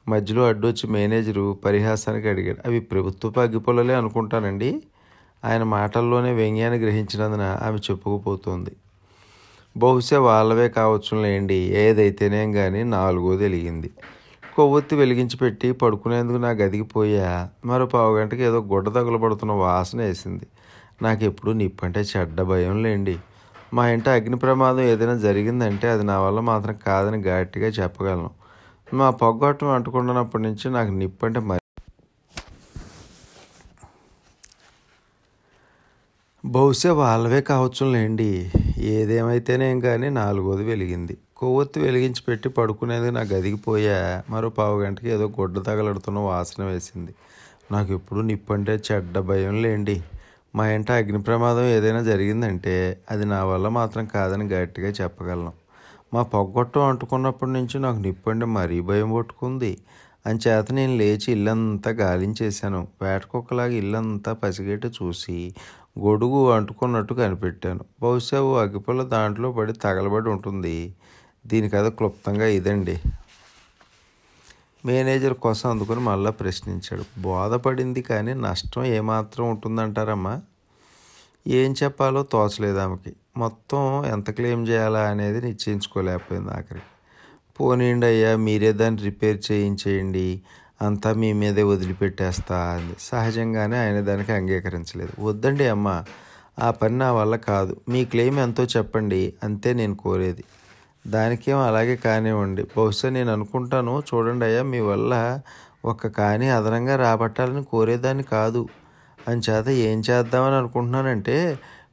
[0.08, 2.68] మధ్యలో అడ్డొచ్చి మేనేజరు పరిహాసానికి అడిగాడు.
[2.68, 4.82] అవి ప్రభుత్వపు అగ్గిపొలలే అనుకుంటానండి.
[5.46, 8.72] ఆయన మాటల్లోనే వ్యంగ్యాన్ని గ్రహించినందున ఆమె చెప్పుకుపోతుంది.
[9.82, 13.90] బహుశా వాళ్ళవే కావచ్చులేండి ఏదైతేనేం కానీ నాలుగో తెలిగింది
[14.58, 17.28] కొవ్వొత్తి వెలిగించి పెట్టి పడుకునేందుకు నా గదికి పోయా.
[17.66, 20.46] మరో పావు గంటకి ఏదో గుడ్డ తగులబడుతున్న వాసన వేసింది.
[21.06, 23.16] నాకు ఎప్పుడు నిప్పంటే చెడ్డ భయం లేండి
[23.74, 28.32] మా ఇంట అగ్ని ప్రమాదం ఏదైనా జరిగిందంటే అది నా వల్ల మాత్రం కాదని గట్టిగా చెప్పగలను.
[29.00, 31.64] మా పొగ్గొట్టం అంటుకుంటున్నప్పటి నుంచి నాకు నిప్పంటే మరి
[36.44, 38.32] బహుశా వాళ్ళవే కావచ్చులేండి
[38.78, 41.18] ఏదేమైతేనేం కానీ నాలుగోది వెలిగింది.
[41.38, 47.16] కొవ్వొత్తి వెలిగించి పెట్టి పడుకునేది నా గదికి పోయా మరో పావు గంటకి ఏదో గుడ్డ తగలడుతున్న వాసన వేసింది.
[47.72, 50.04] నాకు ఎప్పుడు నిప్పంటే చెడ్డ భయం లేండి.
[50.56, 55.54] మా ఇంట అగ్ని ప్రమాదం ఏదైనా జరిగిందంటే అది నా వల్ల మాత్రం కాదని గట్టిగా చెప్పగలను.
[56.14, 59.78] మా పొగ్గొట్టం అంటుకున్నప్పటి నుంచి నాకు నిప్పంటే మరీ భయం పట్టుకుంది.
[60.26, 62.88] అంచేత నేను లేచి ఇల్లంతా గాలించేశాను.
[63.02, 65.56] వేటకొక్కలాగా ఇల్లంతా పసిగేట చూసి
[66.00, 67.86] గొడుగు అంటుకున్నట్టు కనిపెట్టాను.
[68.02, 70.96] బహుశా ఓ అగ్గిపుల్ల దాంట్లో పడి తగలబడి ఉంటుంది.
[71.48, 73.02] దీని కథ క్లుప్తంగా ఇదండి.
[74.86, 77.22] మేనేజర్ కోసం అందుకుని మళ్ళీ ప్రశ్నించాడు.
[77.22, 80.42] బోధపడింది కానీ నష్టం ఏమాత్రం ఉంటుందంటారమ్మా?
[81.48, 83.16] ఏం చెప్పాలో తోచలేదు ఆమెకి.
[83.38, 86.86] మొత్తం ఎంత క్లెయిమ్ చేయాలా అనేది నిశ్చయించుకోలేకపోయింది ఆఖరికి.
[87.60, 90.42] పోనీయండి అయ్యా మీరే దాన్ని రిపేర్ చేయించేయండి.
[90.82, 92.96] అంతా మీ మీదే వదిలిపెట్టేస్తా అంది.
[93.00, 95.14] సహజంగానే ఆయన దానికి అంగీకరించలేదు.
[95.20, 95.88] వద్దండి అమ్మ
[96.60, 97.82] ఆ పని నా వల్ల కాదు.
[97.90, 100.44] మీ క్లెయిమ్ ఎంతో చెప్పండి అంతే నేను కోరేది.
[101.08, 102.64] దానికేం అలాగే కానివ్వండి.
[102.78, 105.14] బహుశా నేను అనుకుంటాను చూడండి అయ్యా మీ వల్ల
[105.86, 108.62] ఒక్క కానీ అదనంగా రాబట్టాలని కోరేదాన్ని కాదు.
[109.28, 111.36] అని చేత ఏం చేద్దామని అనుకుంటున్నానంటే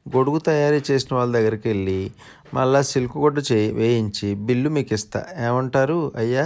[0.09, 1.99] గొడుగు తయారీ చేసిన వాళ్ళ దగ్గరికి వెళ్ళి
[2.53, 6.45] మళ్ళా సిల్క్ గుడ్డ చేయి వేయించి బిల్లు మీకు ఇస్తా ఏమంటారు అయ్యా?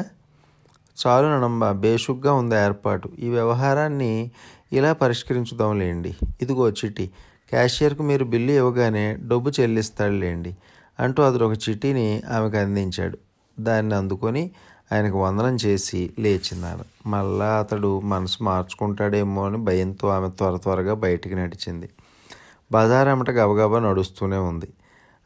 [1.00, 3.10] చాలు నడమ్మ బేషుగ్గా ఉంది ఏర్పాటు.
[3.20, 4.32] ఈ వ్యవహారాన్ని
[4.74, 7.06] ఇలా పరిష్కరించుదాంలేండి ఇదిగో చిటి.
[7.50, 10.52] క్యాషియర్కు మీరు బిల్లు ఇవ్వగానే డబ్బు చెల్లిస్తాడులేండి
[11.00, 13.18] అంటూ అతడు ఒక చిటిని ఆమెకు అందించాడు.
[13.60, 14.52] దాన్ని అందుకొని
[14.92, 21.90] ఆయనకు వందనం చేసి లేచినాడు మళ్ళా అతడు మనసు మార్చుకుంటాడేమో అని భయంతో ఆమె త్వర త్వరగా బయటికి నడిచింది.
[22.72, 24.70] బజార్ అమ్మట గబగబా నడుస్తూనే ఉంది.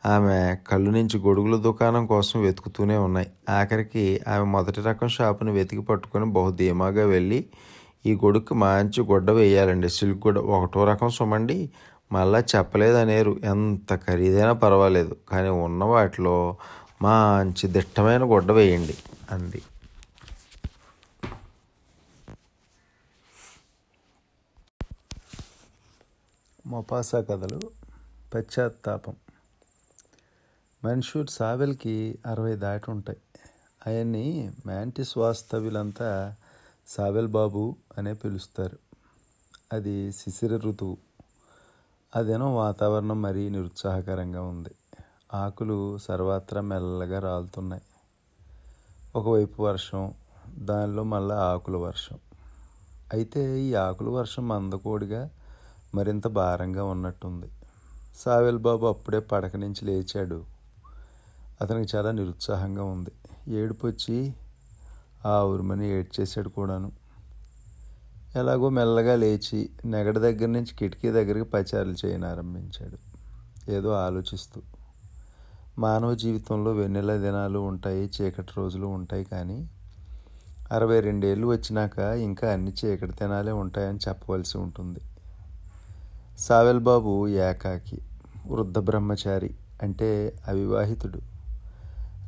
[0.06, 3.32] ఆమె కళ్ళు నుంచి గొడుగుల దుకాణం కోసం వెతుకుతూనే ఉన్నాయి.
[3.50, 7.46] ఆఖరికి ఆమె మొదటి రకం షాపుని వెతికి పట్టుకొని బహు ధీమాగా వెళ్ళి
[8.06, 9.90] ఈ గొడుగుకి మంచి గుడ్డ వేయాలండి.
[9.90, 11.70] సిల్క్ గుడ్డ ఒకటో రకం సుమండి.
[12.12, 13.40] మళ్ళా చెప్పలేదనేరు.
[13.44, 15.16] ఎంత ఖరీదైనా పర్వాలేదు.
[15.30, 16.58] కానీ ఉన్న వాటిలో
[17.02, 18.98] మంచి దిట్టమైన గుడ్డ వేయండి
[19.32, 19.62] అంది.
[26.66, 27.60] మొపాసా కథలు
[28.36, 29.14] పశ్చాత్తాపం.
[30.86, 33.18] మన్షూర్ సావెల్కి అరవై దాటి ఉంటాయి
[33.88, 36.36] ఆయన్ని మ్యాంటిస్ వాస్తవ్యులంతా
[36.88, 38.78] సావెల్ బాబు అనే పిలుస్తారు.
[39.74, 40.98] అది శిశిర ఋతువు.
[42.16, 44.70] అదేనో వాతావరణం మరీ నిరుత్సాహకరంగా ఉంది.
[45.34, 47.82] ఆకులు సర్వత్రా మెల్లగా రాలుతున్నాయి.
[49.16, 50.14] ఒకవైపు వర్షం
[50.58, 52.20] దానిలో మళ్ళీ ఆకుల వర్షం.
[53.14, 55.30] అయితే ఈ ఆకుల వర్షం మందకోడిగా
[55.96, 57.48] మరింత భారంగా ఉన్నట్టుంది.
[58.16, 60.53] సావెల్ బాబు అప్పుడే పడక నుంచి లేచాడు.
[61.62, 63.12] అతనికి చాలా నిరుత్సాహంగా ఉంది.
[63.48, 64.34] ఏడుపు వచ్చి
[65.26, 66.92] ఆ ఉరుమని ఏడ్చేసాడు కూడాను.
[68.36, 72.98] ఎలాగో మెల్లగా లేచి నెగడ దగ్గర నుంచి కిటికీ దగ్గరికి పచారులు చేయని ఆరంభించాడు
[73.72, 74.62] ఏదో ఆలోచిస్తూ.
[75.80, 79.70] మానవ జీవితంలో వెన్నెల దినాలు ఉంటాయి చీకటి రోజులు ఉంటాయి కానీ
[80.72, 85.00] అరవై రెండేళ్ళు వచ్చినాక ఇంకా అన్ని చీకటి దినాలే ఉంటాయని చెప్పవలసి ఉంటుంది.
[86.38, 88.02] సావెల్ బాబు ఏకాకి
[88.48, 91.33] వృద్ధ బ్రహ్మచారి అంటే అవివాహితుడు.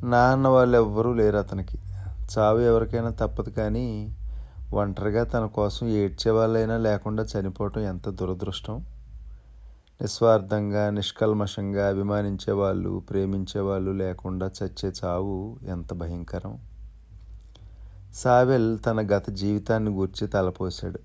[0.04, 1.78] నాన్న వాళ్ళు ఎవ్వరూ లేరు అతనికి.
[2.38, 4.16] చావు ఎవరికైనా తప్పదు కానీ
[4.72, 8.84] ఒంటరిగా తన కోసం ఏడ్చే వాళ్ళైనా లేకుండా చనిపోవటం ఎంత దురదృష్టం.
[10.00, 16.58] నిస్వార్థంగా నిష్కల్మషంగా అభిమానించే వాళ్ళు ప్రేమించే వాళ్ళు లేకుండా చచ్చే చావు ఎంత భయంకరం.
[18.14, 20.98] సావెల్ తన గత జీవితాన్ని గూర్చి తలపోశాడు.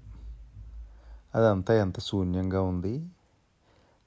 [1.36, 3.06] అదంతా ఎంత శూన్యంగా ఉంది.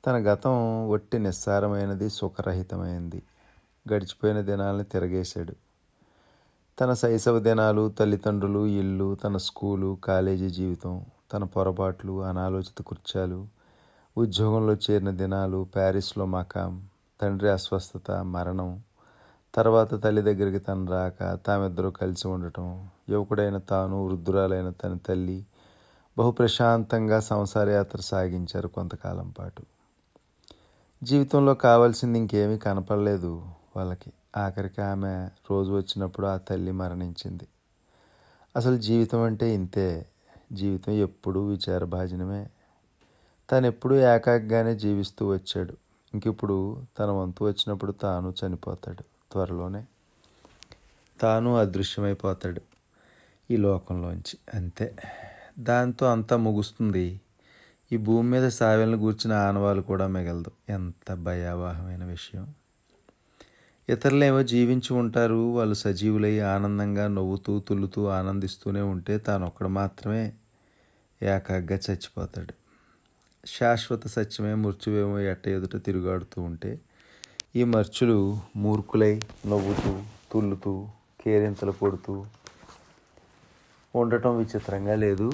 [0.06, 3.22] తన గతం ఒట్టి నిస్సారమైనది సుఖరహితమైంది.
[3.92, 5.54] గడిచిపోయిన దినాలను తిరగేశాడు.
[6.80, 13.46] తన శైశవ దినాలు తల్లిదండ్రులు ఇల్లు తన స్కూలు కాలేజీ జీవితం తన పొరపాట్లు అనాలోచిత కృత్యాలు
[14.16, 16.88] ఉద్యోగంలో చేరిన దినాలు ప్యారిస్లో మకాం
[17.20, 18.82] తండ్రి అస్వస్థత మరణం
[19.54, 25.44] తర్వాత తల్లి దగ్గరికి తను రాక తామిద్దరూ కలిసి ఉండటం యువకుడైన తాను వృద్ధురాలైన తన తల్లి
[26.18, 29.62] బహు ప్రశాంతంగా సంసారయాత్ర సాగించారు కొంతకాలం పాటు.
[31.02, 33.53] జీవితంలో కావాల్సింది ఇంకేమీ కనపడలేదు.
[33.76, 34.12] వాళ్ళకి.
[34.36, 37.48] ఆఖరికి ఆమె రోజు వచ్చినప్పుడు ఆ తల్లి మరణించింది.
[38.56, 40.06] అసలు జీవితం అంటే ఇంతే.
[40.52, 42.48] జీవితం ఎప్పుడూ విచారభాజనమే.
[43.52, 45.74] తను ఎప్పుడూ ఏకాగ్గానే జీవిస్తూ వచ్చాడు.
[46.14, 49.86] ఇంకిప్పుడు తన వంతు వచ్చినప్పుడు తాను చనిపోతాడు త్వరలోనే.
[51.20, 52.60] తాను అదృశ్యమైపోతాడు
[53.50, 54.38] ఈ లోకంలోంచి.
[54.54, 54.96] అంతే.
[55.58, 57.20] దాంతో అంతా ముగుస్తుంది.
[57.92, 60.50] ఈ భూమి మీద సావెలను గూర్చిన ఆనవాలు కూడా మిగలదు.
[60.68, 62.54] ఎంత భయావహమైన విషయం.
[63.88, 70.32] ఇతరులేమో జీవించి ఉంటారు వాళ్ళు సజీవులై ఆనందంగా నవ్వుతూ తుల్లుతూ ఆనందిస్తూనే ఉంటే తాను ఒక్కడు మాత్రమే
[71.22, 72.54] ఏకాగ్గా చచ్చిపోతాడు.
[73.46, 76.80] శాశ్వత సత్యమే మృత్యువేమో ఎట్ట ఎదుట తిరుగాడుతూ ఉంటే
[77.56, 80.02] ఈ మర్చులు మూర్ఖులై నవ్వుతూ
[80.32, 80.88] తుల్లుతూ
[81.24, 82.26] కేరింతలు కొడుతూ
[83.94, 85.32] ఉండటం విచిత్రంగా లేదు.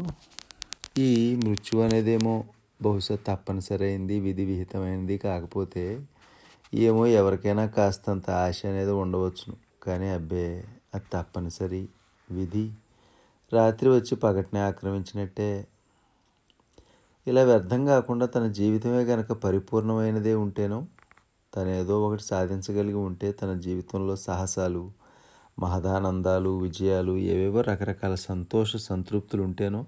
[0.98, 2.44] ఈ మృత్యు అనేదేమో
[2.82, 5.84] బహుశా తప్పనిసరి అయింది విధి విహితమైనది కాకపోతే
[6.74, 9.56] ఏమో ఎవరికైనా కాస్తంత ఆశ అనేది ఉండవచ్చును.
[9.82, 10.64] కానీ అబ్బే
[10.94, 11.88] అది తప్పనిసరి
[12.30, 12.72] విధి.
[13.52, 15.66] రాత్రి వచ్చి పగటిని ఆక్రమించినట్టే.
[17.26, 20.86] ఇలా వ్యర్థం కాకుండా తన జీవితమే గనక పరిపూర్ణమైనదే ఉంటేనో
[21.56, 24.90] తనేదో ఒకటి సాధించగలిగి ఉంటే తన జీవితంలో సాహసాలు
[25.58, 29.86] మహదానందాలు విజయాలు ఏవేవో రకరకాల సంతోష సంతృప్తులు ఉంటేనో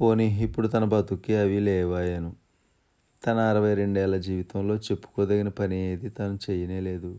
[0.00, 2.39] పోనీ ఇప్పుడు తన బతుక్కి అవి లేవాయను.
[3.26, 6.08] తన అరవై రెండేళ్ళ జీవితంలో చెప్పుకోదగిన పని ఏది?
[6.08, 7.18] తను చేయనే లేదు.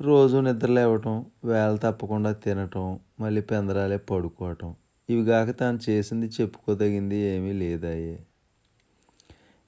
[0.00, 4.74] రోజు నిద్ర లేవటం వేళ తప్పకుండా తినటం మళ్ళీ పెందరాలే పడుకోవటం.
[5.08, 8.18] ఇవి కాక తాను చేసింది చెప్పుకోదగింది ఏమీ లేదాయే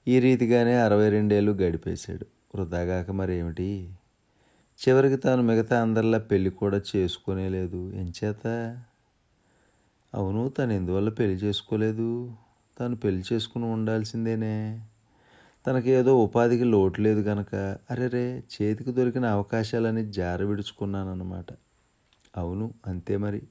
[0.07, 2.25] ఈ రీతిగానే అరవై రెండేళ్ళు గడిపేశాడు.
[2.55, 3.93] వృధాగాక మరేమిటి?
[4.79, 7.91] చివరికి తాను మిగతా అందరిలా పెళ్ళి కూడా చేసుకోనే లేదు.
[7.91, 8.47] ఎంచేత
[10.13, 12.33] అవును తను ఎందువల్ల పెళ్ళి చేసుకోలేదు?
[12.79, 14.81] తను పెళ్ళి చేసుకుని ఉండాల్సిందేనే?
[15.65, 21.45] తనకి ఏదో ఉపాధికి లోటు లేదు కనుక అరే రే చేతికి దొరికిన అవకాశాలని జార విడుచుకున్నానన్నమాట.
[22.37, 23.41] అవును అంతే మరి.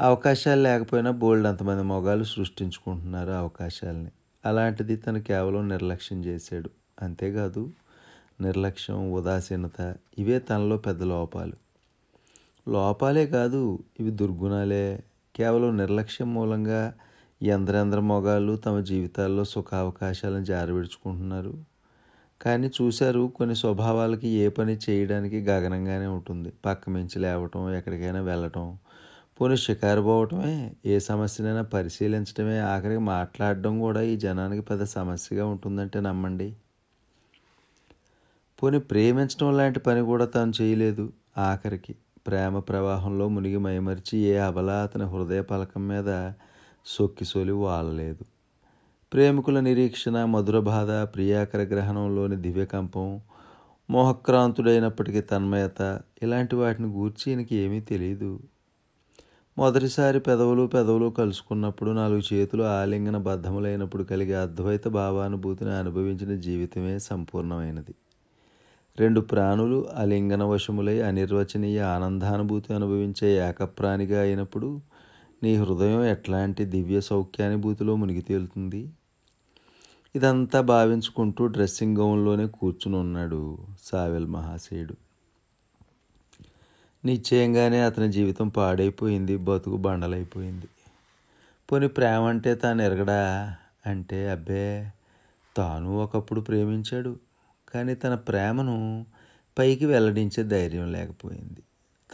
[0.00, 4.10] అవకాశాలు లేకపోయినా బోల్డ్ అంతమంది మొగాలు సృష్టించుకుంటున్నారు అవకాశాలని.
[4.44, 6.70] అలాంటిది తను కేవలం నిర్లక్ష్యం చేశాడు.
[7.02, 7.70] అంతేకాదు
[8.40, 11.52] నిర్లక్ష్యం ఉదాసీనత ఇవే తనలో పెద్ద లోపాలు.
[12.70, 15.04] లోపాలే కాదు ఇవి దుర్గుణాలే.
[15.36, 16.94] కేవలం నిర్లక్ష్యం మూలంగా
[17.44, 21.54] ఎందరెందర మొగాళ్ళు తమ జీవితాల్లో సుఖావకాశాలను జారవిడుచుకుంటున్నారు.
[22.42, 26.52] కానీ చూశారు కొన్ని స్వభావాలకి ఏ పని చేయడానికి గగనంగానే ఉంటుంది.
[26.66, 28.78] పక్క మించి లేవటం ఎక్కడికైనా వెళ్ళటం
[29.40, 36.56] పోనీ షికారు పోవటమే ఏ సమస్యనైనా పరిశీలించడమే ఆఖరికి మాట్లాడడం కూడా ఈ జనానికి పెద్ద సమస్యగా ఉంటుందంటే నమ్మండి.
[38.62, 41.12] పోనీ ప్రేమించడం లాంటి పని కూడా తాను చేయలేదు.
[41.38, 41.94] ఆఖరికి
[42.26, 46.32] ప్రేమ ప్రవాహంలో మునిగి మైమరిచి ఏ అబలా అతని హృదయ పలకం మీద
[46.86, 48.24] సొక్కిసోలి వాలలేదు
[49.12, 53.20] ప్రేమికుల నిరీక్షణ మధుర బాధ ప్రియాకర గ్రహణంలోని దివ్యకంపం
[53.90, 58.40] మోహక్రాంతుడైనప్పటికీ తన్మయత ఇలాంటి వాటిని గూర్చి ఈయనకి ఏమీ తెలియదు
[59.58, 67.94] మొదటిసారి పెదవులు పెదవులు కలుసుకున్నప్పుడు నాలుగు చేతులు ఆలింగన బద్ధములైనప్పుడు కలిగే అద్వైత భావానుభూతిని అనుభవించిన జీవితమే సంపూర్ణమైనది.
[68.98, 74.80] రెండు ప్రాణులు అలింగన వశములై అనిర్వచనీయ ఆనందానుభూతి అనుభవించే ఏకప్రాణిగా అయినప్పుడు
[75.44, 78.88] నీ హృదయం ఎట్లాంటి దివ్య సౌఖ్యానుభూతిలో మునిగి తేలుతుంది?
[80.16, 84.94] ఇదంతా భావించుకుంటూ డ్రెస్సింగ్ గౌన్లోనే కూర్చుని ఉన్నాడు సావెల్ మహాశయుడు.
[87.04, 90.66] నిశ్చయంగానే అతని జీవితం పాడైపోయింది బతుకు బండలైపోయింది.
[91.72, 93.56] పోని ప్రేమ అంటే తాను ఎరగడా?
[93.86, 94.92] అంటే అబ్బే
[95.56, 97.16] తాను ఒకప్పుడు ప్రేమించాడు
[97.74, 99.06] కానీ తన ప్రేమను
[99.58, 101.62] పైకి వెల్లడించే ధైర్యం లేకపోయింది.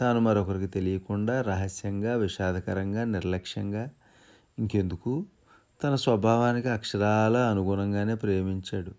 [0.01, 3.89] తాను మరొకరికి తెలియకుండా రహస్యంగా విషాదకరంగా నిర్లక్ష్యంగా
[4.59, 5.25] ఇంకెందుకు?
[5.83, 8.91] తన స్వభావానికి అక్షరాల అనుగుణంగానే ప్రేమించాడు.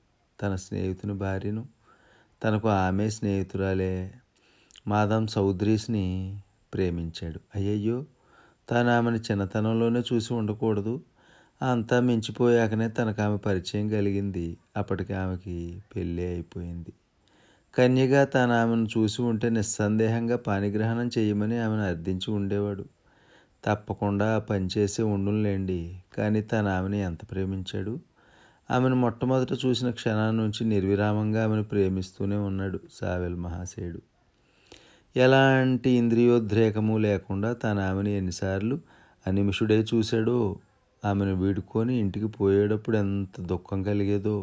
[0.42, 1.66] తన స్నేహితుని భార్యను.
[2.44, 4.14] తనకు ఆమె స్నేహితురాలే
[4.86, 6.38] మాధవ్ చౌదరీస్ని
[6.74, 7.40] ప్రేమించాడు.
[7.54, 8.04] అయ్యయ్యో!
[8.70, 11.00] తాను ఆమెను చిన్నతనంలోనే చూసి ఉండకూడదు.
[11.62, 14.58] అంతా మించిపోయాకనే తనకు ఆమె పరిచయం కలిగింది.
[14.76, 16.92] అప్పటికి ఆమెకి పెళ్ళి అయిపోయింది.
[17.74, 22.84] కన్యగా తాను ఆమెను చూసి ఉంటే నిస్సందేహంగా పానిగ్రహణం చేయమని ఆమెను అర్థించి ఉండేవాడు.
[23.64, 25.78] తప్పకుండా పనిచేసే ఉండులేండి
[26.18, 27.94] కానీ తను ఆమెను ఎంత ప్రేమించాడు?
[28.70, 34.00] ఆమెను మొట్టమొదట చూసిన క్షణాల నుంచి నిర్విరామంగా ఆమెను ప్రేమిస్తూనే ఉన్నాడు సావెల్ మహాశయుడు.
[35.16, 38.76] ఎలాంటి ఇంద్రియోద్రేకము లేకుండా తన ఆమెను ఎన్నిసార్లు
[39.26, 40.56] అనిమిషుడే చూశాడో
[41.04, 44.36] ఆమెను వీడుకొని ఇంటికి పోయేటప్పుడు ఎంత దుఃఖం కలిగేదో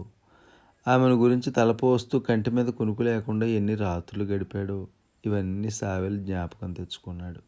[0.89, 4.87] ఆమెను గురించి తలపోస్తూ కంటి మీద కునుకు లేకుండా ఎన్ని రాత్రులు గడిపాడో
[5.25, 7.39] ఇవన్నీ సావెల్ జ్ఞాపకం తెచ్చుకున్నాడు.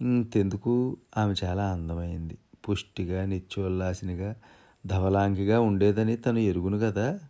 [0.00, 2.38] ఇంతెందుకు ఆమె చాలా అందమైంది.
[2.68, 4.36] పుష్టిగా నిత్యోల్లాసినిగా
[4.86, 7.20] ధవలాంగిగా ఉండేదని తను ఎరుగును కదా?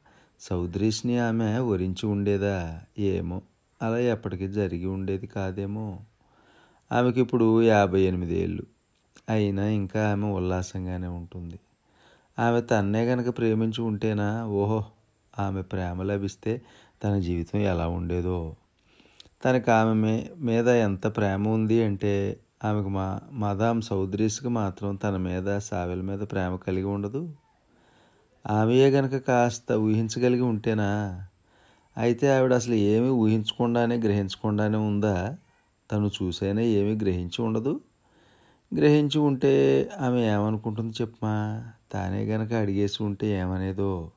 [0.40, 2.80] సౌదరీష్ని ఆమె వరించి ఉండేదా?
[2.98, 3.42] ఏమో?
[3.82, 6.00] అలా ఎప్పటికీ జరిగి ఉండేది కాదేమో?
[6.92, 8.62] ఆమెకి ఇప్పుడు యాభై ఎనిమిది ఏళ్ళు
[9.28, 11.58] అయినా ఇంకా ఆమె ఉల్లాసంగానే ఉంటుంది.
[12.38, 14.44] ఆమె తన్నే గనక ప్రేమించి ఉంటేనా?
[14.44, 14.84] ఓహో
[15.38, 16.62] ఆమె ప్రేమ లభిస్తే
[17.04, 18.54] తన జీవితం ఎలా ఉండేదో.
[19.44, 26.00] తనకు ఆమె మీద ఎంత ప్రేమ ఉంది అంటే ఆమెకు మా మదాం సౌదరీస్కి మాత్రం తన మీద సావెల
[26.00, 27.32] మీద ప్రేమ కలిగి ఉండదు.
[28.46, 31.20] ఆమెయే గనక కాస్త ఊహించగలిగి ఉంటేనా?
[31.96, 35.36] అయితే ఆవిడ అసలు ఏమీ ఊహించకుండానే గ్రహించకుండానే ఉందా?
[35.92, 37.80] తను చూసైనా ఏమీ గ్రహించి ఉండదు.
[38.76, 44.10] గ్రహించి ఉంటే ఆమె ఏమనుకుంటుంది చెప్పమా తానే గనక అడిగేసి ఉంటే ఏమనేదో.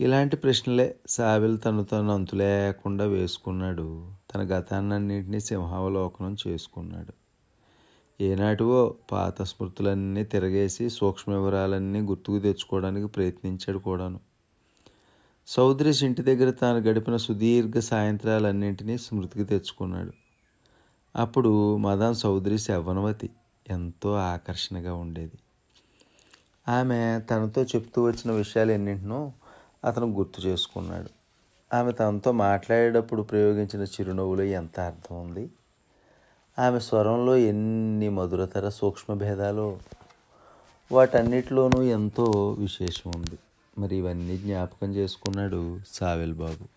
[0.00, 4.12] ఇలాంటి ప్రశ్నలే సాబిల్ తను తను అంతు లేకుండా వేసుకున్నాడు.
[4.34, 7.12] తన గతాన్నన్నింటినీ సింహావలోకనం చేసుకున్నాడు.
[8.22, 14.20] ఏనాటివో పాత స్మృతులన్నీ తిరగేసి సూక్ష్మ వివరాలన్నీ గుర్తుకు తెచ్చుకోవడానికి ప్రయత్నించాడు కూడాను.
[15.46, 20.12] సౌదరీస్ ఇంటి దగ్గర తాను గడిపిన సుదీర్ఘ సాయంత్రాలన్నింటినీ స్మృతికి తెచ్చుకున్నాడు.
[21.16, 23.30] అప్పుడు మదాన్ సౌదరీస్ యవ్వనవతి
[23.70, 25.38] ఎంతో ఆకర్షణగా ఉండేది.
[26.68, 29.32] ఆమె తనతో చెప్తూ వచ్చిన విషయాలు ఎన్నింటినో
[29.84, 31.10] అతను గుర్తు చేసుకున్నాడు.
[31.74, 35.50] ఆమె తనతో మాట్లాడేటప్పుడు ప్రయోగించిన చిరునవ్వులో ఎంత అర్థం ఉంది?
[36.58, 39.78] ఆమె స్వరంలో ఎన్ని మధురతర సూక్ష్మభేదాలు
[40.92, 43.38] వాటన్నిటిలోనూ ఎంతో విశేషం ఉంది.
[43.78, 46.68] మరి ఇవన్నీ జ్ఞాపకం చేసుకున్నాడు సావెల్ బాబు.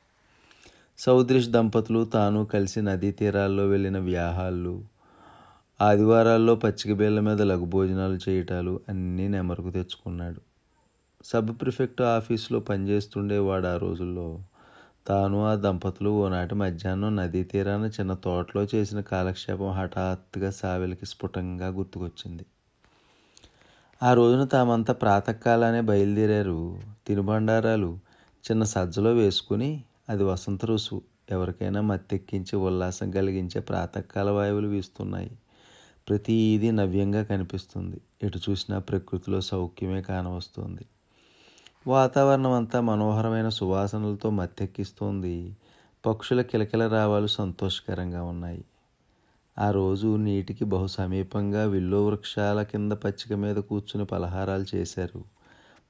[0.97, 4.94] సౌద్రిష్ దంపతులు తాను కలిసి నదీ తీరాల్లో వెళ్ళిన వ్యాహాలు
[5.81, 10.41] ఆదివారాల్లో పచ్చిక బేళ్ళ మీద లఘు భోజనాలు చేయటాలు అన్నీ నెమరుకు తెచ్చుకున్నాడు.
[11.25, 14.39] సబ్ ప్రిఫెక్ట్ ఆఫీసులో పనిచేస్తుండేవాడు ఆ రోజుల్లో.
[15.07, 22.45] తాను ఆ దంపతులు ఓనాటి మధ్యాహ్నం నదీ తీరాన చిన్న తోటలో చేసిన కాలక్షేపం హఠాత్తుగా సావెలకి స్ఫుటంగా గుర్తుకొచ్చింది.
[24.03, 26.79] ఆ రోజున తామంతా ప్రాతకాలానే బయలుదేరారు.
[27.07, 27.99] తినుబండారాలు
[28.51, 31.01] చిన్న సజ్జలో వేసుకుని అది వసంత రుసు.
[31.31, 35.31] ఎవరికైనా మత్తెక్కించి ఉల్లాసం కలిగించే ప్రాతకాల వాయువులు వీస్తున్నాయి.
[36.09, 38.01] ప్రతిదీ నవ్యంగా కనిపిస్తుంది.
[38.23, 40.85] ఎటు చూసినా ప్రకృతిలో సౌఖ్యమే కానవస్తుంది.
[41.87, 45.57] వాతావరణం అంతా మనోహరమైన సువాసనలతో మత్తెక్కిస్తోంది.
[46.05, 48.65] పక్షుల కిలకిల రావాలు సంతోషకరంగా ఉన్నాయి.
[49.59, 55.23] ఆ రోజు నీటికి బహు సమీపంగా విల్లో వృక్షాల కింద పచ్చిక మీద కూర్చుని పలహారాలు చేశారు.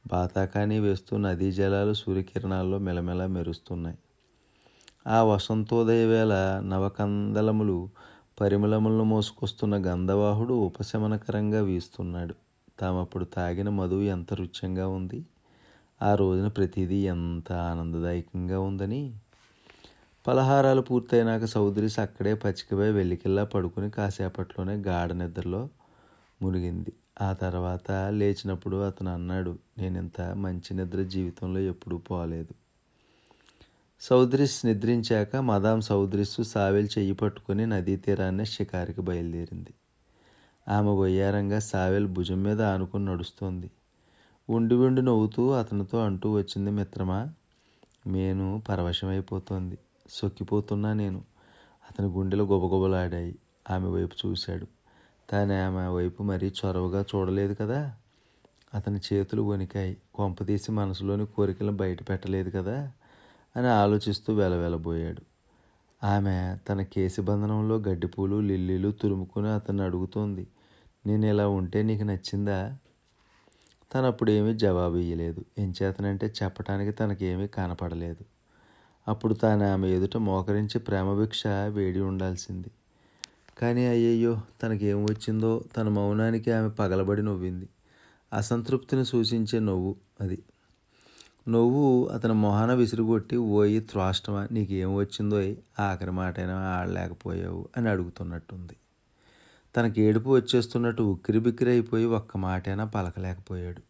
[0.07, 3.97] బాతాకాని వేస్తూ నదీ జలాలు సూర్యకిరణాల్లో మెలమెల మెరుస్తున్నాయి.
[5.07, 7.89] ఆ వసంతోదయ వేళ నవకందలములు
[8.41, 12.35] పరిమళములను మోసుకొస్తున్న గంధవాహుడు ఉపశమనకరంగా వీస్తున్నాడు.
[12.79, 15.25] తామప్పుడు తాగిన మధువు ఎంత రుచ్యంగా ఉంది.
[16.01, 19.13] ఆ రోజున ప్రతిదీ ఎంత ఆనందదాయకంగా ఉందని.
[20.27, 25.69] పలహారాలు పూర్తయినాక సౌదరీస్ అక్కడే పచ్చికపై వెల్లికిల్లా పడుకుని కాసేపట్లోనే గాఢ నిద్రలో
[26.41, 26.93] మునిగింది.
[27.21, 32.64] ఆ తర్వాత లేచినప్పుడు అతను అన్నాడు నేను ఇంత మంచి నిద్ర జీవితంలో ఎప్పుడూ పోలేదు.
[33.99, 39.73] సౌద్రిస్ నిద్రించాక మదాం సౌద్రిస్సు సావెల్ చెయ్యి పట్టుకుని నదీ తీరాన్ని షికారికి బయలుదేరింది.
[40.69, 43.71] ఆమె వయ్యారంగా సావెల్ భుజం మీద ఆనుకుని నడుస్తోంది.
[44.49, 47.29] ఉండి ఉండి నవ్వుతూ అతనితో అంటూ వచ్చింది మిత్రమా
[48.07, 49.77] మేను పరవశమైపోతోంది.
[50.09, 51.19] సొక్కిపోతున్నా నేను.
[51.91, 53.35] అతని గుండెలు గొబగొబలాడాయి.
[53.71, 54.67] ఆమె వైపు చూశాడు.
[55.29, 57.93] తాను ఆమె వైపు మరీ చొరవగా చూడలేదు కదా?
[58.73, 59.97] అతని చేతులు వణికాయి.
[60.15, 62.91] కొంపదీసి మనసులోని కోరికలను బయట పెట్టలేదు కదా?
[63.57, 65.21] అని ఆలోచిస్తూ వెలవెలబోయాడు.
[66.05, 70.47] ఆమె తన కేసిబంధనంలో గడ్డిపూలు లిల్లీలు తురుముకుని అతన్ని అడుగుతోంది
[71.05, 72.77] నేను ఇలా ఉంటే నీకు నచ్చిందా?
[73.95, 75.45] తను అప్పుడు ఏమీ జవాబు ఇయ్యలేదు.
[75.59, 78.25] ఏం చేతనంటే చెప్పడానికి తనకేమీ కనపడలేదు.
[79.07, 82.67] అప్పుడు తాను ఆమె ఎదుట మోకరించి ప్రేమభిక్ష వేడి ఉండాల్సింది.
[83.57, 87.69] కానీ అయ్యయ్యో తనకేం వచ్చిందో తన మౌనానికి ఆమె పగలబడి నవ్వింది.
[88.33, 90.43] అసంతృప్తిని సూచించే నవ్వు అది.
[91.47, 95.55] నువ్వు అతని మొహాన విసిరుగొట్టి ఓయి త్రాష్టమా నీకేం వచ్చిందో?
[95.79, 98.75] ఆఖరి మాటైనా ఆడలేకపోయావు అని అడుగుతున్నట్టుంది.
[99.75, 103.81] తనకి ఏడుపు వచ్చేస్తున్నట్టు ఉక్కిరి బిక్కిరి అయిపోయి ఒక్క మాటైనా పలకలేకపోయాడు.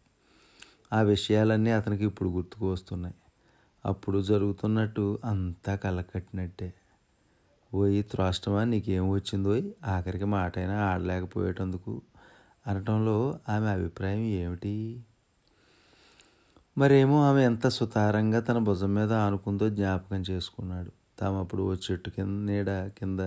[0.92, 3.14] ఆ విషయాలన్నీ అతనికి ఇప్పుడు గుర్తుకు వస్తున్నాయి.
[3.86, 6.74] అప్పుడు జరుగుతున్నట్టు అంతా కళ్ళకట్టినట్టే.
[7.74, 9.62] ఓయి త్రాష్టమా నీకేం వచ్చిందో?
[9.86, 12.02] ఆఖరికి మాటైనా ఆడలేకపోయేటందుకు
[12.66, 15.04] అనటంలో ఆమె అభిప్రాయం ఏమిటి?
[16.78, 20.90] మరేమో ఆమె ఎంత సుతారంగా తన భుజం మీద ఆనుకుందో జ్ఞాపకం చేసుకున్నాడు.
[21.18, 23.20] తాము అప్పుడు ఓ చెట్టు కింద నీడ కింద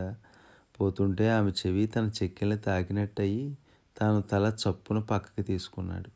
[0.80, 3.58] పోతుంటే ఆమె చెవి తన చెక్కిల్ని తాకినట్టయి
[4.00, 6.10] తాను తల చప్పున పక్కకి తీసుకున్నాడు.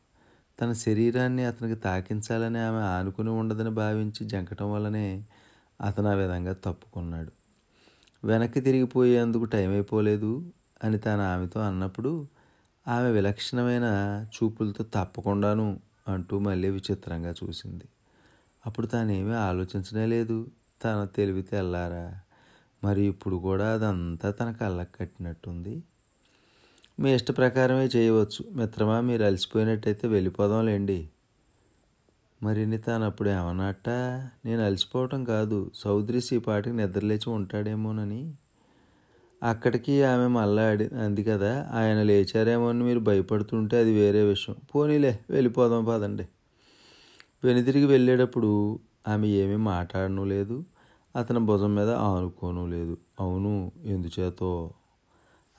[0.61, 5.23] తన శరీరాన్ని అతనికి తాకించాలని ఆమె ఆనుకుని ఉండదని భావించి జంకటం వల్లనే
[5.81, 7.31] అతను ఆ విధంగా తప్పుకున్నాడు.
[8.23, 10.51] వెనక్కి తిరిగిపోయేందుకు టైం అయిపోలేదు
[10.84, 12.27] అని తాను ఆమెతో అన్నప్పుడు
[12.88, 13.88] ఆమె విలక్షణమైన
[14.35, 15.68] చూపులతో తప్పకుండాను
[16.08, 17.84] అంటూ మళ్ళీ విచిత్రంగా చూసింది.
[18.66, 20.48] అప్పుడు తానేమీ ఆలోచించనే లేదు.
[20.84, 22.20] తన తెలివి తెల్లారా?
[22.84, 25.84] మరి ఇప్పుడు కూడా అదంతా తన కళ్ళకు కట్టినట్టుంది?
[27.00, 28.46] మీ ఇష్ట ప్రకారమే చేయవచ్చు.
[28.52, 31.10] మిత్రమా మీరు అలసిపోయినట్టయితే వెళ్ళిపోదాంలేండి
[32.44, 33.90] మరిని తాను అప్పుడు ఏమన్నట్ట
[34.46, 35.72] నేను అలసిపోవటం కాదు.
[35.76, 38.34] సౌదరి ఈ పాటికి నిద్రలేచి ఉంటాడేమోనని.
[39.44, 44.56] అక్కడికి ఆమె మళ్ళా అడి అంది కదా ఆయన లేచారేమో అని మీరు భయపడుతుంటే అది వేరే విషయం.
[44.76, 46.28] పోనీలే వెళ్ళిపోదాం పదండి.
[47.44, 50.64] వెనుదిరిగి వెళ్ళేటప్పుడు ఆమె ఏమీ మాట్లాడను లేదు.
[51.15, 52.98] అతని భుజం మీద ఆనుకోను లేదు.
[53.20, 54.72] అవును ఎందుచేతో?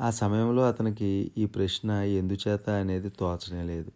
[0.01, 3.93] ఆ సమయంలో అతనికి ఈ ప్రశ్న ఎందుచేత అనేది తోచనే లేదు.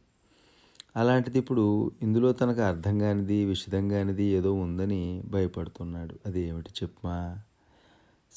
[0.97, 6.15] అలాంటిది ఇప్పుడు ఇందులో తనకు అర్థం కానిది విషిదం కానిది ఏదో ఉందని భయపడుతున్నాడు.
[6.27, 7.39] అది ఏమిటి చెప్పమా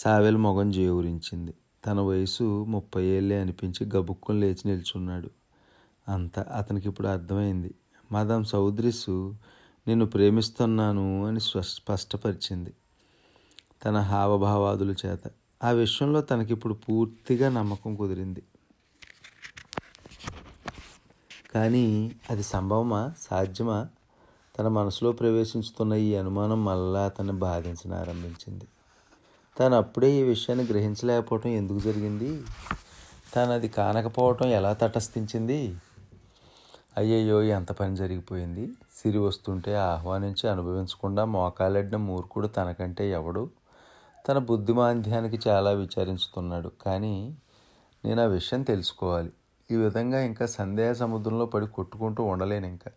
[0.01, 1.53] సావెల్ మొగం జేవురించింది.
[1.85, 5.29] తన వయసు ముప్పై ఏళ్ళే అనిపించి గబుక్కుని లేచి నిల్చున్నాడు.
[6.07, 7.75] అంత అతనికి ఇప్పుడు అర్థమైంది.
[8.11, 9.35] మదం సౌద్రిసు
[9.87, 12.73] నిన్ను ప్రేమిస్తున్నాను అని స్పష్టపరిచింది
[13.85, 15.19] తన హావభావాదుల చేత.
[15.63, 18.43] ఆ విషయంలో తనకిప్పుడు పూర్తిగా నమ్మకం కుదిరింది.
[21.55, 23.13] కానీ అది సంభవమా?
[23.19, 23.87] సాధ్యమా?
[24.59, 28.67] తన మనసులో ప్రవేశించుతున్న ఈ అనుమానం మళ్ళా అతన్ని బాధించనారంభించింది
[29.57, 32.41] తాను అప్పుడే ఈ విషయాన్ని గ్రహించలేకపోవటం ఎందుకు జరిగింది?
[33.33, 35.75] తాను అది కానకపోవటం ఎలా తటస్థించింది?
[36.97, 38.73] అయ్యయ్యో ఎంత పని జరిగిపోయింది.
[38.97, 43.49] సిరి వస్తుంటే ఆహ్వానించి అనుభవించకుండా మోకాలెడ్డిన మూర్ఖుడు తనకంటే ఎవడు?
[44.29, 46.71] తన బుద్ధిమాంద్యానికి చాలా విచారించుతున్నాడు.
[46.85, 47.35] కానీ
[48.05, 49.31] నేను ఆ విషయం తెలుసుకోవాలి.
[49.71, 52.91] ఈ విధంగా ఇంకా సందేహ సముద్రంలో పడి కొట్టుకుంటూ ఉండలేను ఇంకా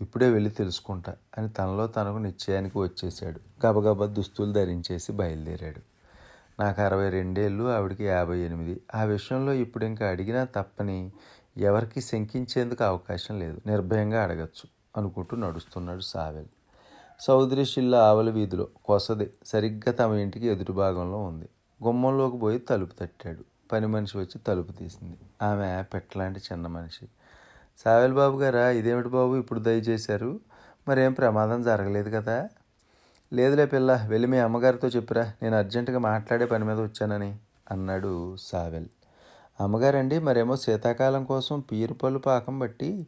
[0.00, 3.66] ఇప్పుడే వెళ్ళి తెలుసుకుంటా అని తనలో తనకు నిశ్చయానికి వచ్చేశాడు.
[3.66, 5.80] గబగబా దుస్తులు ధరించేసి బయలుదేరాడు.
[6.62, 8.80] నాకు అరవై రెండేళ్ళు ఆవిడికి యాభై ఎనిమిది.
[8.94, 11.12] ఆ విషయంలో ఇప్పుడు ఇంకా అడిగినా తప్పని
[11.56, 13.60] ఎవరికి శంకించేందుకు అవకాశం లేదు.
[13.66, 16.46] నిర్భయంగా అడగచ్చు అనుకుంటూ నడుస్తున్నాడు సావెల్.
[17.20, 21.48] సౌదరి షిల్లా ఆవల వీధిలో కొసది సరిగ్గా తమ ఇంటికి ఎదుటి భాగంలో ఉంది.
[21.84, 23.44] గుమ్మంలోకి పోయి తలుపు తట్టాడు.
[23.72, 25.16] పని మనిషి వచ్చి తలుపు తీసింది.
[25.42, 27.08] ఆమె పెట్టలాంటి చిన్న మనిషి.
[27.84, 28.70] సావిల్ బాబు గారా?
[28.70, 30.40] ఇదేమిటి బాబు ఇప్పుడు దయచేశారు?
[30.88, 32.48] మరేం ప్రమాదం జరగలేదు కదా?
[33.32, 35.32] లేదులే పిల్ల వెళ్ళి మీ అమ్మగారితో చెప్పురా.
[35.42, 37.36] నేను అర్జెంటుగా మాట్లాడే పని మీద వచ్చానని
[37.70, 38.86] అన్నాడు సావెల్.
[39.60, 43.06] అమ్మగారండి మరేమో శీతాకాలం కోసం పీరుపళ్ళు పాకం బట్టి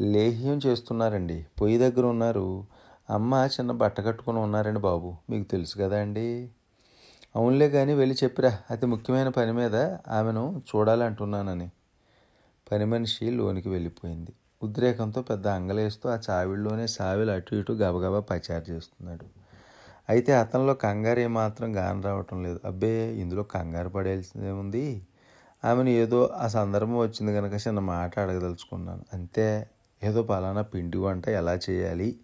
[0.00, 1.46] లేహ్యం చేస్తున్నారండి.
[1.60, 2.66] పొయ్యి దగ్గర ఉన్నారు.
[3.10, 5.16] అమ్మ చిన్న బట్ట కట్టుకుని ఉన్నారండి బాబు.
[5.30, 6.50] మీకు తెలుసు కదా అండి.
[7.36, 8.58] అవునులే కానీ వెళ్ళి చెప్పిరా.
[8.70, 9.76] అతి ముఖ్యమైన పని మీద
[10.08, 11.70] ఆమెను చూడాలంటున్నానని.
[12.70, 14.32] పని మనిషి లోనికి వెళ్ళిపోయింది.
[14.62, 19.26] ఉద్రేకంతో పెద్ద అంగలేస్తూ ఆ చావిడిలోనే సావిలు అటు ఇటు గబగబా పచారు చేస్తున్నాడు.
[20.08, 22.60] అయితే అతనిలో కంగారు ఏమాత్రం గాని రావటం లేదు.
[22.64, 25.02] అబ్బే ఇందులో కంగారు పడేసిందే ఉంది.
[25.64, 29.04] ఆమెను ఏదో ఆ సందర్భం వచ్చింది కనుక చిన్న మాట అడగదలుచుకున్నాను.
[29.12, 29.66] అంతే
[30.02, 32.16] ఏదో పలానా పిండి వంట ఎలా చేయాలి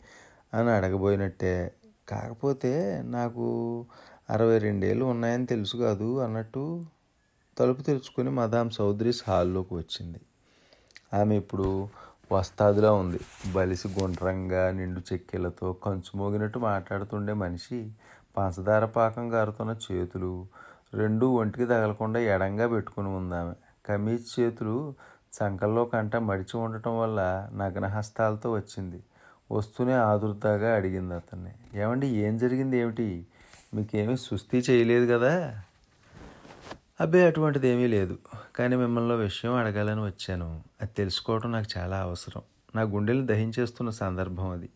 [0.54, 1.72] అని అడగబోయినట్టే.
[2.08, 3.46] కాకపోతే నాకు
[4.30, 6.84] అరవై రెండేళ్ళు ఉన్నాయని తెలుసు కాదు అన్నట్టు
[7.58, 10.20] తలుపు తెరుచుకొని మదాం చౌదరీస్ హాల్లోకి వచ్చింది.
[11.14, 11.88] ఆమె ఇప్పుడు
[12.32, 13.20] వస్తాదులా ఉంది.
[13.52, 17.90] బలిసి గుండ్రంగా నిండు చెక్కెలతో కంచు మోగినట్టు మాట్లాడుతుండే మనిషి
[18.36, 20.46] పంచదార పాకం గారుతున్న చేతులు
[20.94, 23.52] రెండు ఒంటికి తగలకుండా ఎడంగా పెట్టుకుని ఉంది ఆమె.
[23.86, 24.94] కమీజ్ చేతులు
[25.42, 29.02] చంకల్లో కంట మడిచి ఉండటం వల్ల నగ్నహస్తాలతో వచ్చింది.
[29.52, 31.80] వస్తూనే ఆదుర్దాగా అడిగింది అతన్ని.
[31.80, 33.26] ఏమండి ఏం జరిగింది ఏమిటి?
[33.74, 35.62] మీకేమీ సుస్థి చేయలేదు కదా?
[37.00, 38.18] అబ్బే అటువంటిది ఏమీ లేదు.
[38.56, 40.64] కానీ మిమ్మల్ని విషయం అడగాలని వచ్చాను.
[40.82, 42.42] అది తెలుసుకోవడం నాకు చాలా అవసరం.
[42.74, 44.68] నా గుండెలు దహించేస్తున్న సందర్భం అది.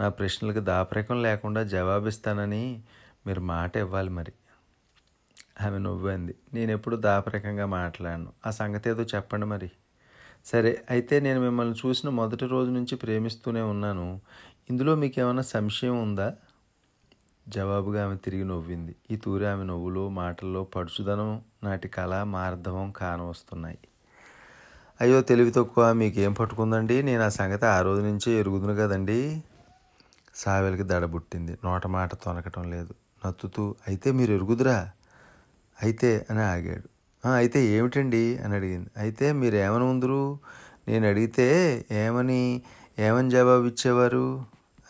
[0.00, 2.82] నా ప్రశ్నలకు దాపరికం లేకుండా జవాబిస్తానని
[3.26, 4.32] మీరు మాట ఇవ్వాలి మరి.
[5.62, 8.32] ఆమె నవ్వింది నేను ఎప్పుడు దాపరికంగా మాట్లాడను.
[8.46, 9.70] ఆ సంగతి ఏదో చెప్పండి మరి.
[10.44, 14.20] సరే అయితే నేను మిమ్మల్ని చూసిన మొదటి రోజు నుంచి ప్రేమిస్తూనే ఉన్నాను.
[14.70, 16.34] ఇందులో మీకు ఏమైనా సంశయం ఉందా?
[17.48, 18.96] జవాబుగా ఆమె తిరిగి నవ్వింది.
[19.10, 23.80] ఈ తూరి ఆమె నవ్వులో మాటల్లో పడుచుదనం నాటి కళ మార్ధవం కానవస్తున్నాయి
[25.00, 25.92] అయ్యో తెలివి తక్కువ.
[25.92, 27.02] మీకేం పట్టుకుందండి?
[27.02, 29.18] నేను ఆ సంగతి ఆ రోజు నుంచే ఎరుగుదును కదండి.
[30.34, 32.92] సావెలకి దడబుట్టింది నోట మాట తొనకటం లేదు.
[33.22, 34.78] నత్తుతూ అయితే మీరు ఎరుగుదురా?
[35.78, 36.88] అయితే అని ఆగాడు.
[37.24, 38.38] అయితే ఏమిటండి?
[38.38, 38.90] అని అడిగింది.
[38.96, 40.22] అయితే మీరు ఏమని ఉందరు?
[40.88, 41.46] నేను అడిగితే
[41.96, 42.42] ఏమని?
[42.98, 44.26] ఏమని జవాబు ఇచ్చేవారు?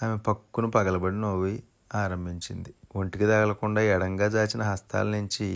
[0.01, 1.55] ఆమె పక్కును పగలబడి నవ్వి
[1.95, 2.71] ఆరంభించింది.
[2.97, 5.49] ఒంటికి తగలకుండా ఎడంగా జాచిన హస్తాల నుంచి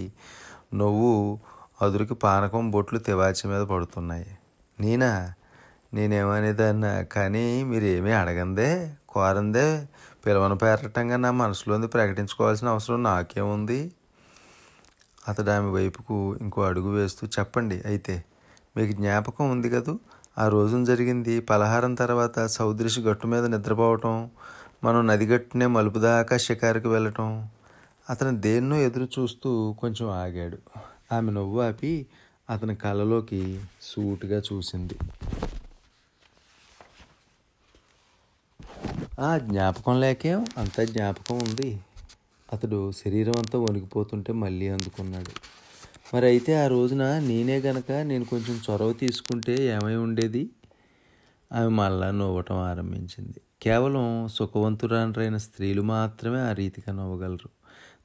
[0.74, 1.38] నువ్వు
[1.82, 4.26] అదురికి పానకం బొట్లు తివాచి మీద పడుతున్నాయి.
[4.80, 5.32] నేనా
[5.94, 7.02] నేనేమనేదన్నా?
[7.02, 8.96] కానీ మీరేమీ అడగందే?
[9.08, 9.86] కోరందే?
[10.26, 13.92] పిలవన పేరటంగా నా మనసులోని ప్రకటించుకోవాల్సిన అవసరం నాకేముంది?
[15.28, 18.24] అతడు ఆమె వైపుకు ఇంకో అడుగు వేస్తూ చెప్పండి అయితే
[18.76, 19.98] మీకు జ్ఞాపకం ఉంది కదూ?
[20.38, 24.30] ఆ రోజున జరిగింది పలహారం తర్వాత సౌదృశి గట్టు మీద నిద్రపోవటం
[24.84, 27.48] మనం నదిగట్టునే మలుపు దాకా షికారుకి వెళ్ళటం
[28.10, 30.58] అతను దేన్నో ఎదురు చూస్తూ కొంచెం ఆగాడు.
[31.12, 32.06] ఆమె నవ్వు ఆపి
[32.50, 34.98] అతని కళ్ళలోకి సూటుగా చూసింది.
[39.20, 41.80] ఆ జ్ఞాపకం లేకేం అంత జ్ఞాపకం ఉంది.
[42.52, 45.30] అతడు శరీరం అంతా వణికిపోతుంటే మళ్ళీ అందుకున్నాడు.
[46.14, 50.50] మరి అయితే ఆ రోజున నేనే గనక నేను కొంచెం చొరవ తీసుకుంటే ఏమై ఉండేది?
[51.52, 53.40] ఆమె మళ్ళా నవ్వటం ఆరంభించింది.
[53.62, 57.59] కేవలం సుఖవంతురాలైన స్త్రీలు మాత్రమే ఆ రీతిగా నవ్వగలరు.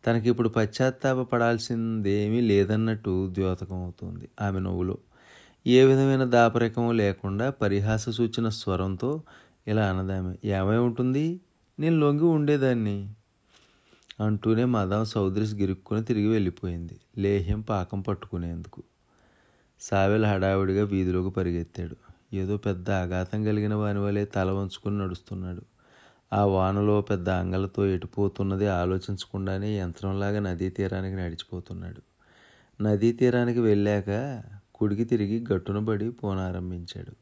[0.05, 4.97] తనకి ఇప్పుడు పశ్చాత్తాప పడాల్సిందేమీ లేదన్నట్టు ద్యోతకం అవుతుంది ఆమె నవ్వులో.
[5.67, 9.23] ఏ విధమైన దాపరికము లేకుండా పరిహాస సూచన స్వరంతో
[9.67, 11.39] ఇలా అన్నదామె ఏమై ఉంటుంది?
[11.79, 13.13] నేను లొంగి ఉండేదాన్ని.
[14.19, 18.83] అంటూనే మదం సౌదరిస్ గిరుక్కుని తిరిగి వెళ్ళిపోయింది లేహ్యం పాకం పట్టుకునేందుకు.
[19.81, 21.95] సావెల హడావిడిగా వీధిలోకి పరిగెత్తాడు.
[22.35, 25.74] ఏదో పెద్ద ఆఘాతం కలిగిన వాని వలె తల వంచుకుని నడుస్తున్నాడు.
[26.33, 32.01] ఆ వానలో పెద్ద అంగలతో ఎటుపోతున్నది ఆలోచించకుండానే యంత్రంలాగా నదీ తీరానికి నడిచిపోతున్నాడు.
[32.81, 34.41] నదీ తీరానికి వెళ్ళాక
[34.75, 37.13] కుడికి తిరిగి గట్టున పడి పోనారంభించాడు.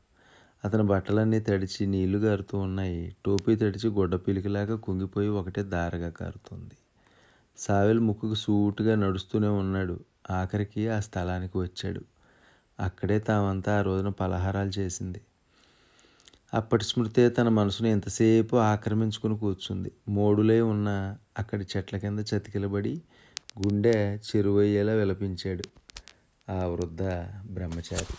[0.65, 3.15] అతని బట్టలన్నీ తడిచి నీళ్ళు గారుతూ ఉన్నాయి.
[3.25, 6.75] టోపీ తడిచి గుడ్డ పిలికిలాగా కుంగిపోయి ఒకటే దారగా కారుతుంది.
[7.57, 9.99] సావెల్ ముక్కుకు సూటుగా నడుస్తూనే ఉన్నాడు.
[10.31, 12.01] ఆఖరికి ఆ స్థలానికి వచ్చాడు.
[12.79, 15.21] అక్కడే తామంతా ఆ రోజున పలహారాలు చేసింది.
[16.53, 19.91] అప్పటి స్మృతే తన మనసును ఎంతసేపు ఆక్రమించుకుని కూర్చుంది.
[20.09, 23.01] మోడులై ఉన్న అక్కడి చెట్ల కింద చతికిలబడి
[23.65, 25.63] గుండె చెరువయ్యేలా విలపించాడు
[26.51, 27.03] ఆ వృద్ధ
[27.51, 28.15] బ్రహ్మచారి.